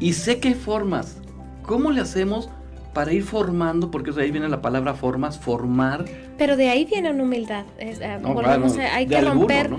y 0.00 0.14
sé 0.14 0.40
que 0.40 0.48
hay 0.48 0.54
formas. 0.54 1.18
¿Cómo 1.62 1.90
le 1.90 2.00
hacemos 2.00 2.50
para 2.92 3.12
ir 3.12 3.24
formando? 3.24 3.90
Porque 3.90 4.10
de 4.12 4.22
ahí 4.22 4.30
viene 4.30 4.48
la 4.48 4.60
palabra 4.60 4.94
formas, 4.94 5.38
formar. 5.38 6.04
Pero 6.38 6.56
de 6.56 6.68
ahí 6.68 6.84
viene 6.84 7.10
una 7.10 7.22
humildad. 7.22 7.64
Eh, 7.78 7.98
hay 8.92 9.06
que 9.06 9.20
romper. 9.20 9.70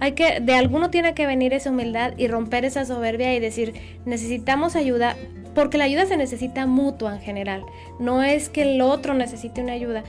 Hay 0.00 0.12
que, 0.12 0.40
de 0.40 0.54
alguno 0.54 0.90
tiene 0.90 1.14
que 1.14 1.26
venir 1.26 1.52
esa 1.52 1.70
humildad 1.70 2.14
y 2.16 2.26
romper 2.26 2.64
esa 2.64 2.84
soberbia 2.84 3.36
y 3.36 3.40
decir, 3.40 3.74
necesitamos 4.04 4.74
ayuda, 4.74 5.14
porque 5.54 5.78
la 5.78 5.84
ayuda 5.84 6.06
se 6.06 6.16
necesita 6.16 6.66
mutua 6.66 7.14
en 7.14 7.20
general. 7.20 7.64
No 7.98 8.22
es 8.22 8.48
que 8.48 8.62
el 8.62 8.80
otro 8.80 9.14
necesite 9.14 9.62
una 9.62 9.72
ayuda. 9.72 10.02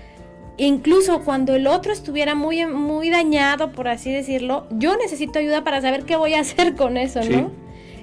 Incluso 0.58 1.22
cuando 1.24 1.56
el 1.56 1.66
otro 1.66 1.92
estuviera 1.92 2.36
muy, 2.36 2.66
muy 2.66 3.10
dañado, 3.10 3.72
por 3.72 3.88
así 3.88 4.12
decirlo, 4.12 4.68
yo 4.72 4.96
necesito 4.98 5.40
ayuda 5.40 5.64
para 5.64 5.82
saber 5.82 6.04
qué 6.06 6.16
voy 6.16 6.36
a 6.36 6.40
hacer 6.42 6.76
con 6.76 6.98
eso, 6.98 7.22
¿no? 7.24 7.52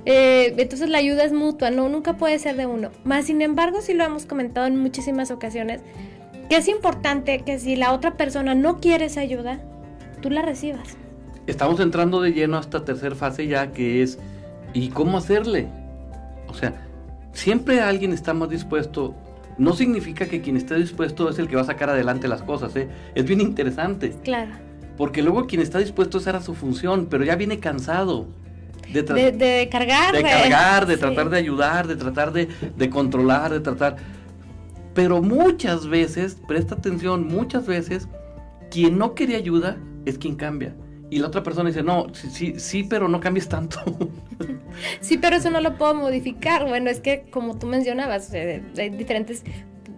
Eh, 0.07 0.55
entonces 0.57 0.89
la 0.89 0.99
ayuda 0.99 1.25
es 1.25 1.33
mutua, 1.33 1.71
no, 1.71 1.89
nunca 1.89 2.15
puede 2.15 2.39
ser 2.39 2.57
de 2.57 2.67
uno. 2.67 2.91
Más 3.05 3.27
sin 3.27 3.43
embargo, 3.43 3.81
sí 3.81 3.95
lo 3.95 4.05
hemos 4.05 4.27
comentado 4.27 4.67
en 4.67 4.79
muchísimas 4.79 5.31
ocasiones, 5.31 5.83
que 6.49 6.57
es 6.57 6.69
importante 6.69 7.43
que 7.43 7.59
si 7.59 7.77
la 7.77 7.93
otra 7.93 8.17
persona 8.17 8.55
no 8.55 8.81
quiere 8.81 9.05
esa 9.05 9.21
ayuda, 9.21 9.61
tú 10.21 10.31
la 10.31 10.43
recibas. 10.43 10.97
Estamos 11.47 11.81
entrando 11.81 12.21
de 12.21 12.33
lleno 12.33 12.57
a 12.57 12.61
esta 12.61 12.85
tercera 12.85 13.15
fase 13.15 13.47
ya 13.47 13.73
que 13.73 14.03
es, 14.03 14.19
¿y 14.73 14.89
cómo 14.89 15.19
hacerle? 15.19 15.69
O 16.49 16.55
sea, 16.55 16.75
siempre 17.33 17.81
alguien 17.81 18.13
está 18.13 18.35
más 18.35 18.51
dispuesto. 18.51 19.15
No 19.59 19.75
significa 19.75 20.27
que 20.27 20.41
quien 20.41 20.57
esté 20.57 20.77
dispuesto 20.77 21.29
es 21.29 21.39
el 21.39 21.49
que 21.49 21.57
va 21.57 21.63
a 21.63 21.67
sacar 21.67 21.91
adelante 21.91 22.29
las 22.29 22.43
cosas, 22.43 22.75
¿eh? 22.77 22.89
Es 23.15 23.25
bien 23.25 23.41
interesante. 23.41 24.15
Claro. 24.25 24.53
Porque 24.97 25.23
luego 25.23 25.47
quien 25.47 25.61
está 25.61 25.79
dispuesto 25.79 26.19
a 26.19 26.21
hacer 26.21 26.41
su 26.43 26.55
función, 26.55 27.07
pero 27.11 27.25
ya 27.25 27.37
viene 27.37 27.59
cansado. 27.59 28.27
De, 28.93 29.03
de, 29.03 29.69
cargar. 29.71 30.15
De 30.15 30.23
cargar, 30.23 30.87
de 30.87 30.97
tratar 30.99 31.31
de 31.31 31.39
ayudar, 31.39 31.87
de 31.87 31.97
tratar 31.97 32.33
de, 32.33 32.49
de 32.77 32.91
controlar, 32.91 33.53
de 33.53 33.61
tratar... 33.61 33.97
Pero 34.95 35.23
muchas 35.23 35.87
veces, 35.87 36.37
presta 36.49 36.75
atención, 36.75 37.27
muchas 37.29 37.67
veces, 37.67 38.09
quien 38.71 38.99
no 38.99 39.15
quiere 39.15 39.37
ayuda 39.37 39.77
es 40.05 40.19
quien 40.19 40.35
cambia. 40.35 40.75
Y 41.11 41.19
la 41.19 41.29
otra 41.29 41.43
persona 41.43 41.69
dice, 41.69 41.83
no, 41.83 42.07
sí, 42.13 42.29
sí, 42.31 42.55
sí, 42.59 42.85
pero 42.85 43.09
no 43.09 43.21
cambies 43.21 43.49
tanto. 43.49 43.81
sí, 45.01 45.19
pero 45.19 45.37
eso 45.37 45.51
no 45.51 45.61
lo 45.61 45.77
puedo 45.77 45.95
modificar. 45.95 46.67
Bueno, 46.67 46.91
es 46.91 47.01
que 47.01 47.25
como 47.31 47.59
tú 47.59 47.67
mencionabas, 47.67 48.33
eh, 48.35 48.63
hay 48.79 48.91
diferentes, 48.91 49.45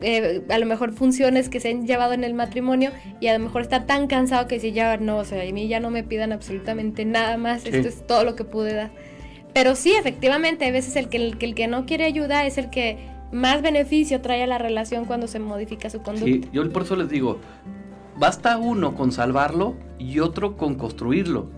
eh, 0.01 0.43
a 0.49 0.59
lo 0.59 0.67
mejor 0.67 0.93
funciones 0.93 1.49
que 1.49 1.61
se 1.61 1.71
han 1.71 1.87
llevado 1.87 2.13
en 2.13 2.25
el 2.25 2.35
matrimonio 2.35 2.91
y 3.21 3.29
a 3.29 3.33
lo 3.33 3.45
mejor 3.45 3.63
está 3.63 3.87
tan 3.87 4.07
cansado 4.07 4.47
que 4.49 4.61
si 4.61 4.73
ya 4.73 4.97
no, 4.97 5.19
o 5.19 5.25
sea, 5.25 5.49
a 5.49 5.53
mí 5.53 5.69
ya 5.69 5.81
no 5.81 5.91
me 5.91 6.03
pidan 6.05 6.33
absolutamente 6.33 7.05
nada 7.05 7.37
más, 7.37 7.65
esto 7.67 7.89
es 7.89 8.07
todo 8.07 8.25
lo 8.25 8.37
que 8.37 8.45
pude 8.45 8.75
dar. 8.75 8.91
Pero 9.55 9.75
sí, 9.75 9.93
efectivamente, 9.93 10.65
hay 10.65 10.73
veces 10.73 10.97
el 10.97 11.09
que, 11.09 11.19
el, 11.19 11.37
el 11.41 11.55
que 11.55 11.67
no 11.67 11.85
quiere 11.85 12.05
ayuda 12.05 12.47
es 12.47 12.57
el 12.59 12.71
que 12.71 12.99
más 13.33 13.63
beneficio 13.63 14.21
trae 14.21 14.43
a 14.43 14.47
la 14.47 14.59
relación 14.59 15.07
cuando 15.07 15.27
se 15.27 15.39
modifica 15.39 15.91
su 15.91 16.03
conducta. 16.03 16.27
Sí, 16.27 16.51
yo 16.53 16.71
por 16.71 16.83
eso 16.83 16.97
les 16.97 17.09
digo, 17.09 17.39
basta 18.19 18.59
uno 18.59 18.95
con 18.95 19.11
salvarlo 19.11 19.75
y 19.99 20.21
otro 20.21 20.57
con 20.57 20.75
construirlo. 20.75 21.51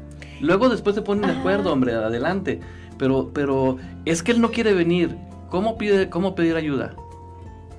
Luego 0.45 0.69
después 0.69 0.95
se 0.95 1.01
ponen 1.01 1.27
de 1.31 1.39
acuerdo, 1.39 1.73
hombre, 1.73 1.95
adelante. 1.95 2.61
Pero, 2.99 3.31
pero 3.33 3.79
es 4.05 4.23
que 4.23 4.33
él 4.33 4.43
no 4.43 4.51
quiere 4.51 4.75
venir. 4.75 5.17
¿Cómo, 5.49 5.79
pide, 5.79 6.11
cómo 6.11 6.35
pedir 6.35 6.55
ayuda? 6.57 6.95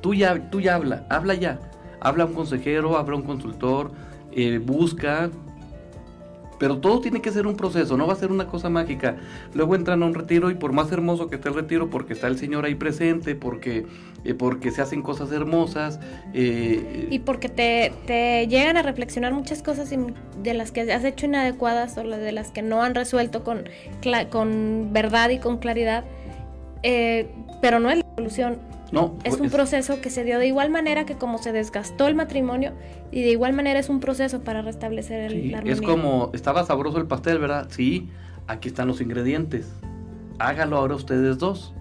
Tú 0.01 0.15
ya, 0.15 0.49
tú 0.49 0.62
ya 0.62 0.73
habla, 0.73 1.06
habla 1.12 1.36
ya. 1.36 1.60
Habla 1.99 2.23
a 2.23 2.28
un 2.28 2.34
consejero, 2.34 2.97
habla 2.97 3.13
a 3.15 3.19
un 3.19 3.25
consultor, 3.25 3.91
eh, 4.32 4.58
busca, 4.58 5.30
pero 6.65 6.80
todo 6.80 6.99
tiene 6.99 7.21
que 7.21 7.32
ser 7.32 7.45
un 7.45 7.56
proceso, 7.56 7.95
no 7.95 8.08
va 8.08 8.13
a 8.13 8.15
ser 8.15 8.32
una 8.32 8.47
cosa 8.47 8.71
mágica. 8.71 9.17
Luego 9.54 9.75
entran 9.75 10.01
a 10.01 10.08
un 10.08 10.15
retiro 10.15 10.49
y 10.49 10.56
por 10.56 10.71
más 10.71 10.91
hermoso 10.91 11.28
que 11.28 11.36
esté 11.36 11.49
el 11.49 11.54
retiro, 11.54 11.91
porque 11.91 12.13
está 12.13 12.25
el 12.25 12.39
Señor 12.39 12.65
ahí 12.65 12.73
presente, 12.73 13.36
porque, 13.36 13.86
eh, 14.23 14.34
porque 14.34 14.71
se 14.71 14.82
hacen 14.82 15.04
cosas 15.04 15.32
hermosas. 15.32 15.99
Eh, 16.34 17.08
y 17.12 17.19
porque 17.19 17.49
te, 17.49 18.47
llegan 18.47 18.78
a 18.78 18.82
reflexionar 18.82 19.32
muchas 19.32 19.62
cosas 19.62 19.91
de 19.91 20.54
las 20.56 20.71
que 20.71 20.91
has 20.91 21.04
hecho 21.04 21.28
inadecuadas 21.28 21.99
o 21.99 22.01
de 22.01 22.32
las 22.32 22.49
que 22.49 22.63
no 22.63 22.82
han 22.82 22.95
resuelto 22.95 23.43
con, 23.43 23.65
con 24.32 24.89
verdad 24.91 25.30
y 25.30 25.38
con 25.38 25.60
claridad. 25.60 26.04
Eh, 26.82 27.28
pero 27.62 27.80
no 27.80 27.91
es 27.91 27.97
la 27.97 28.06
solución 28.15 28.58
no, 28.95 29.17
es 29.23 29.39
un 29.39 29.49
proceso 29.49 30.01
que 30.01 30.10
se 30.10 30.23
dio 30.23 30.39
de 30.39 30.47
igual 30.47 30.69
manera 30.69 31.05
que 31.05 31.15
como 31.15 31.38
se 31.38 31.51
desgastó 31.51 32.08
el 32.08 32.15
matrimonio 32.15 32.73
y 33.12 33.21
de 33.21 33.29
igual 33.29 33.53
manera 33.53 33.79
es 33.79 33.89
un 33.89 33.99
proceso 33.99 34.41
para 34.41 34.62
restablecer 34.62 35.31
el 35.31 35.55
sí, 35.63 35.69
Es 35.69 35.81
como, 35.81 36.31
estaba 36.34 36.65
sabroso 36.65 36.97
el 36.97 37.05
pastel, 37.05 37.39
¿verdad? 37.39 37.67
Sí, 37.69 38.10
aquí 38.47 38.69
están 38.69 38.88
los 38.88 39.01
ingredientes. 39.01 39.71
Hágalo 40.39 40.77
ahora 40.77 40.95
ustedes 40.95 41.38
dos. 41.38 41.73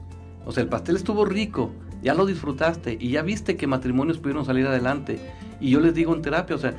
O 0.44 0.52
sea, 0.52 0.62
el 0.62 0.68
pastel 0.68 0.96
estuvo 0.96 1.24
rico, 1.24 1.70
ya 2.02 2.14
lo 2.14 2.26
disfrutaste 2.26 2.98
y 3.00 3.10
ya 3.10 3.22
viste 3.22 3.56
que 3.56 3.66
matrimonios 3.66 4.18
pudieron 4.18 4.44
salir 4.44 4.66
adelante. 4.66 5.18
Y 5.60 5.70
yo 5.70 5.80
les 5.80 5.94
digo 5.94 6.14
en 6.14 6.22
terapia, 6.22 6.56
o 6.56 6.58
sea, 6.58 6.74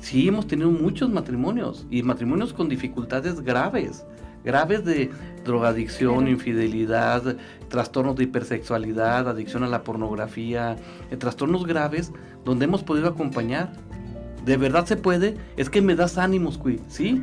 sí 0.00 0.28
hemos 0.28 0.46
tenido 0.46 0.70
muchos 0.70 1.10
matrimonios 1.10 1.86
y 1.90 2.02
matrimonios 2.02 2.52
con 2.52 2.68
dificultades 2.68 3.40
graves 3.40 4.04
graves 4.44 4.84
de 4.84 5.10
drogadicción, 5.44 6.28
infidelidad, 6.28 7.36
trastornos 7.68 8.16
de 8.16 8.24
hipersexualidad, 8.24 9.28
adicción 9.28 9.64
a 9.64 9.68
la 9.68 9.82
pornografía, 9.82 10.76
eh, 11.10 11.16
trastornos 11.16 11.66
graves 11.66 12.12
donde 12.44 12.66
hemos 12.66 12.82
podido 12.82 13.08
acompañar. 13.08 13.72
De 14.44 14.56
verdad 14.56 14.86
se 14.86 14.96
puede, 14.96 15.36
es 15.56 15.70
que 15.70 15.82
me 15.82 15.94
das 15.94 16.18
ánimos, 16.18 16.58
Cui, 16.58 16.80
¿sí? 16.88 17.22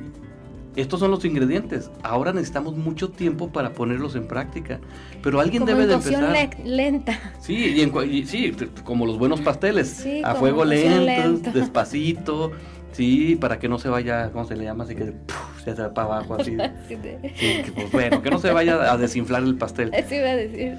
Estos 0.78 1.00
son 1.00 1.10
los 1.10 1.26
ingredientes. 1.26 1.90
Ahora 2.04 2.32
necesitamos 2.32 2.78
mucho 2.78 3.10
tiempo 3.10 3.50
para 3.50 3.74
ponerlos 3.74 4.16
en 4.16 4.28
práctica. 4.28 4.80
Pero 5.24 5.40
alguien 5.40 5.66
debe 5.66 5.88
de 5.88 5.96
empezar. 5.96 6.56
lenta. 6.64 7.20
Sí, 7.42 7.56
y, 7.56 8.26
sí, 8.28 8.56
como 8.84 9.08
los 9.08 9.18
buenos 9.18 9.42
pasteles. 9.42 10.06
a 10.24 10.36
fuego 10.36 10.64
lento, 10.66 11.52
despacito. 11.52 12.52
Sí, 12.92 13.36
para 13.36 13.58
que 13.58 13.68
no 13.68 13.80
se 13.80 13.90
vaya, 13.90 14.30
¿cómo 14.32 14.46
se 14.46 14.56
le 14.56 14.66
llama? 14.66 14.84
Así 14.84 14.94
que 14.94 15.14
para 15.76 16.16
abajo 16.16 16.36
así. 16.36 16.56
pues 17.76 17.92
bueno, 17.92 18.22
que 18.22 18.30
no 18.30 18.40
se 18.40 18.52
vaya 18.52 18.92
a 18.92 18.98
desinflar 18.98 19.44
el 19.44 19.58
pastel. 19.58 19.92
Eso 19.94 20.16
iba 20.16 20.30
a 20.30 20.36
decir. 20.36 20.78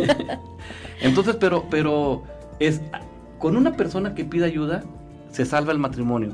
Entonces, 1.00 1.36
pero, 1.38 1.64
pero 1.70 2.22
es 2.58 2.80
con 3.38 3.56
una 3.56 3.72
persona 3.72 4.14
que 4.14 4.24
pida 4.24 4.46
ayuda, 4.46 4.82
se 5.30 5.44
salva 5.44 5.72
el 5.72 5.78
matrimonio. 5.78 6.32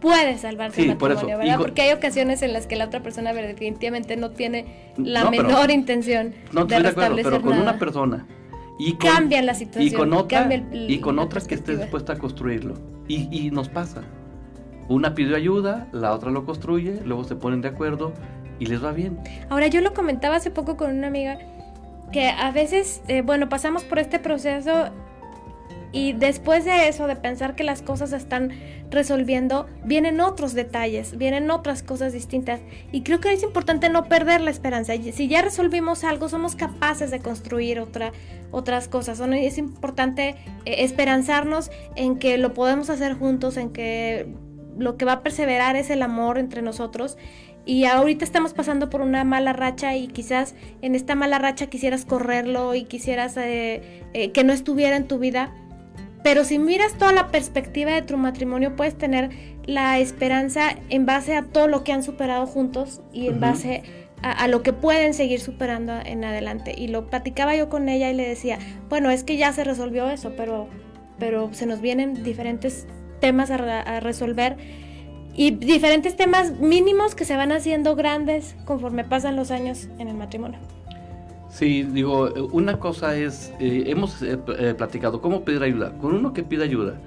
Puede 0.00 0.38
salvarse 0.38 0.82
el 0.82 0.88
matrimonio, 0.96 1.38
¿verdad? 1.38 1.58
Porque 1.58 1.82
hay 1.82 1.92
ocasiones 1.92 2.42
en 2.42 2.52
las 2.52 2.66
que 2.66 2.76
la 2.76 2.84
otra 2.84 3.02
persona 3.02 3.32
definitivamente 3.32 4.16
no 4.16 4.30
tiene 4.30 4.92
la 4.96 5.28
menor 5.28 5.70
intención 5.70 6.34
no, 6.52 6.66
de 6.66 6.78
restablecer 6.78 7.32
pero 7.32 7.42
con 7.42 7.58
una 7.58 7.78
persona 7.78 8.24
y 8.78 8.94
cambian 8.94 9.44
la 9.44 9.54
situación 9.54 9.92
y 9.92 9.96
con 9.96 10.12
otra 10.12 10.48
y 10.72 10.98
con 11.00 11.18
otras 11.18 11.48
que 11.48 11.56
esté 11.56 11.76
dispuesta 11.76 12.12
a 12.12 12.16
construirlo 12.18 12.74
y, 13.08 13.50
nos 13.50 13.68
pasa. 13.68 14.02
Una 14.88 15.14
pidió 15.14 15.36
ayuda, 15.36 15.86
la 15.92 16.12
otra 16.12 16.30
lo 16.30 16.44
construye, 16.44 17.00
luego 17.04 17.24
se 17.24 17.36
ponen 17.36 17.60
de 17.60 17.68
acuerdo 17.68 18.12
y 18.58 18.66
les 18.66 18.82
va 18.82 18.92
bien. 18.92 19.18
Ahora, 19.50 19.66
yo 19.66 19.80
lo 19.80 19.92
comentaba 19.92 20.36
hace 20.36 20.50
poco 20.50 20.76
con 20.76 20.96
una 20.96 21.06
amiga 21.06 21.38
que 22.12 22.28
a 22.28 22.50
veces, 22.52 23.02
eh, 23.08 23.22
bueno, 23.22 23.48
pasamos 23.48 23.84
por 23.84 23.98
este 23.98 24.18
proceso 24.18 24.90
y 25.90 26.12
después 26.12 26.64
de 26.64 26.88
eso, 26.88 27.06
de 27.06 27.16
pensar 27.16 27.54
que 27.54 27.64
las 27.64 27.80
cosas 27.80 28.12
están 28.12 28.50
resolviendo, 28.90 29.66
vienen 29.84 30.20
otros 30.20 30.52
detalles, 30.52 31.16
vienen 31.16 31.50
otras 31.50 31.82
cosas 31.82 32.12
distintas. 32.12 32.60
Y 32.92 33.02
creo 33.02 33.20
que 33.20 33.32
es 33.32 33.42
importante 33.42 33.88
no 33.88 34.04
perder 34.04 34.42
la 34.42 34.50
esperanza. 34.50 34.92
Si 35.12 35.28
ya 35.28 35.40
resolvimos 35.40 36.04
algo, 36.04 36.28
somos 36.28 36.56
capaces 36.56 37.10
de 37.10 37.20
construir 37.20 37.80
otra, 37.80 38.12
otras 38.50 38.86
cosas. 38.86 39.20
Es 39.20 39.56
importante 39.56 40.36
eh, 40.66 40.84
esperanzarnos 40.84 41.70
en 41.96 42.18
que 42.18 42.36
lo 42.36 42.52
podemos 42.52 42.90
hacer 42.90 43.14
juntos, 43.14 43.56
en 43.56 43.70
que 43.70 44.28
lo 44.78 44.96
que 44.96 45.04
va 45.04 45.12
a 45.12 45.22
perseverar 45.22 45.76
es 45.76 45.90
el 45.90 46.02
amor 46.02 46.38
entre 46.38 46.62
nosotros. 46.62 47.18
Y 47.66 47.84
ahorita 47.84 48.24
estamos 48.24 48.54
pasando 48.54 48.88
por 48.88 49.02
una 49.02 49.24
mala 49.24 49.52
racha 49.52 49.94
y 49.96 50.08
quizás 50.08 50.54
en 50.80 50.94
esta 50.94 51.14
mala 51.14 51.38
racha 51.38 51.66
quisieras 51.66 52.06
correrlo 52.06 52.74
y 52.74 52.84
quisieras 52.84 53.36
eh, 53.36 54.02
eh, 54.14 54.32
que 54.32 54.42
no 54.44 54.54
estuviera 54.54 54.96
en 54.96 55.06
tu 55.06 55.18
vida 55.18 55.52
pero 56.22 56.44
si 56.44 56.58
miras 56.58 56.94
toda 56.98 57.12
la 57.12 57.28
perspectiva 57.28 57.92
de 57.92 58.02
tu 58.02 58.16
matrimonio, 58.16 58.76
puedes 58.76 58.96
tener 58.96 59.30
la 59.66 59.98
esperanza 59.98 60.74
en 60.88 61.06
base 61.06 61.36
a 61.36 61.42
todo 61.42 61.68
lo 61.68 61.84
que 61.84 61.92
han 61.92 62.02
superado 62.02 62.46
juntos 62.46 63.00
y 63.12 63.28
en 63.28 63.40
base 63.40 63.82
a, 64.22 64.48
lo 64.48 64.62
que 64.62 64.72
pueden 64.72 65.14
seguir 65.14 65.40
superando 65.40 65.92
en 66.04 66.24
adelante. 66.24 66.74
Y 66.76 66.88
lo 66.88 67.06
platicaba 67.06 67.54
yo 67.54 67.68
con 67.68 67.88
ella 67.88 68.10
y 68.10 68.14
le 68.14 68.28
decía, 68.28 68.58
bueno, 68.88 69.10
es 69.10 69.22
que 69.24 69.36
ya 69.36 69.52
se 69.52 69.64
resolvió 69.64 70.08
eso, 70.10 70.34
pero, 70.36 70.68
pero 71.18 71.50
se 71.52 71.66
nos 71.66 71.80
vienen 71.80 72.24
diferentes 72.24 72.86
temas 73.20 73.50
a, 73.50 73.80
a 73.80 74.00
resolver 74.00 74.56
y 75.38 75.52
diferentes 75.52 76.16
temas 76.16 76.58
mínimos 76.58 77.14
que 77.14 77.24
se 77.24 77.36
van 77.36 77.52
haciendo 77.52 77.94
grandes 77.94 78.56
conforme 78.64 79.04
pasan 79.04 79.36
los 79.36 79.52
años 79.52 79.88
en 79.98 80.08
el 80.08 80.16
matrimonio. 80.16 80.58
Sí, 81.48 81.84
digo, 81.84 82.28
una 82.52 82.78
cosa 82.78 83.16
es, 83.16 83.52
eh, 83.60 83.84
hemos 83.86 84.20
eh, 84.22 84.38
eh, 84.58 84.74
platicado 84.76 85.20
cómo 85.20 85.44
pedir 85.44 85.62
ayuda. 85.62 85.96
Con 85.98 86.14
uno 86.14 86.32
que 86.32 86.42
pida 86.42 86.64
ayuda, 86.64 87.00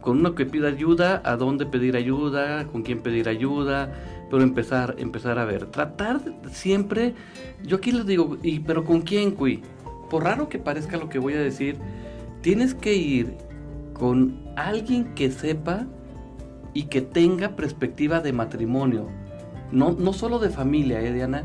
con 0.00 0.18
uno 0.18 0.34
que 0.34 0.46
pida 0.46 0.68
ayuda, 0.68 1.20
a 1.24 1.36
dónde 1.36 1.66
pedir 1.66 1.94
ayuda, 1.96 2.66
con 2.66 2.82
quién 2.82 3.00
pedir 3.00 3.28
ayuda, 3.28 3.92
pero 4.30 4.42
empezar, 4.42 4.96
empezar 4.98 5.38
a 5.38 5.44
ver. 5.44 5.66
Tratar 5.66 6.20
siempre, 6.50 7.14
yo 7.62 7.76
aquí 7.76 7.92
les 7.92 8.06
digo, 8.06 8.38
y, 8.42 8.60
pero 8.60 8.84
con 8.84 9.02
quién, 9.02 9.32
Cui. 9.32 9.62
Por 10.10 10.24
raro 10.24 10.48
que 10.48 10.58
parezca 10.58 10.96
lo 10.96 11.10
que 11.10 11.18
voy 11.18 11.34
a 11.34 11.40
decir, 11.40 11.76
tienes 12.40 12.74
que 12.74 12.94
ir 12.94 13.36
con 13.98 14.38
alguien 14.56 15.14
que 15.14 15.30
sepa 15.30 15.86
y 16.74 16.84
que 16.84 17.00
tenga 17.00 17.56
perspectiva 17.56 18.20
de 18.20 18.32
matrimonio. 18.32 19.08
No, 19.72 19.92
no 19.92 20.12
solo 20.12 20.38
de 20.38 20.50
familia, 20.50 21.00
¿eh, 21.00 21.12
Diana? 21.12 21.44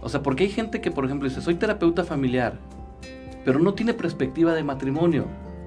O 0.00 0.08
sea, 0.08 0.22
porque 0.22 0.44
hay 0.44 0.50
gente 0.50 0.80
que, 0.80 0.90
por 0.90 1.04
ejemplo, 1.04 1.28
dice, 1.28 1.42
soy 1.42 1.56
terapeuta 1.56 2.04
familiar, 2.04 2.58
pero 3.44 3.58
no 3.58 3.74
tiene 3.74 3.94
perspectiva 3.94 4.54
de 4.54 4.62
matrimonio. 4.62 5.26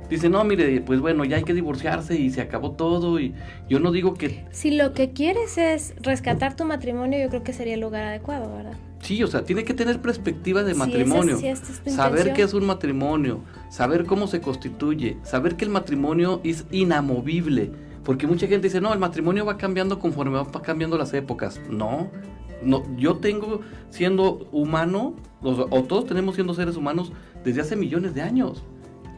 Dice, 0.10 0.30
no, 0.30 0.44
mire, 0.44 0.82
pues 0.82 1.00
bueno, 1.00 1.24
ya 1.26 1.38
hay 1.38 1.44
que 1.44 1.54
divorciarse 1.54 2.16
y 2.16 2.30
se 2.30 2.42
acabó 2.42 2.72
todo 2.72 3.20
y 3.20 3.34
yo 3.70 3.80
no 3.80 3.92
digo 3.92 4.14
que... 4.14 4.46
Si 4.52 4.72
lo 4.72 4.94
que 4.94 5.12
quieres 5.12 5.58
es 5.58 5.96
rescatar 6.02 6.56
tu 6.56 6.66
matrimonio, 6.66 7.20
yo 7.20 7.30
creo 7.30 7.44
que 7.44 7.54
sería 7.54 7.76
el 7.76 7.80
lugar 7.80 8.04
adecuado, 8.04 8.54
¿verdad? 8.54 8.78
Sí, 9.04 9.22
o 9.22 9.28
sea, 9.28 9.43
tiene 9.43 9.66
que 9.66 9.74
tener 9.74 10.01
perspectiva 10.01 10.64
de 10.64 10.74
matrimonio, 10.76 11.38
saber 11.86 12.32
qué 12.32 12.41
es 12.41 12.54
un 12.54 12.66
matrimonio, 12.66 13.41
saber 13.70 14.06
cómo 14.06 14.28
se 14.28 14.39
constituye, 14.39 15.18
saber 15.24 15.58
que 15.58 15.66
el 15.66 15.72
matrimonio 15.72 16.39
es 16.45 16.66
inamovible, 16.72 17.70
porque 18.06 18.28
mucha 18.28 18.47
gente 18.47 18.68
dice, 18.68 18.80
no, 18.80 18.93
el 18.93 18.99
matrimonio 18.99 19.45
va 19.45 19.58
cambiando 19.58 19.99
conforme 19.99 20.38
va 20.38 20.49
cambiando 20.62 20.97
las 20.97 21.14
épocas. 21.14 21.60
No, 21.70 22.10
no, 22.64 22.84
yo 22.95 23.18
tengo 23.18 23.60
siendo 23.89 24.47
humano, 24.54 25.16
o 25.41 25.84
todos 25.84 26.06
tenemos 26.06 26.36
siendo 26.36 26.54
seres 26.54 26.78
humanos 26.78 27.12
desde 27.43 27.60
hace 27.60 27.76
millones 27.76 28.14
de 28.14 28.22
años. 28.22 28.64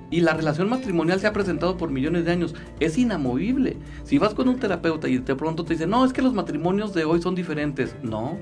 Y 0.09 0.21
la 0.21 0.33
relación 0.33 0.67
matrimonial 0.67 1.19
se 1.19 1.27
ha 1.27 1.33
presentado 1.33 1.77
por 1.77 1.91
millones 1.91 2.25
de 2.25 2.31
años. 2.31 2.55
Es 2.79 2.97
inamovible. 2.97 3.77
Si 4.03 4.17
vas 4.17 4.33
con 4.33 4.47
un 4.49 4.59
terapeuta 4.59 5.07
y 5.07 5.17
de 5.17 5.35
pronto 5.35 5.63
te 5.63 5.73
dice, 5.73 5.87
no, 5.87 6.05
es 6.05 6.13
que 6.13 6.21
los 6.21 6.33
matrimonios 6.33 6.93
de 6.93 7.05
hoy 7.05 7.21
son 7.21 7.35
diferentes. 7.35 7.95
No, 8.03 8.37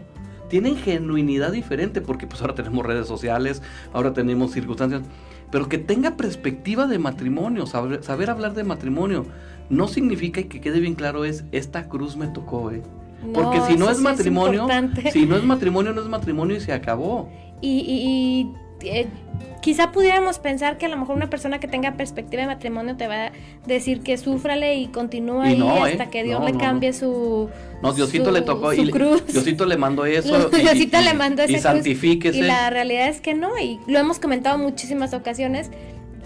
tienen 0.53 0.77
genuinidad 0.77 1.51
diferente 1.51 1.99
porque 1.99 2.27
pues 2.27 2.39
ahora 2.41 2.53
tenemos 2.53 2.85
redes 2.85 3.07
sociales, 3.07 3.63
ahora 3.91 4.13
tenemos 4.13 4.51
circunstancias. 4.51 5.01
Pero 5.49 5.67
que 5.67 5.79
tenga 5.79 6.15
perspectiva 6.15 6.85
de 6.85 6.99
matrimonio, 6.99 7.65
saber, 7.65 8.03
saber 8.03 8.29
hablar 8.29 8.53
de 8.53 8.63
matrimonio, 8.63 9.25
no 9.71 9.87
significa 9.87 10.41
y 10.41 10.43
que 10.43 10.61
quede 10.61 10.79
bien 10.79 10.93
claro 10.93 11.25
es, 11.25 11.43
esta 11.51 11.89
cruz 11.89 12.17
me 12.17 12.27
tocó, 12.27 12.69
¿eh? 12.69 12.83
Porque 13.33 13.61
si 13.61 13.77
no 13.77 13.89
es 13.89 13.99
matrimonio, 13.99 14.67
si 15.11 15.25
no 15.25 15.37
es 15.37 15.43
matrimonio, 15.43 15.91
no 15.91 16.01
es 16.01 16.07
matrimonio 16.07 16.55
y 16.55 16.59
se 16.59 16.71
acabó. 16.71 17.31
Y, 17.59 18.47
eh, 18.83 19.07
quizá 19.61 19.91
pudiéramos 19.91 20.39
pensar 20.39 20.77
que 20.77 20.85
a 20.85 20.89
lo 20.89 20.97
mejor 20.97 21.15
una 21.15 21.29
persona 21.29 21.59
que 21.59 21.67
tenga 21.67 21.93
perspectiva 21.93 22.41
de 22.41 22.47
matrimonio 22.47 22.97
te 22.97 23.07
va 23.07 23.27
a 23.27 23.31
decir 23.65 24.01
que 24.01 24.17
súfrale 24.17 24.75
y 24.75 24.87
continúa 24.87 25.45
ahí 25.45 25.61
hasta 25.61 26.03
¿eh? 26.03 26.09
que 26.09 26.23
Dios 26.23 26.43
le 26.43 26.57
cambie 26.57 26.91
su 26.91 27.49
No, 27.81 27.93
Diosito 27.93 28.29
le 28.31 28.41
tocó 28.41 28.73
y 28.73 28.91
cruz. 28.91 29.25
Diosito 29.25 29.65
le 29.65 29.77
mandó 29.77 30.05
eso 30.05 30.49
y, 30.51 30.61
Diosito 30.61 30.99
le 30.99 31.13
mandó 31.13 31.43
esa 31.43 31.51
y 31.51 31.59
santifíquese. 31.59 32.39
Y 32.39 32.41
la 32.41 32.69
realidad 32.69 33.07
es 33.07 33.21
que 33.21 33.33
no 33.33 33.57
y 33.57 33.79
lo 33.87 33.99
hemos 33.99 34.19
comentado 34.19 34.57
muchísimas 34.57 35.13
ocasiones 35.13 35.71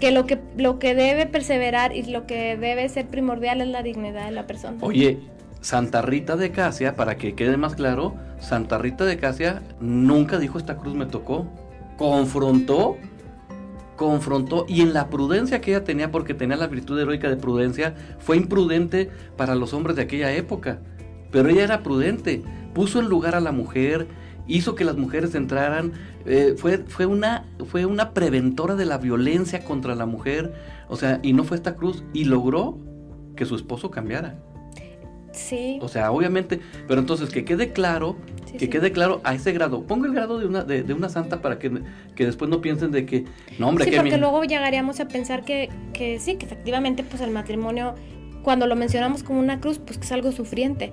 que 0.00 0.10
lo 0.10 0.26
que 0.26 0.38
lo 0.56 0.78
que 0.78 0.94
debe 0.94 1.26
perseverar 1.26 1.94
y 1.94 2.02
lo 2.04 2.26
que 2.26 2.56
debe 2.56 2.88
ser 2.88 3.06
primordial 3.06 3.60
es 3.60 3.68
la 3.68 3.82
dignidad 3.82 4.26
de 4.26 4.32
la 4.32 4.46
persona. 4.46 4.78
Oye, 4.80 5.18
Santa 5.60 6.02
Rita 6.02 6.36
de 6.36 6.50
Casia, 6.50 6.94
para 6.94 7.16
que 7.16 7.34
quede 7.34 7.56
más 7.56 7.74
claro, 7.74 8.14
Santa 8.40 8.78
Rita 8.78 9.04
de 9.04 9.16
Casia 9.16 9.62
nunca 9.80 10.38
dijo 10.38 10.58
esta 10.58 10.76
cruz 10.76 10.94
me 10.94 11.06
tocó. 11.06 11.46
Confrontó, 11.98 12.96
confrontó 13.96 14.64
y 14.66 14.80
en 14.80 14.94
la 14.94 15.10
prudencia 15.10 15.60
que 15.60 15.72
ella 15.72 15.84
tenía, 15.84 16.10
porque 16.10 16.32
tenía 16.32 16.56
la 16.56 16.68
virtud 16.68 16.98
heroica 16.98 17.28
de 17.28 17.36
prudencia, 17.36 17.94
fue 18.18 18.38
imprudente 18.38 19.10
para 19.36 19.54
los 19.54 19.74
hombres 19.74 19.96
de 19.96 20.02
aquella 20.02 20.32
época. 20.32 20.78
Pero 21.30 21.50
ella 21.50 21.64
era 21.64 21.82
prudente, 21.82 22.42
puso 22.72 23.00
en 23.00 23.08
lugar 23.08 23.34
a 23.34 23.40
la 23.40 23.52
mujer, 23.52 24.08
hizo 24.46 24.74
que 24.74 24.84
las 24.84 24.96
mujeres 24.96 25.34
entraran, 25.34 25.92
eh, 26.24 26.54
fue, 26.56 26.78
fue, 26.86 27.04
una, 27.04 27.44
fue 27.66 27.84
una 27.84 28.14
preventora 28.14 28.76
de 28.76 28.86
la 28.86 28.96
violencia 28.96 29.64
contra 29.64 29.94
la 29.94 30.06
mujer, 30.06 30.54
o 30.88 30.96
sea, 30.96 31.20
y 31.22 31.34
no 31.34 31.44
fue 31.44 31.58
esta 31.58 31.76
cruz, 31.76 32.02
y 32.14 32.24
logró 32.24 32.78
que 33.36 33.44
su 33.44 33.56
esposo 33.56 33.90
cambiara. 33.90 34.38
Sí. 35.38 35.78
O 35.80 35.88
sea, 35.88 36.10
obviamente, 36.10 36.60
pero 36.88 37.00
entonces 37.00 37.30
que 37.30 37.44
quede 37.44 37.72
claro, 37.72 38.16
que 38.58 38.68
quede 38.68 38.90
claro 38.90 39.20
a 39.22 39.34
ese 39.34 39.52
grado. 39.52 39.84
Pongo 39.84 40.06
el 40.06 40.12
grado 40.12 40.38
de 40.38 40.46
una, 40.46 40.64
de, 40.64 40.92
una 40.92 41.08
santa 41.08 41.40
para 41.40 41.58
que, 41.58 41.70
después 42.16 42.50
no 42.50 42.60
piensen 42.60 42.90
de 42.90 43.06
que, 43.06 43.24
no 43.58 43.68
hombre, 43.68 43.84
sí, 43.84 43.92
porque 43.96 44.18
luego 44.18 44.42
llegaríamos 44.42 44.98
a 44.98 45.06
pensar 45.06 45.44
que, 45.44 45.70
que 45.92 46.18
sí, 46.18 46.34
que 46.36 46.46
efectivamente 46.46 47.04
pues 47.04 47.22
el 47.22 47.30
matrimonio, 47.30 47.94
cuando 48.42 48.66
lo 48.66 48.74
mencionamos 48.74 49.22
como 49.22 49.38
una 49.38 49.60
cruz, 49.60 49.78
pues 49.78 49.96
que 49.96 50.04
es 50.04 50.12
algo 50.12 50.32
sufriente. 50.32 50.92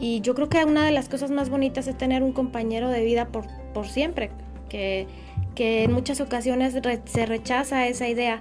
Y 0.00 0.22
yo 0.22 0.34
creo 0.34 0.48
que 0.48 0.64
una 0.64 0.84
de 0.86 0.90
las 0.90 1.10
cosas 1.10 1.30
más 1.30 1.50
bonitas 1.50 1.86
es 1.86 1.96
tener 1.96 2.22
un 2.22 2.32
compañero 2.32 2.88
de 2.88 3.04
vida 3.04 3.26
por, 3.26 3.44
por 3.74 3.86
siempre, 3.86 4.30
que, 4.70 5.06
que 5.54 5.84
en 5.84 5.92
muchas 5.92 6.20
ocasiones 6.22 6.74
se 7.04 7.26
rechaza 7.26 7.86
esa 7.86 8.08
idea 8.08 8.40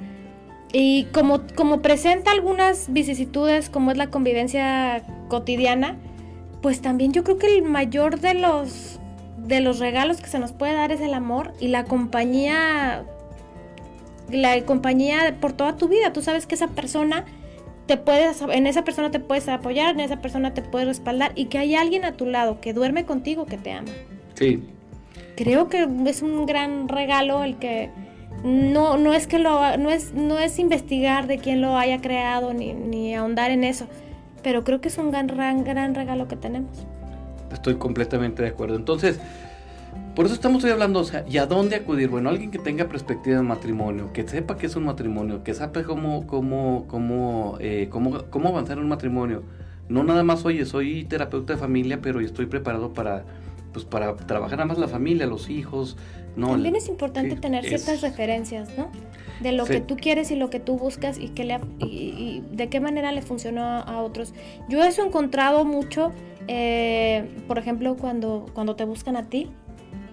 y 0.75 1.05
como, 1.13 1.41
como 1.55 1.83
presenta 1.83 2.31
algunas 2.31 2.91
vicisitudes, 2.91 3.69
como 3.69 3.91
es 3.91 3.97
la 3.97 4.07
convivencia 4.07 5.03
cotidiana, 5.29 5.97
pues 6.63 6.81
también 6.81 7.13
yo 7.13 7.23
creo 7.23 7.37
que 7.37 7.55
el 7.55 7.61
mayor 7.61 8.19
de 8.19 8.33
los, 8.33 8.99
de 9.37 9.61
los 9.61 9.77
regalos 9.77 10.19
que 10.19 10.27
se 10.27 10.39
nos 10.39 10.51
puede 10.51 10.73
dar 10.73 10.91
es 10.91 10.99
el 10.99 11.13
amor 11.13 11.53
y 11.59 11.67
la 11.67 11.85
compañía, 11.85 13.05
la 14.31 14.65
compañía 14.65 15.37
por 15.39 15.53
toda 15.53 15.77
tu 15.77 15.87
vida. 15.87 16.11
Tú 16.11 16.23
sabes 16.23 16.47
que 16.47 16.55
esa 16.55 16.69
persona 16.69 17.23
te 17.85 17.97
puedes, 17.97 18.41
en 18.41 18.65
esa 18.65 18.83
persona 18.83 19.11
te 19.11 19.19
puedes 19.19 19.47
apoyar, 19.49 19.91
en 19.91 19.99
esa 19.99 20.21
persona 20.21 20.55
te 20.55 20.63
puedes 20.63 20.87
respaldar 20.87 21.33
y 21.35 21.45
que 21.45 21.59
hay 21.59 21.75
alguien 21.75 22.03
a 22.03 22.13
tu 22.13 22.25
lado 22.25 22.59
que 22.61 22.73
duerme 22.73 23.05
contigo 23.05 23.45
que 23.45 23.59
te 23.59 23.73
ama. 23.73 23.91
Sí. 24.33 24.63
Creo 25.35 25.69
que 25.69 25.87
es 26.07 26.23
un 26.23 26.47
gran 26.47 26.87
regalo 26.87 27.43
el 27.43 27.57
que 27.57 27.91
no, 28.43 28.97
no 28.97 29.13
es 29.13 29.27
que 29.27 29.39
lo 29.39 29.77
no 29.77 29.89
es, 29.89 30.13
no 30.13 30.39
es 30.39 30.59
investigar 30.59 31.27
de 31.27 31.37
quién 31.37 31.61
lo 31.61 31.77
haya 31.77 32.01
creado 32.01 32.53
ni, 32.53 32.73
ni 32.73 33.15
ahondar 33.15 33.51
en 33.51 33.63
eso, 33.63 33.87
pero 34.43 34.63
creo 34.63 34.81
que 34.81 34.89
es 34.89 34.97
un 34.97 35.11
gran, 35.11 35.27
gran, 35.27 35.63
gran 35.63 35.95
regalo 35.95 36.27
que 36.27 36.35
tenemos. 36.35 36.85
Estoy 37.51 37.75
completamente 37.75 38.41
de 38.41 38.49
acuerdo. 38.49 38.75
Entonces, 38.75 39.19
por 40.15 40.25
eso 40.25 40.35
estamos 40.35 40.63
hoy 40.63 40.71
hablando, 40.71 40.99
o 40.99 41.03
sea, 41.03 41.25
¿y 41.27 41.37
a 41.37 41.45
dónde 41.45 41.75
acudir? 41.75 42.09
Bueno, 42.09 42.29
alguien 42.29 42.51
que 42.51 42.59
tenga 42.59 42.85
perspectiva 42.85 43.37
de 43.37 43.43
matrimonio, 43.43 44.11
que 44.13 44.27
sepa 44.27 44.57
qué 44.57 44.67
es 44.67 44.75
un 44.75 44.85
matrimonio, 44.85 45.43
que 45.43 45.53
sepa 45.53 45.83
cómo, 45.83 46.27
cómo, 46.27 46.85
cómo, 46.87 47.57
eh, 47.59 47.87
cómo, 47.89 48.23
cómo 48.29 48.49
avanzar 48.49 48.77
en 48.77 48.83
un 48.83 48.89
matrimonio. 48.89 49.43
No 49.89 50.03
nada 50.03 50.23
más, 50.23 50.45
oye, 50.45 50.65
soy 50.65 51.05
terapeuta 51.05 51.53
de 51.53 51.59
familia, 51.59 51.99
pero 52.01 52.19
estoy 52.19 52.45
preparado 52.45 52.93
para, 52.93 53.25
pues, 53.71 53.85
para 53.85 54.15
trabajar 54.15 54.57
nada 54.57 54.67
más 54.67 54.77
la 54.77 54.87
familia, 54.87 55.25
los 55.25 55.49
hijos, 55.49 55.97
también 56.39 56.75
es 56.75 56.87
importante 56.87 57.35
tener 57.35 57.65
ciertas 57.65 58.01
referencias, 58.01 58.69
¿no? 58.77 58.89
De 59.41 59.51
lo 59.51 59.65
que 59.65 59.81
tú 59.81 59.97
quieres 59.97 60.31
y 60.31 60.35
lo 60.35 60.49
que 60.49 60.59
tú 60.59 60.77
buscas 60.77 61.19
y, 61.19 61.29
que 61.29 61.43
le, 61.43 61.59
y, 61.79 62.43
de 62.51 62.69
qué 62.69 62.79
manera 62.79 63.11
le 63.11 63.21
funcionó 63.21 63.63
a, 63.63 64.01
otros. 64.01 64.33
Yo 64.69 64.83
eso 64.83 65.03
he 65.03 65.07
encontrado 65.07 65.65
mucho, 65.65 66.11
eh, 66.47 67.27
por 67.47 67.57
ejemplo, 67.57 67.95
cuando, 67.97 68.45
cuando 68.53 68.75
te 68.75 68.85
buscan 68.85 69.17
a 69.17 69.23
ti. 69.23 69.49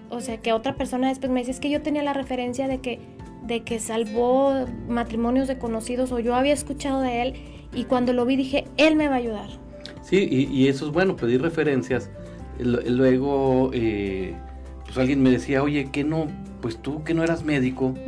O 0.09 0.19
sea, 0.19 0.37
que 0.37 0.51
otra 0.51 0.75
persona 0.75 1.07
después 1.07 1.31
me 1.31 1.39
dice, 1.39 1.51
es 1.51 1.59
que 1.59 1.69
yo 1.69 1.81
tenía 1.81 2.03
la 2.03 2.13
referencia 2.13 2.67
de 2.67 2.79
que, 2.79 2.99
de 3.43 3.63
que 3.63 3.79
salvó 3.79 4.65
matrimonios 4.89 5.47
de 5.47 5.57
conocidos 5.57 6.11
o 6.11 6.19
yo 6.19 6.35
había 6.35 6.53
escuchado 6.53 7.01
de 7.01 7.21
él 7.21 7.33
y 7.73 7.85
cuando 7.85 8.11
lo 8.11 8.25
vi 8.25 8.35
dije, 8.35 8.65
él 8.75 8.97
me 8.97 9.07
va 9.07 9.15
a 9.15 9.19
ayudar. 9.19 9.49
Sí, 10.01 10.27
y, 10.29 10.67
eso 10.67 10.87
es 10.87 10.91
bueno, 10.91 11.15
pedir 11.15 11.41
referencias. 11.41 12.09
Luego... 12.59 13.71
Eh, 13.73 14.35
pues 14.91 14.99
alguien 14.99 15.23
me 15.23 15.29
decía, 15.29 15.63
oye, 15.63 15.89
que 15.89 16.03
no, 16.03 16.27
pues 16.61 16.77
tú 16.77 17.05
que 17.05 17.13
no 17.13 17.23
eras 17.23 17.43
médico. 17.43 17.95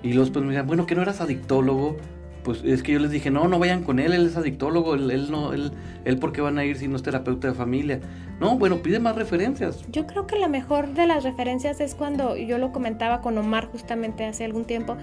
Y 0.00 0.12
los 0.12 0.30
pues 0.30 0.44
me 0.44 0.50
decían, 0.52 0.68
bueno, 0.68 0.86
que 0.86 0.94
no 0.94 1.02
eras 1.02 1.20
adictólogo. 1.20 1.96
Pues 2.44 2.62
es 2.62 2.84
que 2.84 2.92
yo 2.92 3.00
les 3.00 3.10
dije, 3.10 3.32
no, 3.32 3.48
no 3.48 3.58
vayan 3.58 3.82
con 3.82 3.98
él, 3.98 4.12
él 4.12 4.26
es 4.26 4.36
adictólogo, 4.36 4.94
él, 4.94 5.28
no, 5.28 5.52
él, 5.52 5.72
él 6.04 6.18
por 6.18 6.32
qué 6.32 6.40
van 6.40 6.56
a 6.56 6.64
ir 6.64 6.76
si 6.76 6.86
no 6.86 6.94
es 6.94 7.02
terapeuta 7.02 7.48
de 7.48 7.54
familia. 7.54 8.00
No, 8.38 8.56
bueno, 8.56 8.76
pide 8.76 9.00
más 9.00 9.16
referencias. 9.16 9.84
Yo 9.90 10.06
creo 10.06 10.28
que 10.28 10.38
la 10.38 10.46
mejor 10.46 10.94
de 10.94 11.08
las 11.08 11.24
referencias 11.24 11.80
es 11.80 11.96
cuando, 11.96 12.36
yo 12.36 12.58
lo 12.58 12.70
comentaba 12.70 13.22
con 13.22 13.36
Omar 13.38 13.66
justamente 13.66 14.24
hace 14.24 14.44
algún 14.44 14.66
tiempo, 14.66 14.96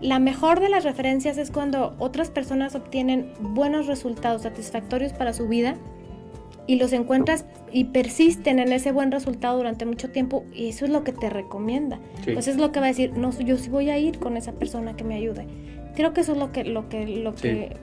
la 0.00 0.18
mejor 0.18 0.60
de 0.60 0.68
las 0.68 0.82
referencias 0.82 1.38
es 1.38 1.50
cuando 1.52 1.94
otras 1.98 2.30
personas 2.30 2.74
obtienen 2.74 3.32
buenos 3.38 3.86
resultados 3.86 4.42
satisfactorios 4.42 5.12
para 5.12 5.32
su 5.32 5.46
vida 5.46 5.76
y 6.70 6.76
los 6.76 6.92
encuentras 6.92 7.46
y 7.72 7.86
persisten 7.86 8.60
en 8.60 8.72
ese 8.72 8.92
buen 8.92 9.10
resultado 9.10 9.56
durante 9.56 9.86
mucho 9.86 10.10
tiempo 10.10 10.44
y 10.54 10.68
eso 10.68 10.84
es 10.84 10.92
lo 10.92 11.02
que 11.02 11.10
te 11.10 11.28
recomienda. 11.28 11.98
Pues 12.32 12.46
es 12.46 12.58
lo 12.58 12.70
que 12.70 12.78
va 12.78 12.86
a 12.86 12.90
decir, 12.90 13.12
no, 13.16 13.36
yo 13.40 13.58
sí 13.58 13.68
voy 13.68 13.90
a 13.90 13.98
ir 13.98 14.20
con 14.20 14.36
esa 14.36 14.52
persona 14.52 14.94
que 14.94 15.02
me 15.02 15.16
ayude. 15.16 15.48
Creo 15.96 16.12
que 16.12 16.20
eso 16.20 16.30
es 16.30 16.38
lo 16.38 16.52
que 16.52 16.62
lo 16.62 16.88
que 16.88 17.08
lo 17.08 17.34
que 17.34 17.76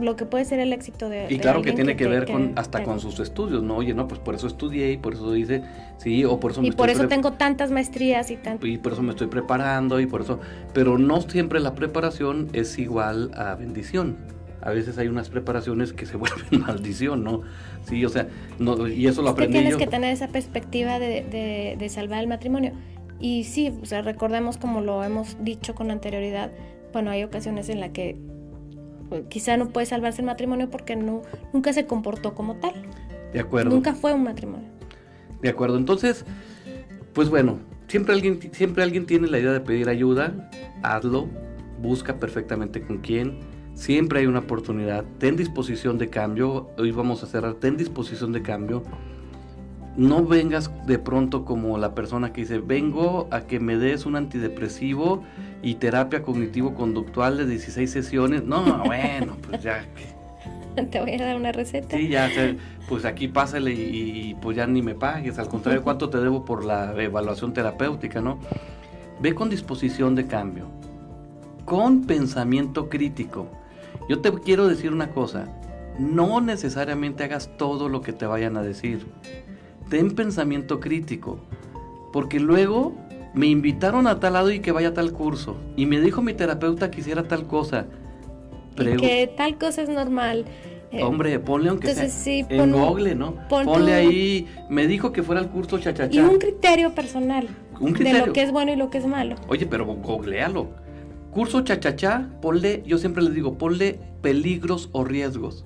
lo 0.00 0.16
que 0.16 0.24
puede 0.24 0.46
ser 0.46 0.58
el 0.58 0.72
éxito 0.72 1.10
de 1.10 1.26
y 1.28 1.38
claro 1.38 1.60
que 1.60 1.72
tiene 1.72 1.96
que, 1.96 2.08
ver 2.08 2.24
con 2.24 2.52
hasta 2.56 2.82
con 2.82 2.98
sus 2.98 3.20
estudios 3.20 3.62
no 3.62 3.76
oye 3.76 3.94
no 3.94 4.08
pues 4.08 4.18
por 4.18 4.34
eso 4.34 4.48
estudié 4.48 4.90
y 4.90 4.96
por 4.96 5.12
eso 5.12 5.30
dice 5.30 5.62
sí 5.98 6.24
o 6.24 6.40
por 6.40 6.50
eso 6.50 6.62
me 6.62 6.68
y 6.68 6.72
por 6.72 6.90
eso 6.90 7.06
tengo 7.06 7.34
tantas 7.34 7.70
maestrías 7.70 8.28
y 8.32 8.36
tanto 8.36 8.66
y 8.66 8.76
por 8.76 8.94
eso 8.94 9.02
me 9.02 9.10
estoy 9.10 9.28
preparando 9.28 10.00
y 10.00 10.06
por 10.06 10.22
eso 10.22 10.40
pero 10.72 10.98
no 10.98 11.20
siempre 11.20 11.60
la 11.60 11.76
preparación 11.76 12.48
es 12.54 12.76
igual 12.76 13.30
a 13.36 13.54
bendición 13.54 14.16
a 14.64 14.70
veces 14.70 14.96
hay 14.96 15.08
unas 15.08 15.28
preparaciones 15.28 15.92
que 15.92 16.06
se 16.06 16.16
vuelven 16.16 16.62
maldición, 16.62 17.22
¿no? 17.22 17.42
Sí, 17.86 18.04
o 18.04 18.08
sea, 18.08 18.28
no, 18.58 18.88
y 18.88 19.06
eso 19.06 19.22
lo 19.22 19.30
aprendí 19.30 19.58
tienes 19.58 19.76
que 19.76 19.86
tener 19.86 20.12
esa 20.12 20.28
perspectiva 20.28 20.98
de, 20.98 21.76
de, 21.78 21.88
salvar 21.90 22.20
el 22.20 22.28
matrimonio. 22.28 22.72
Y 23.20 23.44
sí, 23.44 23.72
o 23.82 23.86
sea, 23.86 24.02
recordemos 24.02 24.56
como 24.56 24.80
lo 24.80 25.04
hemos 25.04 25.36
dicho 25.44 25.74
con 25.74 25.90
anterioridad, 25.90 26.50
bueno, 26.92 27.10
hay 27.10 27.22
ocasiones 27.24 27.68
en 27.68 27.80
las 27.80 27.90
que 27.90 28.16
pues, 29.08 29.24
quizá 29.28 29.56
no 29.56 29.68
puede 29.68 29.86
salvarse 29.86 30.22
el 30.22 30.26
matrimonio 30.26 30.70
porque 30.70 30.96
no, 30.96 31.22
nunca 31.52 31.72
se 31.72 31.86
comportó 31.86 32.34
como 32.34 32.56
tal. 32.56 32.72
De 33.32 33.40
acuerdo. 33.40 33.70
Nunca 33.70 33.94
fue 33.94 34.14
un 34.14 34.24
matrimonio. 34.24 34.68
De 35.42 35.50
acuerdo, 35.50 35.76
entonces, 35.76 36.24
pues 37.12 37.28
bueno, 37.28 37.58
siempre 37.86 38.14
alguien, 38.14 38.40
siempre 38.52 38.82
alguien 38.82 39.04
tiene 39.04 39.28
la 39.28 39.38
idea 39.38 39.52
de 39.52 39.60
pedir 39.60 39.90
ayuda, 39.90 40.50
hazlo, 40.82 41.28
busca 41.82 42.18
perfectamente 42.18 42.80
con 42.80 42.98
quién 42.98 43.40
Siempre 43.74 44.20
hay 44.20 44.26
una 44.26 44.40
oportunidad. 44.40 45.04
Ten 45.18 45.36
disposición 45.36 45.98
de 45.98 46.08
cambio. 46.08 46.70
Hoy 46.78 46.92
vamos 46.92 47.22
a 47.22 47.26
cerrar. 47.26 47.54
Ten 47.54 47.76
disposición 47.76 48.32
de 48.32 48.42
cambio. 48.42 48.82
No 49.96 50.24
vengas 50.24 50.70
de 50.86 50.98
pronto 50.98 51.44
como 51.44 51.78
la 51.78 51.94
persona 51.94 52.32
que 52.32 52.42
dice, 52.42 52.58
vengo 52.58 53.28
a 53.30 53.42
que 53.42 53.60
me 53.60 53.76
des 53.76 54.06
un 54.06 54.16
antidepresivo 54.16 55.22
y 55.62 55.76
terapia 55.76 56.22
cognitivo-conductual 56.22 57.36
de 57.36 57.46
16 57.46 57.90
sesiones. 57.90 58.44
No, 58.44 58.82
bueno, 58.84 59.36
pues 59.48 59.62
ya. 59.62 59.84
Te 60.90 61.00
voy 61.00 61.14
a 61.14 61.26
dar 61.26 61.36
una 61.36 61.52
receta. 61.52 61.96
Sí, 61.96 62.08
ya, 62.08 62.28
pues 62.88 63.04
aquí 63.04 63.28
pásale 63.28 63.72
y, 63.72 64.30
y 64.30 64.34
pues 64.34 64.56
ya 64.56 64.66
ni 64.66 64.82
me 64.82 64.94
pagues. 64.94 65.38
Al 65.38 65.48
contrario, 65.48 65.82
¿cuánto 65.84 66.10
te 66.10 66.18
debo 66.18 66.44
por 66.44 66.64
la 66.64 66.94
evaluación 67.00 67.52
terapéutica, 67.52 68.20
no? 68.20 68.38
Ve 69.20 69.34
con 69.34 69.50
disposición 69.50 70.14
de 70.14 70.26
cambio 70.26 70.68
con 71.64 72.02
pensamiento 72.02 72.88
crítico. 72.88 73.48
Yo 74.08 74.20
te 74.20 74.30
quiero 74.32 74.68
decir 74.68 74.92
una 74.92 75.10
cosa, 75.10 75.48
no 75.98 76.40
necesariamente 76.40 77.24
hagas 77.24 77.56
todo 77.56 77.88
lo 77.88 78.02
que 78.02 78.12
te 78.12 78.26
vayan 78.26 78.56
a 78.56 78.62
decir. 78.62 79.06
Ten 79.88 80.14
pensamiento 80.14 80.80
crítico, 80.80 81.38
porque 82.12 82.40
luego 82.40 82.94
me 83.32 83.46
invitaron 83.46 84.06
a 84.06 84.20
tal 84.20 84.34
lado 84.34 84.50
y 84.50 84.60
que 84.60 84.72
vaya 84.72 84.88
a 84.88 84.94
tal 84.94 85.12
curso, 85.12 85.56
y 85.76 85.86
me 85.86 86.00
dijo 86.00 86.22
mi 86.22 86.34
terapeuta 86.34 86.90
que 86.90 87.00
hiciera 87.00 87.22
tal 87.24 87.46
cosa. 87.46 87.86
Y 88.78 88.96
que 88.96 89.32
tal 89.36 89.56
cosa 89.56 89.82
es 89.82 89.88
normal. 89.88 90.44
Eh, 90.90 91.02
Hombre, 91.02 91.40
ponle 91.40 91.70
aunque 91.70 91.92
sea 91.94 92.46
en 92.48 92.72
Google, 92.72 93.14
¿no? 93.14 93.36
ponle 93.48 93.94
ahí, 93.94 94.46
me 94.68 94.86
dijo 94.86 95.12
que 95.12 95.22
fuera 95.22 95.40
el 95.40 95.48
curso 95.48 95.78
chachacha. 95.78 96.14
Y 96.14 96.18
un 96.20 96.38
criterio 96.38 96.94
personal. 96.94 97.48
Un 97.80 97.92
criterio. 97.92 98.20
De 98.20 98.26
lo 98.26 98.32
que 98.32 98.42
es 98.42 98.52
bueno 98.52 98.72
y 98.72 98.76
lo 98.76 98.90
que 98.90 98.98
es 98.98 99.06
malo. 99.06 99.36
Oye, 99.48 99.66
pero 99.66 99.86
googlealo. 99.86 100.68
Curso 101.34 101.62
chachachá, 101.62 102.30
ponle, 102.40 102.82
yo 102.86 102.96
siempre 102.98 103.22
les 103.22 103.34
digo, 103.34 103.58
ponle 103.58 103.98
peligros 104.22 104.88
o 104.92 105.04
riesgos. 105.04 105.64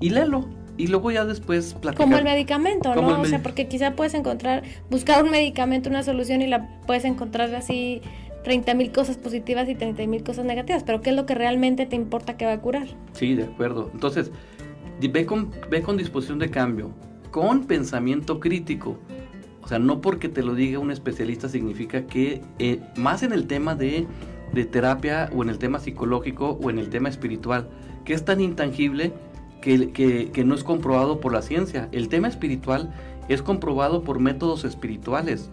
Y 0.00 0.10
léelo. 0.10 0.48
Y 0.76 0.88
luego 0.88 1.12
ya 1.12 1.24
después 1.24 1.74
platicar. 1.74 2.04
Como 2.04 2.18
el 2.18 2.24
medicamento, 2.24 2.92
¿no? 2.96 3.20
o 3.20 3.24
sea, 3.24 3.40
porque 3.40 3.68
quizá 3.68 3.94
puedes 3.94 4.12
encontrar, 4.14 4.64
buscar 4.90 5.22
un 5.22 5.30
medicamento, 5.30 5.88
una 5.88 6.02
solución 6.02 6.42
y 6.42 6.48
la 6.48 6.80
puedes 6.84 7.04
encontrar 7.04 7.54
así 7.54 8.02
30 8.42 8.74
mil 8.74 8.90
cosas 8.90 9.16
positivas 9.16 9.68
y 9.68 9.76
30 9.76 10.06
mil 10.08 10.24
cosas 10.24 10.44
negativas, 10.44 10.82
pero 10.82 11.00
¿qué 11.00 11.10
es 11.10 11.16
lo 11.16 11.26
que 11.26 11.36
realmente 11.36 11.86
te 11.86 11.94
importa 11.94 12.36
que 12.36 12.44
va 12.44 12.52
a 12.52 12.60
curar? 12.60 12.88
Sí, 13.12 13.36
de 13.36 13.44
acuerdo. 13.44 13.90
Entonces, 13.94 14.32
ve 15.00 15.26
con, 15.26 15.50
ve 15.70 15.82
con 15.82 15.96
disposición 15.96 16.40
de 16.40 16.50
cambio, 16.50 16.90
con 17.30 17.66
pensamiento 17.66 18.40
crítico. 18.40 18.98
O 19.62 19.68
sea, 19.68 19.78
no 19.78 20.00
porque 20.00 20.28
te 20.28 20.42
lo 20.42 20.54
diga 20.54 20.78
un 20.78 20.90
especialista 20.90 21.48
significa 21.48 22.06
que, 22.06 22.42
eh, 22.58 22.80
más 22.96 23.22
en 23.22 23.32
el 23.32 23.46
tema 23.46 23.74
de, 23.74 24.06
de 24.54 24.64
terapia 24.64 25.28
o 25.34 25.42
en 25.42 25.50
el 25.50 25.58
tema 25.58 25.80
psicológico 25.80 26.58
o 26.62 26.70
en 26.70 26.78
el 26.78 26.88
tema 26.88 27.08
espiritual, 27.08 27.68
que 28.04 28.14
es 28.14 28.24
tan 28.24 28.40
intangible 28.40 29.12
que, 29.60 29.90
que, 30.32 30.44
no 30.44 30.54
es 30.54 30.62
comprobado 30.62 31.20
por 31.20 31.32
la 31.32 31.42
ciencia. 31.42 31.88
El 31.90 32.08
tema 32.08 32.28
espiritual 32.28 32.92
es 33.28 33.42
comprobado 33.42 34.02
por 34.02 34.20
métodos 34.20 34.64
espirituales. 34.64 35.50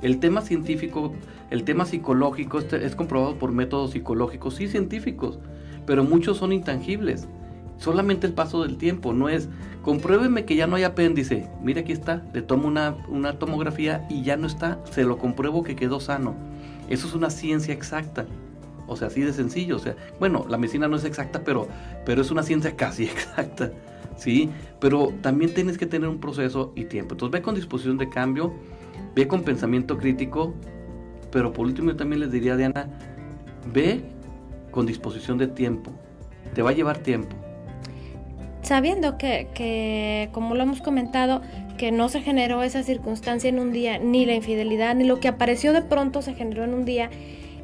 El 0.00 0.18
tema 0.18 0.40
científico, 0.40 1.12
el 1.50 1.64
tema 1.64 1.84
psicológico 1.84 2.58
es 2.58 2.96
comprobado 2.96 3.38
por 3.38 3.52
métodos 3.52 3.92
psicológicos 3.92 4.60
y 4.60 4.68
científicos, 4.68 5.38
pero 5.86 6.04
muchos 6.04 6.38
son 6.38 6.52
intangibles. 6.52 7.28
Solamente 7.76 8.26
el 8.26 8.32
paso 8.32 8.62
del 8.62 8.78
tiempo, 8.78 9.12
no 9.12 9.28
es 9.28 9.48
compruébeme 9.82 10.46
que 10.46 10.56
ya 10.56 10.66
no 10.66 10.76
hay 10.76 10.84
apéndice. 10.84 11.46
Mira 11.62 11.82
aquí 11.82 11.92
está, 11.92 12.22
le 12.32 12.40
tomo 12.40 12.66
una, 12.66 12.96
una 13.08 13.38
tomografía 13.38 14.06
y 14.08 14.22
ya 14.22 14.36
no 14.36 14.46
está, 14.46 14.78
se 14.90 15.04
lo 15.04 15.18
compruebo 15.18 15.62
que 15.62 15.76
quedó 15.76 16.00
sano. 16.00 16.34
Eso 16.88 17.06
es 17.06 17.14
una 17.14 17.30
ciencia 17.30 17.72
exacta. 17.72 18.26
O 18.86 18.96
sea, 18.96 19.08
así 19.08 19.22
de 19.22 19.32
sencillo. 19.32 19.76
O 19.76 19.80
sea, 19.80 19.96
bueno, 20.18 20.46
la 20.48 20.58
medicina 20.58 20.88
no 20.88 20.96
es 20.96 21.04
exacta, 21.04 21.42
pero, 21.44 21.68
pero 22.04 22.22
es 22.22 22.30
una 22.30 22.42
ciencia 22.42 22.76
casi 22.76 23.04
exacta. 23.04 23.70
¿Sí? 24.16 24.50
Pero 24.80 25.12
también 25.22 25.54
tienes 25.54 25.76
que 25.76 25.86
tener 25.86 26.08
un 26.08 26.20
proceso 26.20 26.72
y 26.76 26.84
tiempo. 26.84 27.14
Entonces 27.14 27.32
ve 27.32 27.42
con 27.42 27.54
disposición 27.54 27.98
de 27.98 28.08
cambio 28.08 28.54
ve 29.14 29.28
con 29.28 29.42
pensamiento 29.42 29.96
crítico, 29.96 30.54
pero 31.30 31.52
por 31.52 31.66
último 31.66 31.90
yo 31.90 31.96
también 31.96 32.20
les 32.20 32.32
diría, 32.32 32.56
Diana, 32.56 32.88
ve 33.72 34.02
con 34.70 34.86
disposición 34.86 35.38
de 35.38 35.48
tiempo, 35.48 35.92
te 36.54 36.62
va 36.62 36.70
a 36.70 36.72
llevar 36.72 36.98
tiempo. 36.98 37.36
Sabiendo 38.64 39.18
que, 39.18 39.46
que, 39.54 40.28
como 40.32 40.54
lo 40.54 40.62
hemos 40.62 40.80
comentado, 40.80 41.42
que 41.76 41.92
no 41.92 42.08
se 42.08 42.20
generó 42.20 42.62
esa 42.62 42.82
circunstancia 42.82 43.48
en 43.48 43.58
un 43.58 43.72
día, 43.72 43.98
ni 43.98 44.26
la 44.26 44.34
infidelidad, 44.34 44.94
ni 44.96 45.04
lo 45.04 45.20
que 45.20 45.28
apareció 45.28 45.72
de 45.72 45.82
pronto 45.82 46.22
se 46.22 46.34
generó 46.34 46.64
en 46.64 46.74
un 46.74 46.84
día, 46.84 47.10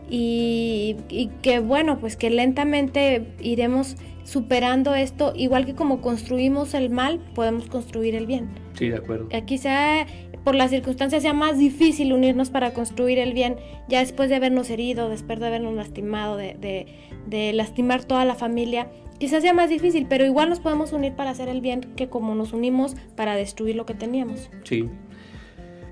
y, 0.08 0.96
y 1.08 1.28
que 1.42 1.58
bueno, 1.58 1.98
pues 1.98 2.16
que 2.16 2.30
lentamente 2.30 3.26
iremos 3.40 3.96
superando 4.24 4.94
esto, 4.94 5.32
igual 5.34 5.66
que 5.66 5.74
como 5.74 6.00
construimos 6.00 6.74
el 6.74 6.90
mal, 6.90 7.18
podemos 7.34 7.66
construir 7.66 8.14
el 8.14 8.26
bien. 8.26 8.48
Sí, 8.74 8.88
de 8.88 8.96
acuerdo. 8.96 9.28
Aquí 9.34 9.58
sea 9.58 10.06
por 10.44 10.54
las 10.54 10.70
circunstancias 10.70 11.22
sea 11.22 11.32
más 11.32 11.58
difícil 11.58 12.12
unirnos 12.12 12.50
para 12.50 12.72
construir 12.72 13.18
el 13.18 13.34
bien, 13.34 13.56
ya 13.88 14.00
después 14.00 14.28
de 14.28 14.36
habernos 14.36 14.70
herido, 14.70 15.08
después 15.08 15.38
de 15.38 15.46
habernos 15.46 15.74
lastimado, 15.74 16.36
de, 16.36 16.86
de, 17.26 17.52
lastimar 17.52 18.04
toda 18.04 18.24
la 18.24 18.34
familia, 18.34 18.88
quizás 19.20 19.42
sea 19.42 19.52
más 19.52 19.68
difícil, 19.68 20.06
pero 20.08 20.24
igual 20.24 20.48
nos 20.48 20.58
podemos 20.58 20.92
unir 20.92 21.12
para 21.12 21.30
hacer 21.30 21.48
el 21.48 21.60
bien 21.60 21.82
que 21.94 22.08
como 22.08 22.34
nos 22.34 22.52
unimos 22.52 22.96
para 23.14 23.36
destruir 23.36 23.76
lo 23.76 23.86
que 23.86 23.94
teníamos. 23.94 24.50
Sí. 24.64 24.88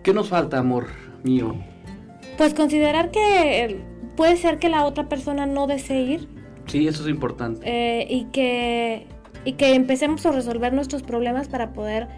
¿Qué 0.03 0.13
nos 0.13 0.31
falta, 0.31 0.59
amor 0.59 0.87
mío? 1.23 1.55
Pues 2.39 2.55
considerar 2.55 3.11
que 3.11 3.81
puede 4.17 4.37
ser 4.37 4.59
que 4.59 4.71
la 4.71 4.85
otra 4.87 5.09
persona 5.09 5.47
no 5.47 5.67
desee 5.67 6.03
ir. 6.03 6.29
Sí, 6.67 6.89
eso 6.89 7.03
es 7.03 7.09
importante. 7.09 7.61
Eh, 7.65 8.07
y, 8.09 8.25
que, 8.27 9.07
y 9.45 9.53
que 9.53 9.75
empecemos 9.75 10.25
a 10.25 10.33
resolver 10.33 10.73
nuestros 10.73 11.03
problemas 11.03 11.49
para 11.49 11.73
poder 11.73 12.09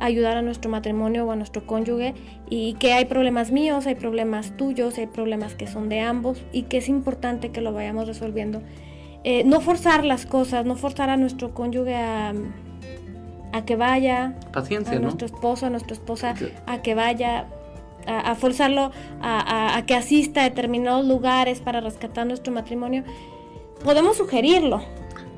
ayudar 0.00 0.36
a 0.36 0.42
nuestro 0.42 0.70
matrimonio 0.70 1.26
o 1.26 1.30
a 1.30 1.36
nuestro 1.36 1.66
cónyuge 1.66 2.14
y 2.48 2.74
que 2.74 2.94
hay 2.94 3.04
problemas 3.04 3.52
míos, 3.52 3.86
hay 3.86 3.94
problemas 3.94 4.56
tuyos, 4.56 4.96
hay 4.98 5.06
problemas 5.06 5.54
que 5.54 5.66
son 5.66 5.88
de 5.88 6.00
ambos 6.00 6.42
y 6.52 6.62
que 6.62 6.78
es 6.78 6.88
importante 6.88 7.50
que 7.50 7.60
lo 7.60 7.72
vayamos 7.72 8.06
resolviendo. 8.06 8.62
Eh, 9.24 9.42
no 9.44 9.60
forzar 9.60 10.04
las 10.04 10.26
cosas, 10.26 10.66
no 10.66 10.76
forzar 10.76 11.10
a 11.10 11.16
nuestro 11.16 11.54
cónyuge 11.54 11.94
a, 11.94 12.34
a 13.52 13.64
que 13.64 13.76
vaya, 13.76 14.38
Paciencia, 14.52 14.96
a 14.96 15.00
nuestro 15.00 15.26
esposo, 15.26 15.66
a 15.66 15.70
nuestra 15.70 15.94
esposa, 15.94 16.34
a 16.66 16.82
que 16.82 16.94
vaya, 16.94 17.46
a, 18.06 18.34
forzarlo 18.34 18.92
a, 19.22 19.76
a, 19.76 19.86
que 19.86 19.94
asista 19.94 20.42
a 20.42 20.44
determinados 20.44 21.06
lugares 21.06 21.60
para 21.60 21.80
rescatar 21.80 22.26
nuestro 22.26 22.52
matrimonio. 22.52 23.02
Podemos 23.82 24.18
sugerirlo. 24.18 24.82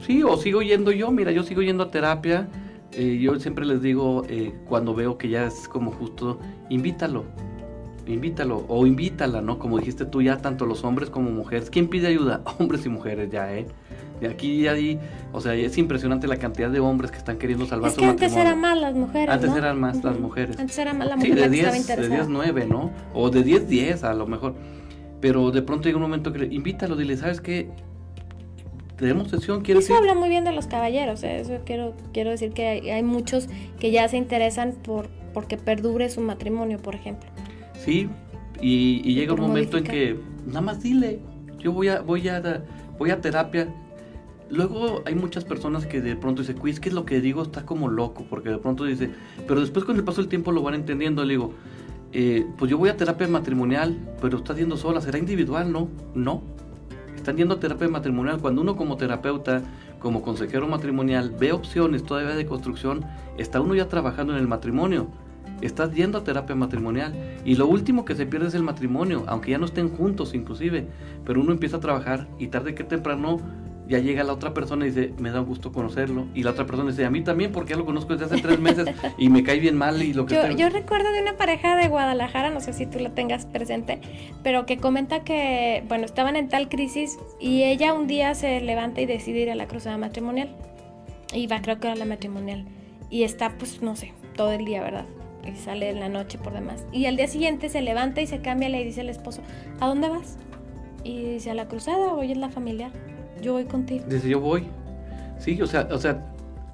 Sí, 0.05 0.23
o 0.23 0.37
sigo 0.37 0.63
yendo 0.63 0.91
yo, 0.91 1.11
mira, 1.11 1.31
yo 1.31 1.43
sigo 1.43 1.63
yendo 1.63 1.85
a 1.85 1.91
terapia 1.91 2.49
eh, 2.97 3.19
yo 3.21 3.39
siempre 3.39 3.67
les 3.67 3.83
digo, 3.83 4.25
eh, 4.29 4.55
cuando 4.67 4.95
veo 4.95 5.19
que 5.19 5.29
ya 5.29 5.47
es 5.47 5.69
como 5.69 5.93
justo, 5.93 6.39
invítalo, 6.71 7.25
invítalo 8.07 8.65
o 8.69 8.87
invítala, 8.87 9.41
¿no? 9.41 9.59
Como 9.59 9.79
dijiste 9.79 10.05
tú, 10.05 10.23
ya 10.23 10.39
tanto 10.39 10.67
los 10.67 10.85
hombres 10.85 11.11
como 11.11 11.31
mujeres. 11.31 11.71
¿Quién 11.71 11.89
pide 11.89 12.09
ayuda? 12.09 12.43
Hombres 12.59 12.87
y 12.87 12.89
mujeres 12.89 13.31
ya, 13.31 13.53
¿eh? 13.53 13.67
Y 14.21 14.27
aquí 14.27 14.63
ya 14.63 14.73
hay, 14.73 14.99
o 15.33 15.41
sea, 15.41 15.55
es 15.55 15.77
impresionante 15.77 16.27
la 16.27 16.39
cantidad 16.39 16.71
de 16.71 16.81
hombres 16.81 17.11
que 17.11 17.19
están 17.19 17.37
queriendo 17.37 17.67
salvar 17.67 17.91
es 17.91 17.99
que 17.99 18.07
antes 18.07 18.35
eran 18.35 18.59
más 18.59 18.79
las 18.81 18.95
mujeres, 18.95 19.29
Antes 19.29 19.55
eran 19.55 19.79
más 19.79 20.03
las 20.03 20.19
mujeres. 20.19 20.59
Antes 20.59 20.79
eran 20.79 20.99
más 20.99 21.09
las 21.09 21.19
mujeres 21.19 21.45
sí, 21.45 21.51
de 21.51 21.71
10, 21.71 21.87
de 21.87 22.09
10, 22.09 22.29
9, 22.29 22.67
¿no? 22.67 22.91
O 23.13 23.29
de 23.29 23.43
10, 23.43 23.69
10 23.69 24.05
a 24.05 24.15
lo 24.15 24.27
mejor. 24.27 24.55
Pero 25.21 25.51
de 25.51 25.61
pronto 25.61 25.89
llega 25.89 25.97
un 25.97 26.03
momento 26.03 26.33
que 26.33 26.41
le, 26.41 26.55
invítalo, 26.55 26.97
dile, 26.97 27.17
¿sabes 27.17 27.41
qué? 27.41 27.69
tenemos 28.97 29.29
sesión, 29.29 29.61
quiere 29.61 29.81
Eso 29.81 29.95
habla 29.95 30.15
muy 30.15 30.29
bien 30.29 30.45
de 30.45 30.53
los 30.53 30.67
caballeros, 30.67 31.23
¿eh? 31.23 31.41
eso 31.41 31.59
quiero, 31.65 31.95
quiero 32.13 32.31
decir 32.31 32.53
que 32.53 32.91
hay, 32.91 33.03
muchos 33.03 33.47
que 33.79 33.91
ya 33.91 34.09
se 34.09 34.17
interesan 34.17 34.73
por 34.73 35.09
porque 35.35 35.59
perdure 35.59 36.09
su 36.09 36.23
matrimonio, 36.23 36.79
por 36.79 36.95
ejemplo. 36.95 37.29
Sí, 37.87 38.09
y, 38.61 39.15
llega 39.15 39.33
un 39.33 39.41
momento 39.41 39.79
en 39.79 39.85
que 39.85 40.19
nada 40.45 40.61
más 40.61 40.83
dile, 40.83 41.21
yo 41.61 41.71
voy 41.71 41.87
a, 41.87 42.01
voy 42.01 42.29
a, 42.29 42.65
voy 42.99 43.11
a 43.11 43.21
terapia. 43.21 43.69
Luego 44.51 45.03
hay 45.07 45.15
muchas 45.15 45.45
personas 45.45 45.87
que 45.87 46.01
de 46.01 46.17
pronto 46.17 46.43
dicen, 46.43 46.59
es 46.67 46.81
que 46.81 46.91
lo 46.91 47.07
que 47.07 47.21
digo 47.21 47.43
está 47.43 47.65
como 47.65 47.89
loco, 47.89 48.27
porque 48.29 48.49
de 48.49 48.59
pronto 48.59 48.83
dice, 48.83 49.11
pero 49.47 49.61
después 49.61 49.85
con 49.85 49.95
el 49.95 50.03
paso 50.03 50.21
del 50.21 50.29
tiempo 50.29 50.51
lo 50.51 50.63
van 50.63 50.75
entendiendo, 50.75 51.25
le 51.25 51.35
digo, 51.35 51.53
eh, 52.13 52.45
pues 52.59 52.69
yo 52.69 52.77
voy 52.77 52.89
a 52.89 52.97
terapia 52.97 53.29
matrimonial, 53.29 53.97
pero 54.21 54.39
está 54.39 54.57
yendo 54.57 54.77
sola, 54.77 55.01
será 55.01 55.19
individual, 55.19 55.71
¿no? 55.71 55.89
No, 56.13 56.43
están 57.15 57.37
yendo 57.37 57.55
a 57.55 57.61
terapia 57.61 57.87
matrimonial. 57.87 58.41
Cuando 58.41 58.63
uno 58.63 58.75
como 58.75 58.97
terapeuta, 58.97 59.63
como 60.01 60.23
consejero 60.23 60.67
matrimonial, 60.67 61.37
ve 61.39 61.53
opciones 61.53 62.03
todavía 62.03 62.35
de 62.35 62.47
construcción, 62.47 63.05
está 63.39 63.61
uno 63.61 63.77
ya 63.77 63.87
trabajando 63.87 64.33
en 64.33 64.41
el 64.41 64.49
matrimonio. 64.49 65.07
Estás 65.61 65.93
yendo 65.95 66.19
a 66.19 66.25
terapia 66.25 66.55
matrimonial 66.55 67.15
y 67.45 67.57
lo 67.57 67.67
último 67.67 68.05
que 68.05 68.15
se 68.15 68.27
pierde 68.27 68.49
es 68.49 68.55
el 68.55 68.63
matrimonio, 68.63 69.25
aunque 69.27 69.53
ya 69.53 69.59
no 69.59 69.67
estén 69.67 69.89
juntos 69.89 70.35
inclusive, 70.35 70.87
pero 71.25 71.41
uno 71.41 71.53
empieza 71.53 71.79
a 71.79 71.81
trabajar 71.81 72.27
y 72.39 72.49
tarde 72.49 72.75
que 72.75 72.85
temprano 72.85 73.41
ya 73.89 73.99
llega 73.99 74.25
la 74.25 74.33
otra 74.33 74.53
persona 74.53 74.87
y 74.87 74.91
dice, 74.91 75.13
me 75.19 75.31
da 75.31 75.41
gusto 75.41 75.73
conocerlo. 75.73 76.27
Y 76.35 76.43
la 76.43 76.51
otra 76.51 76.67
persona 76.67 76.91
dice, 76.91 77.05
a 77.05 77.11
mí 77.11 77.23
también, 77.23 77.53
porque 77.53 77.71
ya 77.71 77.77
lo 77.77 77.85
conozco 77.85 78.17
desde 78.17 78.27
hace 78.27 78.43
tres 78.43 78.59
meses 78.59 78.89
y 79.19 79.29
me 79.29 79.43
cae 79.43 79.61
bien 79.61 79.77
mal 79.77 80.03
y 80.03 80.13
lo 80.13 80.27
que 80.27 80.35
yo, 80.35 80.51
yo 80.51 80.69
recuerdo 80.69 81.11
de 81.13 81.23
una 81.23 81.37
pareja 81.37 81.77
de 81.77 81.89
Guadalajara, 81.89 82.51
no 82.51 82.61
sé 82.61 82.73
si 82.73 82.87
tú 82.87 82.99
la 82.99 83.11
tengas 83.11 83.47
presente, 83.47 84.01
pero 84.43 84.67
que 84.67 84.79
comenta 84.79 85.23
que, 85.23 85.85
bueno, 85.89 86.05
estaban 86.05 86.37
en 86.37 86.49
tal 86.49 86.69
crisis 86.69 87.19
y 87.41 87.63
ella 87.63 87.93
un 87.93 88.07
día 88.07 88.35
se 88.35 88.61
levanta 88.61 89.01
y 89.01 89.07
decide 89.07 89.41
ir 89.41 89.51
a 89.51 89.55
la 89.55 89.69
cruzada 89.69 89.97
matrimonial. 89.97 90.55
Y 91.33 91.47
va, 91.47 91.61
creo 91.61 91.79
que 91.79 91.87
era 91.89 91.97
la 91.97 92.05
matrimonial. 92.05 92.65
Y 93.11 93.23
está, 93.23 93.57
pues, 93.59 93.83
no 93.83 93.95
sé, 93.95 94.13
todo 94.37 94.53
el 94.53 94.65
día, 94.65 94.83
¿verdad? 94.83 95.07
Y 95.47 95.57
sale 95.57 95.91
en 95.91 96.01
la 96.01 96.09
noche 96.09 96.39
por 96.39 96.53
demás. 96.53 96.85
Y 96.93 97.07
al 97.07 97.17
día 97.17 97.29
siguiente 97.29 97.69
se 97.69 97.81
levanta 97.81 98.21
y 98.21 98.27
se 98.27 98.41
cambia 98.41 98.69
y 98.69 98.73
le 98.73 98.85
dice 98.85 99.03
al 99.03 99.09
esposo, 99.09 99.43
¿a 99.81 99.87
dónde 99.87 100.09
vas? 100.09 100.39
Y 101.05 101.23
dice, 101.23 101.51
a 101.51 101.55
la 101.55 101.69
cruzada, 101.69 102.15
hoy 102.15 102.33
es 102.33 102.39
la 102.39 102.51
familiar 102.51 102.91
yo 103.41 103.55
voy 103.55 103.65
contigo. 103.65 104.05
Dice, 104.09 104.29
yo 104.29 104.41
voy. 104.41 104.65
Sí, 105.39 105.61
o 105.61 105.67
sea, 105.67 105.89
o 105.91 105.99
sea, 105.99 106.23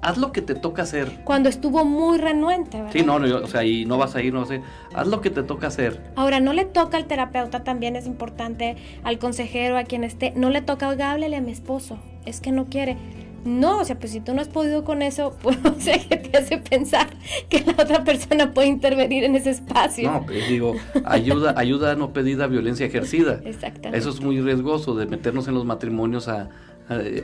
haz 0.01 0.17
lo 0.17 0.31
que 0.31 0.41
te 0.41 0.55
toca 0.55 0.83
hacer. 0.83 1.21
Cuando 1.23 1.49
estuvo 1.49 1.83
muy 1.85 2.17
renuente, 2.17 2.77
¿verdad? 2.77 2.93
Sí, 2.93 3.03
no, 3.03 3.19
no, 3.19 3.37
o 3.37 3.47
sea, 3.47 3.63
y 3.63 3.85
no 3.85 3.97
vas 3.97 4.15
a 4.15 4.21
ir, 4.21 4.33
no 4.33 4.45
sé, 4.45 4.61
haz 4.93 5.07
lo 5.07 5.21
que 5.21 5.29
te 5.29 5.43
toca 5.43 5.67
hacer. 5.67 6.01
Ahora, 6.15 6.39
no 6.39 6.53
le 6.53 6.65
toca 6.65 6.97
al 6.97 7.05
terapeuta, 7.05 7.63
también 7.63 7.95
es 7.95 8.05
importante, 8.05 8.75
al 9.03 9.19
consejero, 9.19 9.77
a 9.77 9.83
quien 9.83 10.03
esté, 10.03 10.33
no 10.35 10.49
le 10.49 10.61
toca, 10.61 10.87
oiga, 10.87 11.11
háblele 11.11 11.37
a 11.37 11.41
mi 11.41 11.51
esposo, 11.51 11.99
es 12.25 12.39
que 12.39 12.51
no 12.51 12.65
quiere. 12.65 12.97
No, 13.45 13.79
o 13.79 13.85
sea, 13.85 13.99
pues 13.99 14.11
si 14.11 14.21
tú 14.21 14.33
no 14.33 14.41
has 14.41 14.47
podido 14.47 14.83
con 14.83 15.01
eso, 15.01 15.35
pues 15.41 15.57
o 15.63 15.79
sea, 15.79 15.97
que 15.99 16.17
te 16.17 16.37
hace 16.37 16.57
pensar 16.57 17.07
que 17.49 17.61
la 17.61 17.73
otra 17.73 18.03
persona 18.03 18.53
puede 18.53 18.67
intervenir 18.67 19.23
en 19.23 19.35
ese 19.35 19.51
espacio. 19.51 20.11
No, 20.11 20.25
pues 20.25 20.47
digo, 20.47 20.75
ayuda, 21.05 21.53
ayuda 21.57 21.95
no 21.95 22.13
pedida, 22.13 22.47
violencia 22.47 22.85
ejercida. 22.85 23.41
Exactamente. 23.43 23.97
Eso 23.97 24.09
es 24.09 24.21
muy 24.21 24.39
riesgoso 24.41 24.95
de 24.95 25.05
meternos 25.05 25.47
en 25.47 25.55
los 25.55 25.65
matrimonios 25.65 26.27
a, 26.27 26.49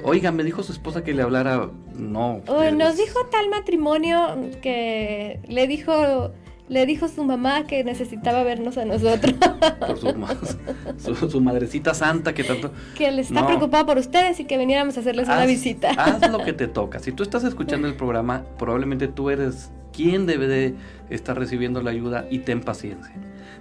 oiga, 0.03 0.31
me 0.31 0.43
dijo 0.43 0.63
su 0.63 0.71
esposa 0.71 1.03
que 1.03 1.13
le 1.13 1.21
hablara, 1.21 1.69
no. 1.93 2.41
Eh, 2.61 2.71
nos 2.71 2.97
dijo 2.97 3.19
tal 3.31 3.49
matrimonio 3.49 4.35
que 4.61 5.39
le 5.47 5.67
dijo 5.67 6.31
le 6.69 6.85
dijo 6.85 7.07
su 7.07 7.23
mamá 7.23 7.65
que 7.67 7.83
necesitaba 7.83 8.43
vernos 8.43 8.77
a 8.77 8.85
nosotros, 8.85 9.33
por 9.79 9.97
su, 9.97 11.15
su- 11.15 11.29
su 11.29 11.41
madrecita 11.41 11.93
santa 11.93 12.33
que 12.33 12.43
tanto. 12.43 12.71
que 12.95 13.11
le 13.11 13.21
está 13.23 13.41
No. 13.41 13.47
preocupada 13.47 13.85
por 13.85 13.97
ustedes 13.97 14.39
y 14.39 14.45
que 14.45 14.57
viniéramos 14.57 14.95
a 14.97 14.99
hacerles 15.01 15.27
una 15.27 15.45
visita. 15.45 15.89
Haz 15.97 16.29
lo 16.31 16.39
que 16.45 16.53
te 16.53 16.67
toca. 16.67 16.99
Si 16.99 17.11
tú 17.11 17.23
estás 17.23 17.43
escuchando 17.43 17.87
el 17.87 17.95
programa, 17.95 18.43
probablemente 18.57 19.07
tú 19.07 19.29
eres 19.29 19.71
quien 19.91 20.25
debe 20.27 20.47
de 20.47 20.75
estar 21.09 21.37
recibiendo 21.37 21.81
la 21.81 21.89
ayuda 21.91 22.25
y 22.29 22.39
ten 22.39 22.61
paciencia. 22.61 23.13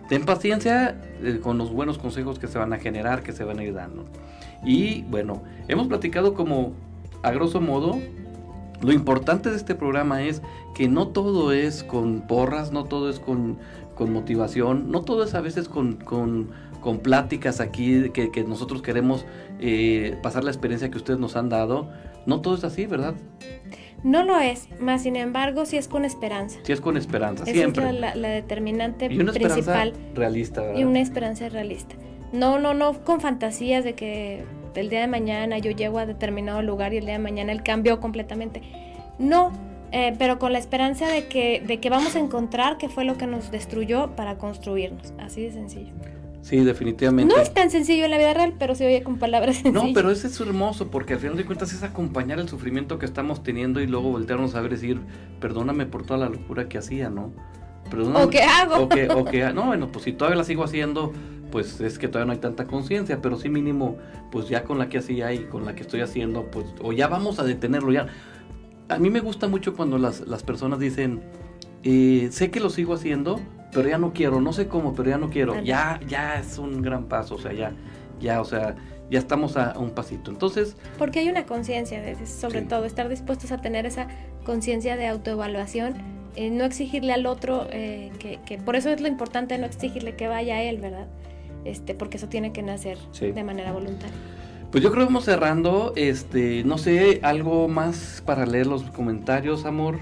Ten 0.08 0.24
paciencia 0.24 0.96
eh, 1.22 1.40
con 1.42 1.58
los 1.58 1.70
buenos 1.72 1.98
consejos 1.98 2.38
que 2.38 2.46
se 2.46 2.58
van 2.58 2.72
a 2.72 2.78
generar, 2.78 3.22
que 3.22 3.32
se 3.32 3.44
van 3.44 3.58
a 3.58 3.64
ir 3.64 3.74
dando. 3.74 4.04
Y 4.64 5.02
bueno, 5.02 5.42
hemos 5.68 5.86
platicado 5.88 6.34
como 6.34 6.72
a 7.22 7.30
grosso 7.30 7.60
modo. 7.60 7.98
Lo 8.82 8.92
importante 8.92 9.50
de 9.50 9.56
este 9.56 9.74
programa 9.74 10.22
es 10.22 10.42
que 10.74 10.88
no 10.88 11.08
todo 11.08 11.52
es 11.52 11.82
con 11.82 12.20
porras, 12.22 12.70
no 12.72 12.84
todo 12.84 13.10
es 13.10 13.18
con, 13.18 13.58
con 13.94 14.12
motivación, 14.12 14.90
no 14.90 15.02
todo 15.02 15.24
es 15.24 15.34
a 15.34 15.40
veces 15.40 15.68
con, 15.68 15.94
con, 15.96 16.50
con 16.80 16.98
pláticas 16.98 17.60
aquí 17.60 18.10
que, 18.10 18.30
que 18.30 18.44
nosotros 18.44 18.80
queremos 18.82 19.24
eh, 19.60 20.16
pasar 20.22 20.44
la 20.44 20.50
experiencia 20.50 20.90
que 20.90 20.98
ustedes 20.98 21.18
nos 21.18 21.34
han 21.36 21.48
dado. 21.48 21.88
No 22.26 22.40
todo 22.40 22.54
es 22.54 22.62
así, 22.64 22.86
¿verdad? 22.86 23.14
No 24.04 24.22
lo 24.22 24.38
es, 24.38 24.68
más 24.80 25.02
sin 25.02 25.16
embargo 25.16 25.66
sí 25.66 25.76
es 25.76 25.88
con 25.88 26.04
esperanza. 26.04 26.60
Sí 26.62 26.70
es 26.72 26.80
con 26.80 26.96
esperanza, 26.96 27.42
Esa 27.42 27.52
siempre. 27.52 27.84
es 27.88 27.94
la, 27.94 28.10
la- 28.10 28.14
la 28.14 28.28
determinante 28.28 29.08
y 29.10 29.18
una 29.18 29.32
esperanza 29.32 29.54
principal 29.54 29.92
realista, 30.14 30.60
¿verdad? 30.60 30.78
y 30.78 30.84
una 30.84 31.00
esperanza 31.00 31.48
realista. 31.48 31.96
No, 32.32 32.60
no, 32.60 32.74
no 32.74 32.92
con 33.04 33.20
fantasías 33.20 33.82
de 33.82 33.94
que 33.94 34.44
el 34.80 34.90
día 34.90 35.00
de 35.00 35.06
mañana 35.06 35.58
yo 35.58 35.70
llego 35.70 35.98
a 35.98 36.06
determinado 36.06 36.62
lugar 36.62 36.94
y 36.94 36.98
el 36.98 37.04
día 37.04 37.14
de 37.14 37.18
mañana 37.18 37.52
él 37.52 37.62
cambió 37.62 38.00
completamente. 38.00 38.62
No, 39.18 39.52
eh, 39.92 40.14
pero 40.18 40.38
con 40.38 40.52
la 40.52 40.58
esperanza 40.58 41.08
de 41.08 41.26
que, 41.28 41.62
de 41.66 41.80
que 41.80 41.90
vamos 41.90 42.14
a 42.16 42.18
encontrar 42.18 42.78
qué 42.78 42.88
fue 42.88 43.04
lo 43.04 43.16
que 43.16 43.26
nos 43.26 43.50
destruyó 43.50 44.14
para 44.16 44.38
construirnos. 44.38 45.12
Así 45.18 45.42
de 45.42 45.52
sencillo. 45.52 45.92
Sí, 46.42 46.58
definitivamente. 46.64 47.34
No 47.34 47.40
es 47.40 47.52
tan 47.52 47.70
sencillo 47.70 48.04
en 48.04 48.10
la 48.10 48.18
vida 48.18 48.32
real, 48.32 48.54
pero 48.58 48.74
se 48.74 48.86
oye 48.86 49.02
con 49.02 49.18
palabras 49.18 49.56
sencillas. 49.62 49.84
No, 49.84 49.92
pero 49.92 50.10
ese 50.10 50.28
es 50.28 50.40
hermoso 50.40 50.90
porque 50.90 51.14
al 51.14 51.20
final 51.20 51.36
de 51.36 51.44
cuentas 51.44 51.72
es 51.72 51.82
acompañar 51.82 52.38
el 52.38 52.48
sufrimiento 52.48 52.98
que 52.98 53.06
estamos 53.06 53.42
teniendo 53.42 53.80
y 53.80 53.86
luego 53.86 54.10
voltearnos 54.10 54.54
a 54.54 54.60
ver 54.60 54.72
y 54.72 54.74
decir, 54.76 55.00
perdóname 55.40 55.86
por 55.86 56.04
toda 56.04 56.20
la 56.20 56.28
locura 56.28 56.68
que 56.68 56.78
hacía, 56.78 57.10
¿no? 57.10 57.32
Perdóname. 57.90 58.24
¿O 58.24 58.30
qué 58.30 58.42
hago? 58.42 58.76
O 58.84 58.88
que, 58.88 59.08
o 59.10 59.24
que- 59.24 59.52
no, 59.52 59.64
bueno, 59.66 59.88
pues 59.92 60.04
si 60.04 60.12
todavía 60.12 60.36
la 60.38 60.44
sigo 60.44 60.64
haciendo, 60.64 61.12
pues 61.50 61.80
es 61.80 61.98
que 61.98 62.08
todavía 62.08 62.26
no 62.26 62.32
hay 62.32 62.38
tanta 62.38 62.66
conciencia, 62.66 63.20
pero 63.22 63.36
sí 63.36 63.48
mínimo, 63.48 63.96
pues 64.30 64.48
ya 64.48 64.64
con 64.64 64.78
la 64.78 64.88
que 64.88 64.98
hacía 64.98 65.32
y 65.32 65.44
con 65.44 65.64
la 65.64 65.74
que 65.74 65.82
estoy 65.82 66.00
haciendo, 66.02 66.44
pues, 66.50 66.66
o 66.82 66.92
ya 66.92 67.08
vamos 67.08 67.38
a 67.38 67.44
detenerlo, 67.44 67.90
ya. 67.92 68.06
A 68.88 68.98
mí 68.98 69.10
me 69.10 69.20
gusta 69.20 69.48
mucho 69.48 69.74
cuando 69.74 69.98
las, 69.98 70.20
las 70.26 70.42
personas 70.42 70.78
dicen, 70.78 71.20
eh, 71.84 72.28
sé 72.32 72.50
que 72.50 72.60
lo 72.60 72.70
sigo 72.70 72.94
haciendo, 72.94 73.40
pero 73.72 73.88
ya 73.88 73.98
no 73.98 74.12
quiero, 74.12 74.40
no 74.40 74.52
sé 74.52 74.66
cómo, 74.68 74.94
pero 74.94 75.10
ya 75.10 75.18
no 75.18 75.30
quiero. 75.30 75.60
Ya, 75.62 76.00
ya 76.08 76.38
es 76.38 76.58
un 76.58 76.82
gran 76.82 77.04
paso, 77.04 77.34
o 77.36 77.38
sea, 77.38 77.52
ya, 77.52 77.72
ya, 78.20 78.40
o 78.40 78.44
sea, 78.44 78.76
ya 79.10 79.18
estamos 79.18 79.56
a, 79.56 79.72
a 79.72 79.78
un 79.78 79.90
pasito. 79.90 80.30
Entonces, 80.30 80.76
Porque 80.98 81.20
hay 81.20 81.28
una 81.28 81.44
conciencia, 81.46 82.02
sobre 82.26 82.60
Sí. 82.60 82.66
todo, 82.66 82.84
estar 82.84 83.08
dispuestos 83.08 83.52
a 83.52 83.58
tener 83.60 83.86
esa 83.86 84.08
conciencia 84.44 84.96
de 84.96 85.06
autoevaluación, 85.06 85.94
eh, 86.38 86.50
no 86.50 86.64
exigirle 86.64 87.12
al 87.12 87.26
otro, 87.26 87.66
eh, 87.72 88.10
que, 88.20 88.38
que 88.46 88.58
por 88.58 88.76
eso 88.76 88.90
es 88.90 89.00
lo 89.00 89.08
importante 89.08 89.58
no 89.58 89.66
exigirle 89.66 90.14
que 90.14 90.28
vaya 90.28 90.54
a 90.56 90.62
él, 90.62 90.78
¿verdad? 90.78 91.06
Este, 91.64 91.94
porque 91.94 92.16
eso 92.16 92.28
tiene 92.28 92.52
que 92.52 92.62
nacer 92.62 92.96
Sí. 93.10 93.32
de 93.32 93.42
manera 93.44 93.72
voluntaria. 93.72 94.14
pues 94.70 94.84
yo 94.84 94.90
creo 94.90 95.02
que 95.02 95.06
vamos 95.06 95.24
cerrando, 95.24 95.92
este, 95.96 96.62
no 96.64 96.78
sé, 96.78 97.18
algo 97.22 97.66
más 97.68 98.22
para 98.24 98.46
leer 98.46 98.66
los 98.66 98.82
comentarios, 98.84 99.64
amor. 99.64 99.98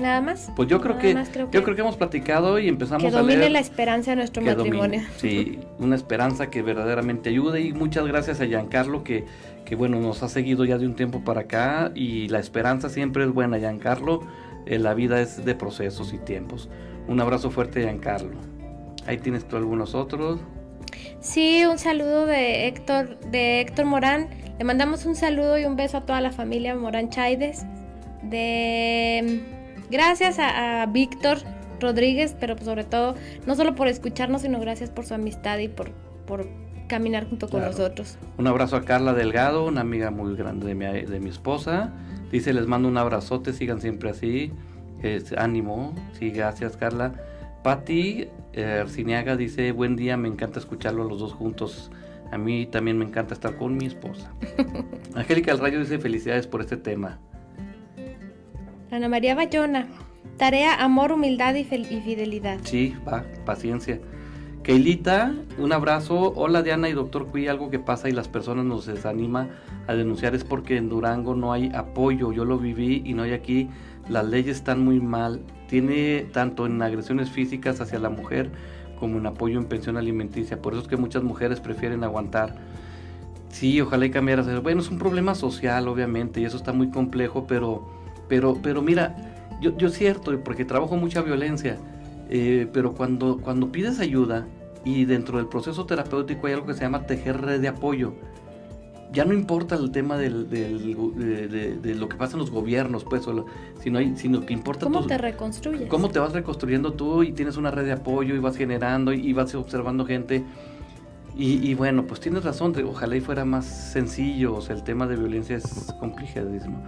Nada 0.00 0.20
más. 0.20 0.50
Pues 0.56 0.68
yo 0.68 0.80
creo 0.80 0.98
que, 0.98 1.14
yo 1.52 1.62
creo 1.62 1.76
que 1.76 1.80
hemos 1.82 1.96
platicado 1.96 2.58
y 2.58 2.66
empezamos 2.68 3.02
que 3.04 3.08
a 3.08 3.20
domine 3.20 3.38
leer 3.38 3.52
la 3.52 3.60
esperanza 3.60 4.10
de 4.10 4.16
nuestro 4.16 4.42
que 4.42 4.54
domine. 4.54 4.76
matrimonio. 4.80 5.08
Sí, 5.18 5.60
una 5.78 5.94
esperanza 5.94 6.50
que 6.50 6.60
verdaderamente 6.62 7.28
ayude 7.30 7.60
y 7.60 7.72
muchas 7.72 8.04
gracias 8.06 8.40
a 8.40 8.46
Giancarlo 8.46 9.04
que, 9.04 9.24
que 9.64 9.76
bueno, 9.76 10.00
nos 10.00 10.24
ha 10.24 10.28
seguido 10.28 10.64
ya 10.64 10.76
de 10.78 10.86
un 10.86 10.96
tiempo 10.96 11.20
para 11.20 11.42
acá 11.42 11.92
y 11.94 12.26
la 12.28 12.40
esperanza 12.40 12.88
siempre 12.88 13.22
es 13.24 13.30
buena, 13.30 13.58
Giancarlo. 13.58 14.22
Eh, 14.66 14.78
la 14.78 14.94
vida 14.94 15.20
es 15.20 15.44
de 15.44 15.54
procesos 15.54 16.12
y 16.12 16.18
tiempos. 16.18 16.68
Un 17.08 17.20
abrazo 17.20 17.50
fuerte, 17.50 17.82
Giancarlo. 17.82 18.38
Ahí 19.06 19.18
tienes 19.18 19.46
tú 19.46 19.56
algunos 19.56 19.94
otros. 19.94 20.40
Sí, 21.20 21.64
un 21.64 21.78
saludo 21.78 22.26
de 22.26 22.66
Héctor, 22.66 23.18
de 23.30 23.60
Héctor 23.60 23.84
Morán. 23.86 24.28
Le 24.58 24.64
mandamos 24.64 25.06
un 25.06 25.14
saludo 25.14 25.58
y 25.58 25.64
un 25.64 25.76
beso 25.76 25.98
a 25.98 26.00
toda 26.06 26.20
la 26.20 26.32
familia 26.32 26.74
Morán 26.74 27.10
Chaides. 27.10 27.64
De 28.22 29.40
gracias 29.90 30.38
a, 30.38 30.82
a 30.82 30.86
Víctor 30.86 31.38
Rodríguez, 31.80 32.34
pero 32.38 32.56
sobre 32.58 32.84
todo, 32.84 33.14
no 33.46 33.54
solo 33.54 33.74
por 33.74 33.88
escucharnos, 33.88 34.42
sino 34.42 34.58
gracias 34.60 34.90
por 34.90 35.04
su 35.06 35.14
amistad 35.14 35.58
y 35.58 35.68
por, 35.68 35.90
por 36.26 36.48
caminar 36.88 37.28
junto 37.28 37.48
con 37.48 37.60
Claro. 37.60 37.72
nosotros. 37.72 38.18
Un 38.38 38.46
abrazo 38.46 38.76
a 38.76 38.82
Carla 38.84 39.12
Delgado, 39.12 39.64
una 39.66 39.82
amiga 39.82 40.10
muy 40.10 40.34
grande 40.36 40.66
de 40.68 40.74
mi, 40.74 40.84
de 40.86 41.20
mi 41.20 41.30
esposa. 41.30 41.92
Dice, 42.30 42.52
les 42.52 42.66
mando 42.66 42.88
un 42.88 42.98
abrazote, 42.98 43.52
sigan 43.52 43.80
siempre 43.80 44.10
así. 44.10 44.52
Es- 45.02 45.32
ánimo, 45.32 45.94
sí, 46.18 46.30
gracias 46.30 46.76
Carla. 46.76 47.12
Patti 47.62 48.28
eh, 48.52 48.78
Arciniaga 48.82 49.36
dice, 49.36 49.72
buen 49.72 49.96
día, 49.96 50.16
me 50.16 50.28
encanta 50.28 50.58
escucharlo 50.58 51.04
los 51.04 51.18
dos 51.20 51.32
juntos. 51.32 51.90
A 52.32 52.38
mí 52.38 52.66
también 52.66 52.98
me 52.98 53.04
encanta 53.04 53.34
estar 53.34 53.56
con 53.56 53.76
mi 53.76 53.86
esposa. 53.86 54.32
Angélica 55.14 55.52
del 55.52 55.60
Rayo 55.60 55.78
dice, 55.80 55.98
felicidades 55.98 56.46
por 56.46 56.60
este 56.60 56.76
tema. 56.76 57.18
Ana 58.90 59.08
María 59.08 59.34
Bayona, 59.34 59.86
tarea, 60.36 60.82
amor, 60.82 61.12
humildad 61.12 61.54
y, 61.54 61.64
fel- 61.64 61.90
y 61.90 62.00
fidelidad. 62.00 62.58
Sí, 62.62 62.94
va, 63.06 63.24
paciencia. 63.44 64.00
Keilita, 64.66 65.32
un 65.58 65.72
abrazo. 65.72 66.32
Hola 66.34 66.60
Diana 66.60 66.88
y 66.88 66.92
doctor 66.92 67.28
Cui, 67.28 67.46
algo 67.46 67.70
que 67.70 67.78
pasa 67.78 68.08
y 68.08 68.12
las 68.12 68.26
personas 68.26 68.64
nos 68.64 68.84
desanima 68.84 69.48
a 69.86 69.94
denunciar 69.94 70.34
es 70.34 70.42
porque 70.42 70.76
en 70.76 70.88
Durango 70.88 71.36
no 71.36 71.52
hay 71.52 71.70
apoyo. 71.72 72.32
Yo 72.32 72.44
lo 72.44 72.58
viví 72.58 73.00
y 73.06 73.14
no 73.14 73.22
hay 73.22 73.32
aquí. 73.32 73.68
Las 74.08 74.26
leyes 74.26 74.56
están 74.56 74.84
muy 74.84 74.98
mal. 74.98 75.40
Tiene 75.68 76.26
tanto 76.32 76.66
en 76.66 76.82
agresiones 76.82 77.30
físicas 77.30 77.80
hacia 77.80 78.00
la 78.00 78.10
mujer 78.10 78.50
como 78.98 79.18
en 79.18 79.26
apoyo 79.26 79.56
en 79.56 79.66
pensión 79.66 79.96
alimenticia. 79.96 80.60
Por 80.60 80.72
eso 80.72 80.82
es 80.82 80.88
que 80.88 80.96
muchas 80.96 81.22
mujeres 81.22 81.60
prefieren 81.60 82.02
aguantar. 82.02 82.56
Sí, 83.50 83.80
ojalá 83.80 84.06
y 84.06 84.10
cambiara. 84.10 84.42
Bueno, 84.58 84.80
es 84.80 84.90
un 84.90 84.98
problema 84.98 85.36
social, 85.36 85.86
obviamente, 85.86 86.40
y 86.40 86.44
eso 86.44 86.56
está 86.56 86.72
muy 86.72 86.90
complejo, 86.90 87.46
pero, 87.46 87.88
pero, 88.28 88.58
pero 88.60 88.82
mira, 88.82 89.14
yo, 89.60 89.76
yo 89.78 89.90
cierto, 89.90 90.36
porque 90.40 90.64
trabajo 90.64 90.96
mucha 90.96 91.22
violencia, 91.22 91.78
eh, 92.28 92.68
pero 92.72 92.94
cuando, 92.94 93.38
cuando 93.38 93.70
pides 93.70 94.00
ayuda 94.00 94.44
y 94.86 95.04
dentro 95.04 95.36
del 95.38 95.48
proceso 95.48 95.84
terapéutico 95.84 96.46
hay 96.46 96.54
algo 96.54 96.66
que 96.66 96.74
se 96.74 96.80
llama 96.80 97.06
tejer 97.06 97.40
red 97.42 97.60
de 97.60 97.68
apoyo, 97.68 98.14
ya 99.12 99.24
no 99.24 99.34
importa 99.34 99.74
el 99.74 99.90
tema 99.90 100.16
del, 100.16 100.48
del- 100.48 100.96
de, 101.16 101.48
de- 101.48 101.76
de 101.76 101.94
lo 101.94 102.08
que 102.08 102.16
pasa 102.16 102.34
en 102.34 102.38
los 102.40 102.50
gobiernos, 102.50 103.04
pues, 103.04 103.26
lo- 103.26 103.46
sino, 103.80 103.98
hay, 103.98 104.16
sino 104.16 104.46
que 104.46 104.52
importa 104.52 104.84
¿Cómo 104.86 105.00
tu- 105.02 105.06
te 105.08 105.18
reconstruyes? 105.18 105.88
cómo 105.88 106.08
te 106.10 106.18
vas 106.18 106.32
reconstruyendo 106.32 106.92
tú 106.92 107.22
y 107.24 107.32
tienes 107.32 107.56
una 107.56 107.70
red 107.70 107.84
de 107.84 107.92
apoyo 107.92 108.34
y 108.34 108.38
vas 108.38 108.56
generando 108.56 109.12
y, 109.12 109.20
y 109.26 109.32
vas 109.32 109.54
observando 109.54 110.04
gente. 110.06 110.44
Y, 111.36 111.68
y 111.68 111.74
bueno, 111.74 112.06
pues 112.06 112.20
tienes 112.20 112.44
razón, 112.44 112.74
ojalá 112.88 113.14
y 113.16 113.20
fuera 113.20 113.44
más 113.44 113.66
sencillo, 113.66 114.54
o 114.54 114.60
sea, 114.62 114.74
el 114.74 114.82
tema 114.84 115.06
de 115.06 115.16
violencia 115.16 115.56
es 115.56 115.92
complicadísimo. 116.00 116.82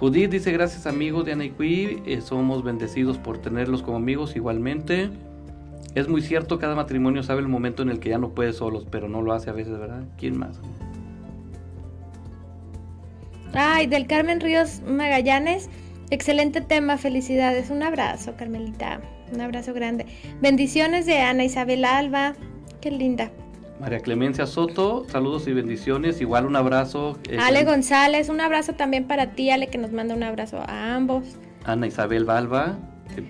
Judith 0.00 0.30
dice, 0.30 0.50
gracias 0.50 0.86
amigos 0.88 1.24
de 1.24 1.32
Anaikui, 1.32 2.02
eh, 2.04 2.20
somos 2.20 2.64
bendecidos 2.64 3.18
por 3.18 3.38
tenerlos 3.38 3.82
como 3.82 3.96
amigos 3.96 4.34
igualmente. 4.34 5.10
Es 5.94 6.08
muy 6.08 6.22
cierto, 6.22 6.58
cada 6.58 6.74
matrimonio 6.74 7.22
sabe 7.22 7.40
el 7.40 7.48
momento 7.48 7.82
en 7.82 7.88
el 7.88 8.00
que 8.00 8.08
ya 8.08 8.18
no 8.18 8.30
puede 8.30 8.52
solos, 8.52 8.86
pero 8.90 9.08
no 9.08 9.22
lo 9.22 9.32
hace 9.32 9.50
a 9.50 9.52
veces, 9.52 9.78
¿verdad? 9.78 10.02
¿Quién 10.18 10.36
más? 10.36 10.60
Ay, 13.52 13.86
del 13.86 14.06
Carmen 14.08 14.40
Ríos 14.40 14.82
Magallanes. 14.84 15.70
Excelente 16.10 16.60
tema, 16.60 16.98
felicidades. 16.98 17.70
Un 17.70 17.82
abrazo, 17.82 18.34
Carmelita. 18.36 19.00
Un 19.32 19.40
abrazo 19.40 19.72
grande. 19.72 20.06
Bendiciones 20.40 21.06
de 21.06 21.18
Ana 21.20 21.44
Isabel 21.44 21.84
Alba. 21.84 22.34
Qué 22.80 22.90
linda. 22.90 23.30
María 23.80 24.00
Clemencia 24.00 24.46
Soto, 24.46 25.06
saludos 25.08 25.46
y 25.46 25.52
bendiciones. 25.52 26.20
Igual 26.20 26.46
un 26.46 26.56
abrazo. 26.56 27.18
Eh, 27.28 27.38
Ale 27.40 27.64
González, 27.64 28.28
un 28.28 28.40
abrazo 28.40 28.74
también 28.74 29.06
para 29.06 29.32
ti, 29.32 29.50
Ale, 29.50 29.68
que 29.68 29.78
nos 29.78 29.92
manda 29.92 30.14
un 30.14 30.22
abrazo 30.22 30.58
a 30.60 30.94
ambos. 30.94 31.24
Ana 31.64 31.86
Isabel 31.86 32.24
Balba, 32.24 32.78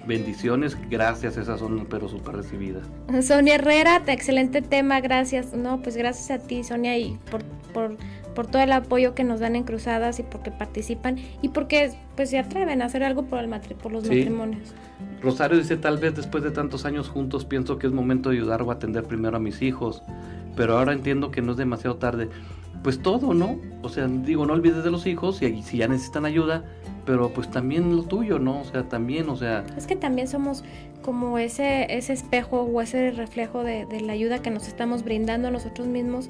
bendiciones, 0.07 0.77
gracias, 0.91 1.37
esas 1.37 1.61
son 1.61 1.87
pero 1.89 2.09
súper 2.09 2.37
recibidas. 2.37 2.87
Sonia 3.23 3.57
Herrera, 3.57 4.03
excelente 4.07 4.63
tema, 4.63 5.01
gracias. 5.01 5.55
No, 5.55 5.81
pues 5.83 5.97
gracias 5.97 6.31
a 6.31 6.47
ti, 6.47 6.65
Sonia, 6.65 6.97
y 6.99 7.19
por, 7.31 7.45
por, 7.73 7.97
por 8.35 8.47
todo 8.47 8.63
el 8.63 8.73
apoyo 8.73 9.15
que 9.15 9.25
nos 9.25 9.41
dan 9.41 9.57
en 9.57 9.65
Cruzadas 9.65 10.19
y 10.19 10.23
porque 10.23 10.51
participan 10.51 11.19
y 11.43 11.49
porque 11.49 11.93
pues 12.17 12.31
se 12.31 12.39
atreven 12.39 12.83
a 12.83 12.87
hacer 12.87 13.03
algo 13.03 13.25
por, 13.25 13.39
el 13.41 13.49
por 13.83 13.93
los 13.93 14.05
matrimonios. 14.05 14.75
Rosario 15.23 15.59
dice, 15.59 15.77
tal 15.77 15.99
vez 15.99 16.15
después 16.15 16.45
de 16.45 16.51
tantos 16.51 16.85
años 16.85 17.09
juntos 17.09 17.45
pienso 17.45 17.79
que 17.79 17.87
es 17.87 17.93
momento 17.93 18.31
de 18.31 18.37
ayudar 18.37 18.63
o 18.63 18.71
atender 18.71 19.05
primero 19.05 19.37
a 19.37 19.41
mis 19.41 19.63
hijos, 19.63 20.03
pero 20.57 20.79
ahora 20.79 20.93
entiendo 20.93 21.31
que 21.31 21.43
no 21.43 21.53
es 21.53 21.59
demasiado 21.59 21.97
tarde. 21.97 22.29
Pues 22.83 23.01
todo, 23.01 23.33
¿no? 23.33 23.59
O 23.81 23.89
sea, 23.89 24.07
digo, 24.07 24.45
no 24.45 24.53
olvides 24.53 24.85
de 24.85 24.91
los 24.91 25.07
hijos 25.07 25.41
y 25.41 25.63
si 25.63 25.79
ya 25.79 25.89
necesitan 25.89 26.27
ayuda, 26.27 26.65
pero 27.05 27.31
pues 27.31 27.51
también 27.51 27.95
lo 27.97 28.03
tuyo, 28.03 28.39
¿no? 28.39 28.61
O 28.61 28.65
sea, 28.65 28.85
también, 28.85 29.29
o 29.29 29.37
sea... 29.37 29.65
Es 29.77 29.87
que 29.87 29.97
también 29.97 30.29
somos 30.29 30.65
como 31.03 31.39
ese, 31.39 31.87
ese 31.95 32.13
espejo 32.13 32.63
o 32.63 32.81
ese 32.81 33.11
reflejo 33.11 33.63
de, 33.63 33.87
la 34.01 34.13
ayuda 34.13 34.41
que 34.41 34.51
nos 34.51 34.69
estamos 34.69 35.05
brindando 35.05 35.49
a 35.49 35.51
nosotros 35.51 35.87
mismos. 35.87 36.29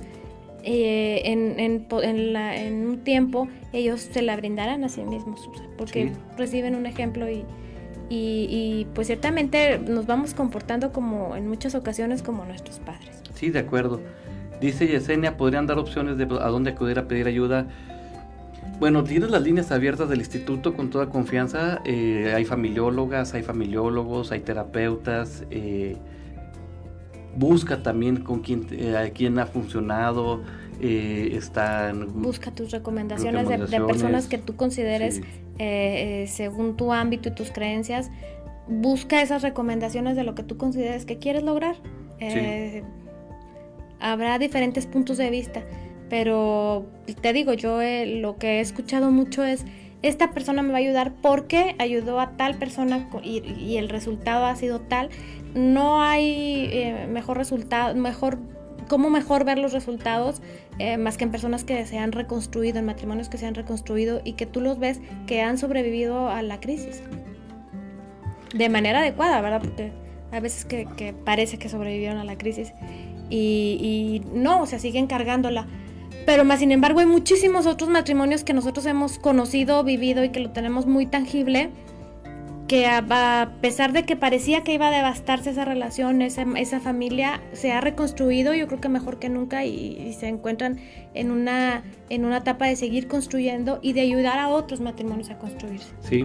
Eh, 0.66 1.22
en, 1.26 1.60
en, 1.60 1.86
en, 1.92 2.86
un 2.86 3.04
tiempo 3.04 3.48
ellos 3.74 4.00
se 4.00 4.22
la 4.22 4.34
brindarán 4.34 4.82
a 4.82 4.88
sí 4.88 5.02
mismos, 5.02 5.50
porque 5.76 6.12
reciben 6.38 6.74
un 6.74 6.86
ejemplo 6.86 7.30
y, 7.30 7.44
y, 8.08 8.86
pues 8.94 9.08
ciertamente 9.08 9.78
nos 9.78 10.06
vamos 10.06 10.32
comportando 10.32 10.90
como 10.90 11.36
en 11.36 11.48
muchas 11.48 11.74
ocasiones 11.74 12.22
como 12.22 12.44
nuestros 12.46 12.78
padres. 12.78 13.22
Sí, 13.34 13.50
de 13.50 13.58
acuerdo. 13.58 14.00
Dice 14.60 14.86
Yesenia, 14.86 15.36
¿podrían 15.36 15.66
dar 15.66 15.78
opciones 15.78 16.16
de 16.16 16.24
a 16.24 16.48
dónde 16.48 16.70
acudir 16.70 16.98
a 16.98 17.06
pedir 17.06 17.26
ayuda? 17.26 17.66
Bueno, 18.84 19.02
tienes 19.02 19.30
las 19.30 19.40
líneas 19.40 19.72
abiertas 19.72 20.10
del 20.10 20.18
instituto 20.18 20.74
con 20.74 20.90
toda 20.90 21.08
confianza. 21.08 21.80
Eh, 21.86 22.34
hay 22.36 22.44
familiólogas, 22.44 23.32
hay 23.32 23.42
familiólogos, 23.42 24.30
hay 24.30 24.40
terapeutas. 24.40 25.44
Eh, 25.50 25.96
busca 27.34 27.82
también 27.82 28.18
con 28.18 28.42
quién, 28.42 28.66
eh, 28.72 29.10
quién 29.14 29.38
ha 29.38 29.46
funcionado. 29.46 30.42
están, 30.82 32.20
busca 32.20 32.50
tus 32.50 32.72
recomendaciones, 32.72 33.48
De, 33.48 33.80
personas 33.80 34.26
que 34.26 34.36
tú 34.36 34.54
consideres 34.54 35.22
eh, 35.58 36.24
eh, 36.24 36.26
según 36.26 36.76
tu 36.76 36.92
ámbito 36.92 37.30
y 37.30 37.32
tus 37.32 37.50
creencias, 37.52 38.10
busca 38.68 39.22
esas 39.22 39.40
recomendaciones 39.40 40.14
de 40.14 40.24
lo 40.24 40.34
que 40.34 40.42
tú 40.42 40.58
consideres 40.58 41.06
que 41.06 41.16
quieres 41.16 41.42
lograr. 41.42 41.76
Eh, 42.20 42.82
habrá 43.98 44.38
diferentes 44.38 44.84
puntos 44.86 45.16
de 45.16 45.30
vista, 45.30 45.62
pero 46.08 46.86
te 47.20 47.32
digo, 47.32 47.54
yo 47.54 47.80
lo 48.06 48.36
que 48.36 48.58
he 48.58 48.60
escuchado 48.60 49.10
mucho 49.10 49.44
es, 49.44 49.64
esta 50.02 50.32
persona 50.32 50.62
me 50.62 50.70
va 50.70 50.76
a 50.76 50.80
ayudar 50.80 51.12
porque 51.22 51.74
ayudó 51.78 52.20
a 52.20 52.36
tal 52.36 52.56
persona 52.56 53.08
y, 53.22 53.42
y 53.58 53.78
el 53.78 53.88
resultado 53.88 54.44
ha 54.44 54.54
sido 54.54 54.80
tal. 54.80 55.08
No 55.54 56.02
hay 56.02 57.06
mejor 57.08 57.38
resultado, 57.38 57.94
mejor 57.94 58.38
cómo 58.88 59.10
mejor 59.10 59.44
ver 59.44 59.58
los 59.58 59.72
resultados 59.72 60.40
eh, 60.78 60.96
más 60.96 61.16
que 61.16 61.24
en 61.24 61.30
personas 61.30 61.64
que 61.64 61.84
se 61.86 61.98
han 61.98 62.12
reconstruido, 62.12 62.78
en 62.78 62.84
matrimonios 62.84 63.28
que 63.28 63.38
se 63.38 63.46
han 63.46 63.54
reconstruido 63.54 64.20
y 64.24 64.34
que 64.34 64.46
tú 64.46 64.60
los 64.60 64.78
ves 64.78 65.00
que 65.26 65.40
han 65.42 65.58
sobrevivido 65.58 66.28
a 66.28 66.42
la 66.42 66.60
crisis. 66.60 67.02
De 68.54 68.68
manera 68.68 69.00
adecuada, 69.00 69.40
¿verdad? 69.40 69.60
Porque 69.62 69.92
a 70.32 70.40
veces 70.40 70.64
que, 70.64 71.14
parece 71.24 71.58
que 71.58 71.68
sobrevivieron 71.68 72.18
a 72.18 72.24
la 72.24 72.36
crisis 72.36 72.72
y, 73.30 74.22
y, 74.24 74.36
no, 74.36 74.62
o 74.62 74.66
sea, 74.66 74.78
siguen 74.78 75.06
cargándola. 75.06 75.66
Pero 76.26 76.44
más 76.44 76.60
sin 76.60 76.72
embargo 76.72 77.00
hay 77.00 77.06
muchísimos 77.06 77.66
otros 77.66 77.90
matrimonios 77.90 78.44
que 78.44 78.52
nosotros 78.52 78.86
hemos 78.86 79.18
conocido, 79.18 79.84
vivido 79.84 80.24
y 80.24 80.30
que 80.30 80.40
lo 80.40 80.50
tenemos 80.50 80.86
muy 80.86 81.06
tangible 81.06 81.70
que 82.66 82.86
a, 82.86 83.52
pesar 83.60 83.92
de 83.92 84.04
que 84.04 84.16
parecía 84.16 84.62
que 84.62 84.72
iba 84.72 84.88
a 84.88 84.90
devastarse 84.90 85.50
esa 85.50 85.64
relación, 85.64 86.22
esa, 86.22 86.46
esa 86.56 86.80
familia, 86.80 87.42
se 87.52 87.72
ha 87.72 87.80
reconstruido, 87.80 88.54
yo 88.54 88.66
creo 88.66 88.80
que 88.80 88.88
mejor 88.88 89.18
que 89.18 89.28
nunca, 89.28 89.64
y, 89.64 90.14
se 90.18 90.28
encuentran 90.28 90.78
en 91.12 91.30
una, 91.30 91.82
en 92.08 92.24
una 92.24 92.38
etapa 92.38 92.66
de 92.66 92.76
seguir 92.76 93.06
construyendo 93.06 93.78
y 93.82 93.92
de 93.92 94.00
ayudar 94.00 94.38
a 94.38 94.48
otros 94.48 94.80
matrimonios 94.80 95.30
a 95.30 95.38
construirse. 95.38 95.92
Sí. 96.00 96.24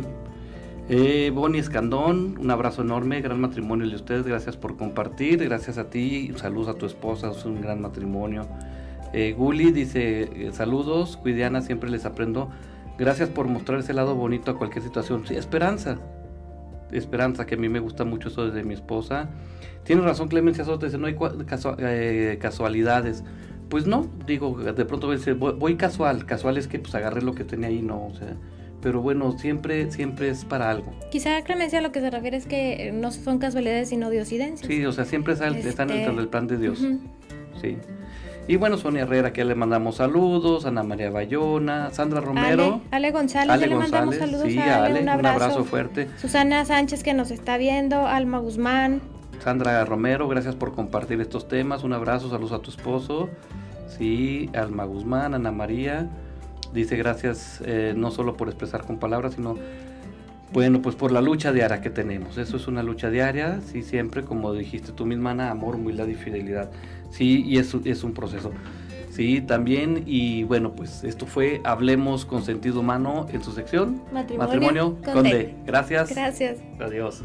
Eh, 0.87 1.31
Bonnie 1.33 1.59
Escandón, 1.59 2.37
un 2.39 2.49
abrazo 2.49 2.81
enorme, 2.81 3.21
gran 3.21 3.39
matrimonio 3.39 3.87
de 3.87 3.95
ustedes, 3.95 4.25
gracias 4.25 4.57
por 4.57 4.75
compartir, 4.75 5.43
gracias 5.43 5.77
a 5.77 5.89
ti, 5.89 6.31
saludos 6.37 6.69
a 6.69 6.73
tu 6.75 6.85
esposa, 6.85 7.31
es 7.31 7.45
un 7.45 7.61
gran 7.61 7.81
matrimonio. 7.81 8.47
Eh, 9.13 9.33
Guli 9.37 9.71
dice, 9.71 10.21
eh, 10.21 10.51
saludos, 10.53 11.17
Cuidiana, 11.17 11.61
siempre 11.61 11.89
les 11.89 12.05
aprendo, 12.05 12.49
gracias 12.97 13.29
por 13.29 13.47
mostrar 13.47 13.79
ese 13.79 13.93
lado 13.93 14.15
bonito 14.15 14.51
a 14.51 14.57
cualquier 14.57 14.83
situación, 14.83 15.25
sí, 15.27 15.35
esperanza, 15.35 15.97
esperanza, 16.91 17.45
que 17.45 17.55
a 17.55 17.57
mí 17.57 17.69
me 17.69 17.79
gusta 17.79 18.03
mucho 18.03 18.29
eso 18.29 18.45
desde 18.45 18.63
mi 18.63 18.73
esposa. 18.73 19.29
Tiene 19.83 20.01
razón 20.01 20.27
Clemencia 20.27 20.63
Soto, 20.65 20.85
dice, 20.85 20.97
no 20.97 21.07
hay 21.07 21.15
eh, 21.79 22.37
casualidades. 22.39 23.23
Pues 23.69 23.85
no, 23.85 24.07
digo, 24.25 24.57
de 24.57 24.85
pronto 24.85 25.07
voy, 25.07 25.53
voy, 25.53 25.75
casual, 25.75 26.25
casual 26.25 26.57
es 26.57 26.67
que 26.67 26.79
pues 26.79 26.95
agarré 26.95 27.21
lo 27.21 27.33
que 27.33 27.43
tenía 27.43 27.67
ahí, 27.67 27.83
no, 27.83 28.07
o 28.07 28.15
sea, 28.15 28.35
pero 28.81 29.01
bueno, 29.01 29.37
siempre, 29.37 29.91
siempre 29.91 30.29
es 30.29 30.43
para 30.45 30.71
algo. 30.71 30.91
Quizá 31.11 31.43
Clemencia 31.43 31.79
lo 31.81 31.91
que 31.91 31.99
se 31.99 32.09
refiere 32.09 32.37
es 32.37 32.47
que 32.47 32.91
no 32.91 33.11
son 33.11 33.37
casualidades 33.37 33.89
sino 33.89 34.09
diosidencias. 34.09 34.67
Sí, 34.67 34.83
o 34.85 34.91
sea, 34.91 35.05
siempre 35.05 35.33
están 35.33 35.87
dentro 35.87 36.15
del 36.15 36.29
plan 36.29 36.47
de 36.47 36.57
Dios. 36.57 36.79
Sí. 37.61 37.77
Y 38.49 38.55
bueno, 38.55 38.77
Sonia 38.77 39.03
Herrera, 39.03 39.31
que 39.31 39.45
le 39.45 39.53
mandamos 39.53 39.97
saludos, 39.97 40.65
Ana 40.65 40.81
María 40.81 41.11
Bayona, 41.11 41.91
Sandra 41.91 42.19
Romero. 42.19 42.81
Ale, 42.89 43.11
González, 43.11 43.59
le 43.59 43.75
mandamos 43.75 44.15
saludos 44.15 44.47
sí, 44.47 44.57
a 44.57 44.85
Ale, 44.85 45.01
un, 45.03 45.09
abrazo. 45.09 45.63
fuerte. 45.65 46.09
Susana 46.17 46.65
Sánchez 46.65 47.03
que 47.03 47.13
nos 47.13 47.29
está 47.29 47.57
viendo, 47.57 48.07
Alma 48.07 48.39
Guzmán. 48.39 49.01
Sandra 49.43 49.85
Romero, 49.85 50.27
gracias 50.27 50.55
por 50.55 50.73
compartir 50.73 51.21
estos 51.21 51.47
temas, 51.47 51.83
un 51.83 51.93
abrazo, 51.93 52.31
saludos 52.31 52.53
a 52.53 52.59
tu 52.63 52.71
esposo. 52.71 53.29
Sí, 53.87 54.49
Alma 54.55 54.83
Guzmán, 54.85 55.35
Ana 55.35 55.51
María, 55.51 56.09
dice 56.73 56.95
gracias 56.95 57.61
eh, 57.63 57.93
no 57.95 58.09
solo 58.09 58.35
por 58.35 58.47
expresar 58.47 58.83
con 58.83 58.97
palabras, 58.97 59.35
sino 59.35 59.57
bueno, 60.51 60.81
pues 60.81 60.95
por 60.95 61.11
la 61.11 61.21
lucha 61.21 61.51
diaria 61.51 61.81
que 61.81 61.91
tenemos. 61.91 62.39
Eso 62.39 62.57
es 62.57 62.67
una 62.67 62.81
lucha 62.81 63.11
diaria, 63.11 63.61
sí, 63.61 63.83
siempre, 63.83 64.23
como 64.23 64.53
dijiste 64.53 64.91
tú 64.91 65.05
misma, 65.05 65.31
Ana, 65.31 65.51
amor, 65.51 65.75
humildad 65.75 66.07
y 66.07 66.15
fidelidad. 66.15 66.71
Sí, 67.09 67.43
y 67.45 67.57
es, 67.57 67.75
es 67.85 68.03
un 68.03 68.13
proceso. 68.13 68.51
Sí, 69.09 69.41
también, 69.41 70.03
y 70.05 70.43
bueno, 70.43 70.73
pues 70.73 71.03
esto 71.03 71.25
fue 71.25 71.61
Hablemos 71.65 72.25
con 72.25 72.43
Sentido 72.43 72.79
Humano 72.79 73.27
en 73.33 73.43
su 73.43 73.51
sección 73.51 74.01
Matrimonio, 74.13 74.97
con, 75.03 75.25
Gracias. 75.65 76.09
Gracias. 76.09 76.59
Adiós. 76.79 77.23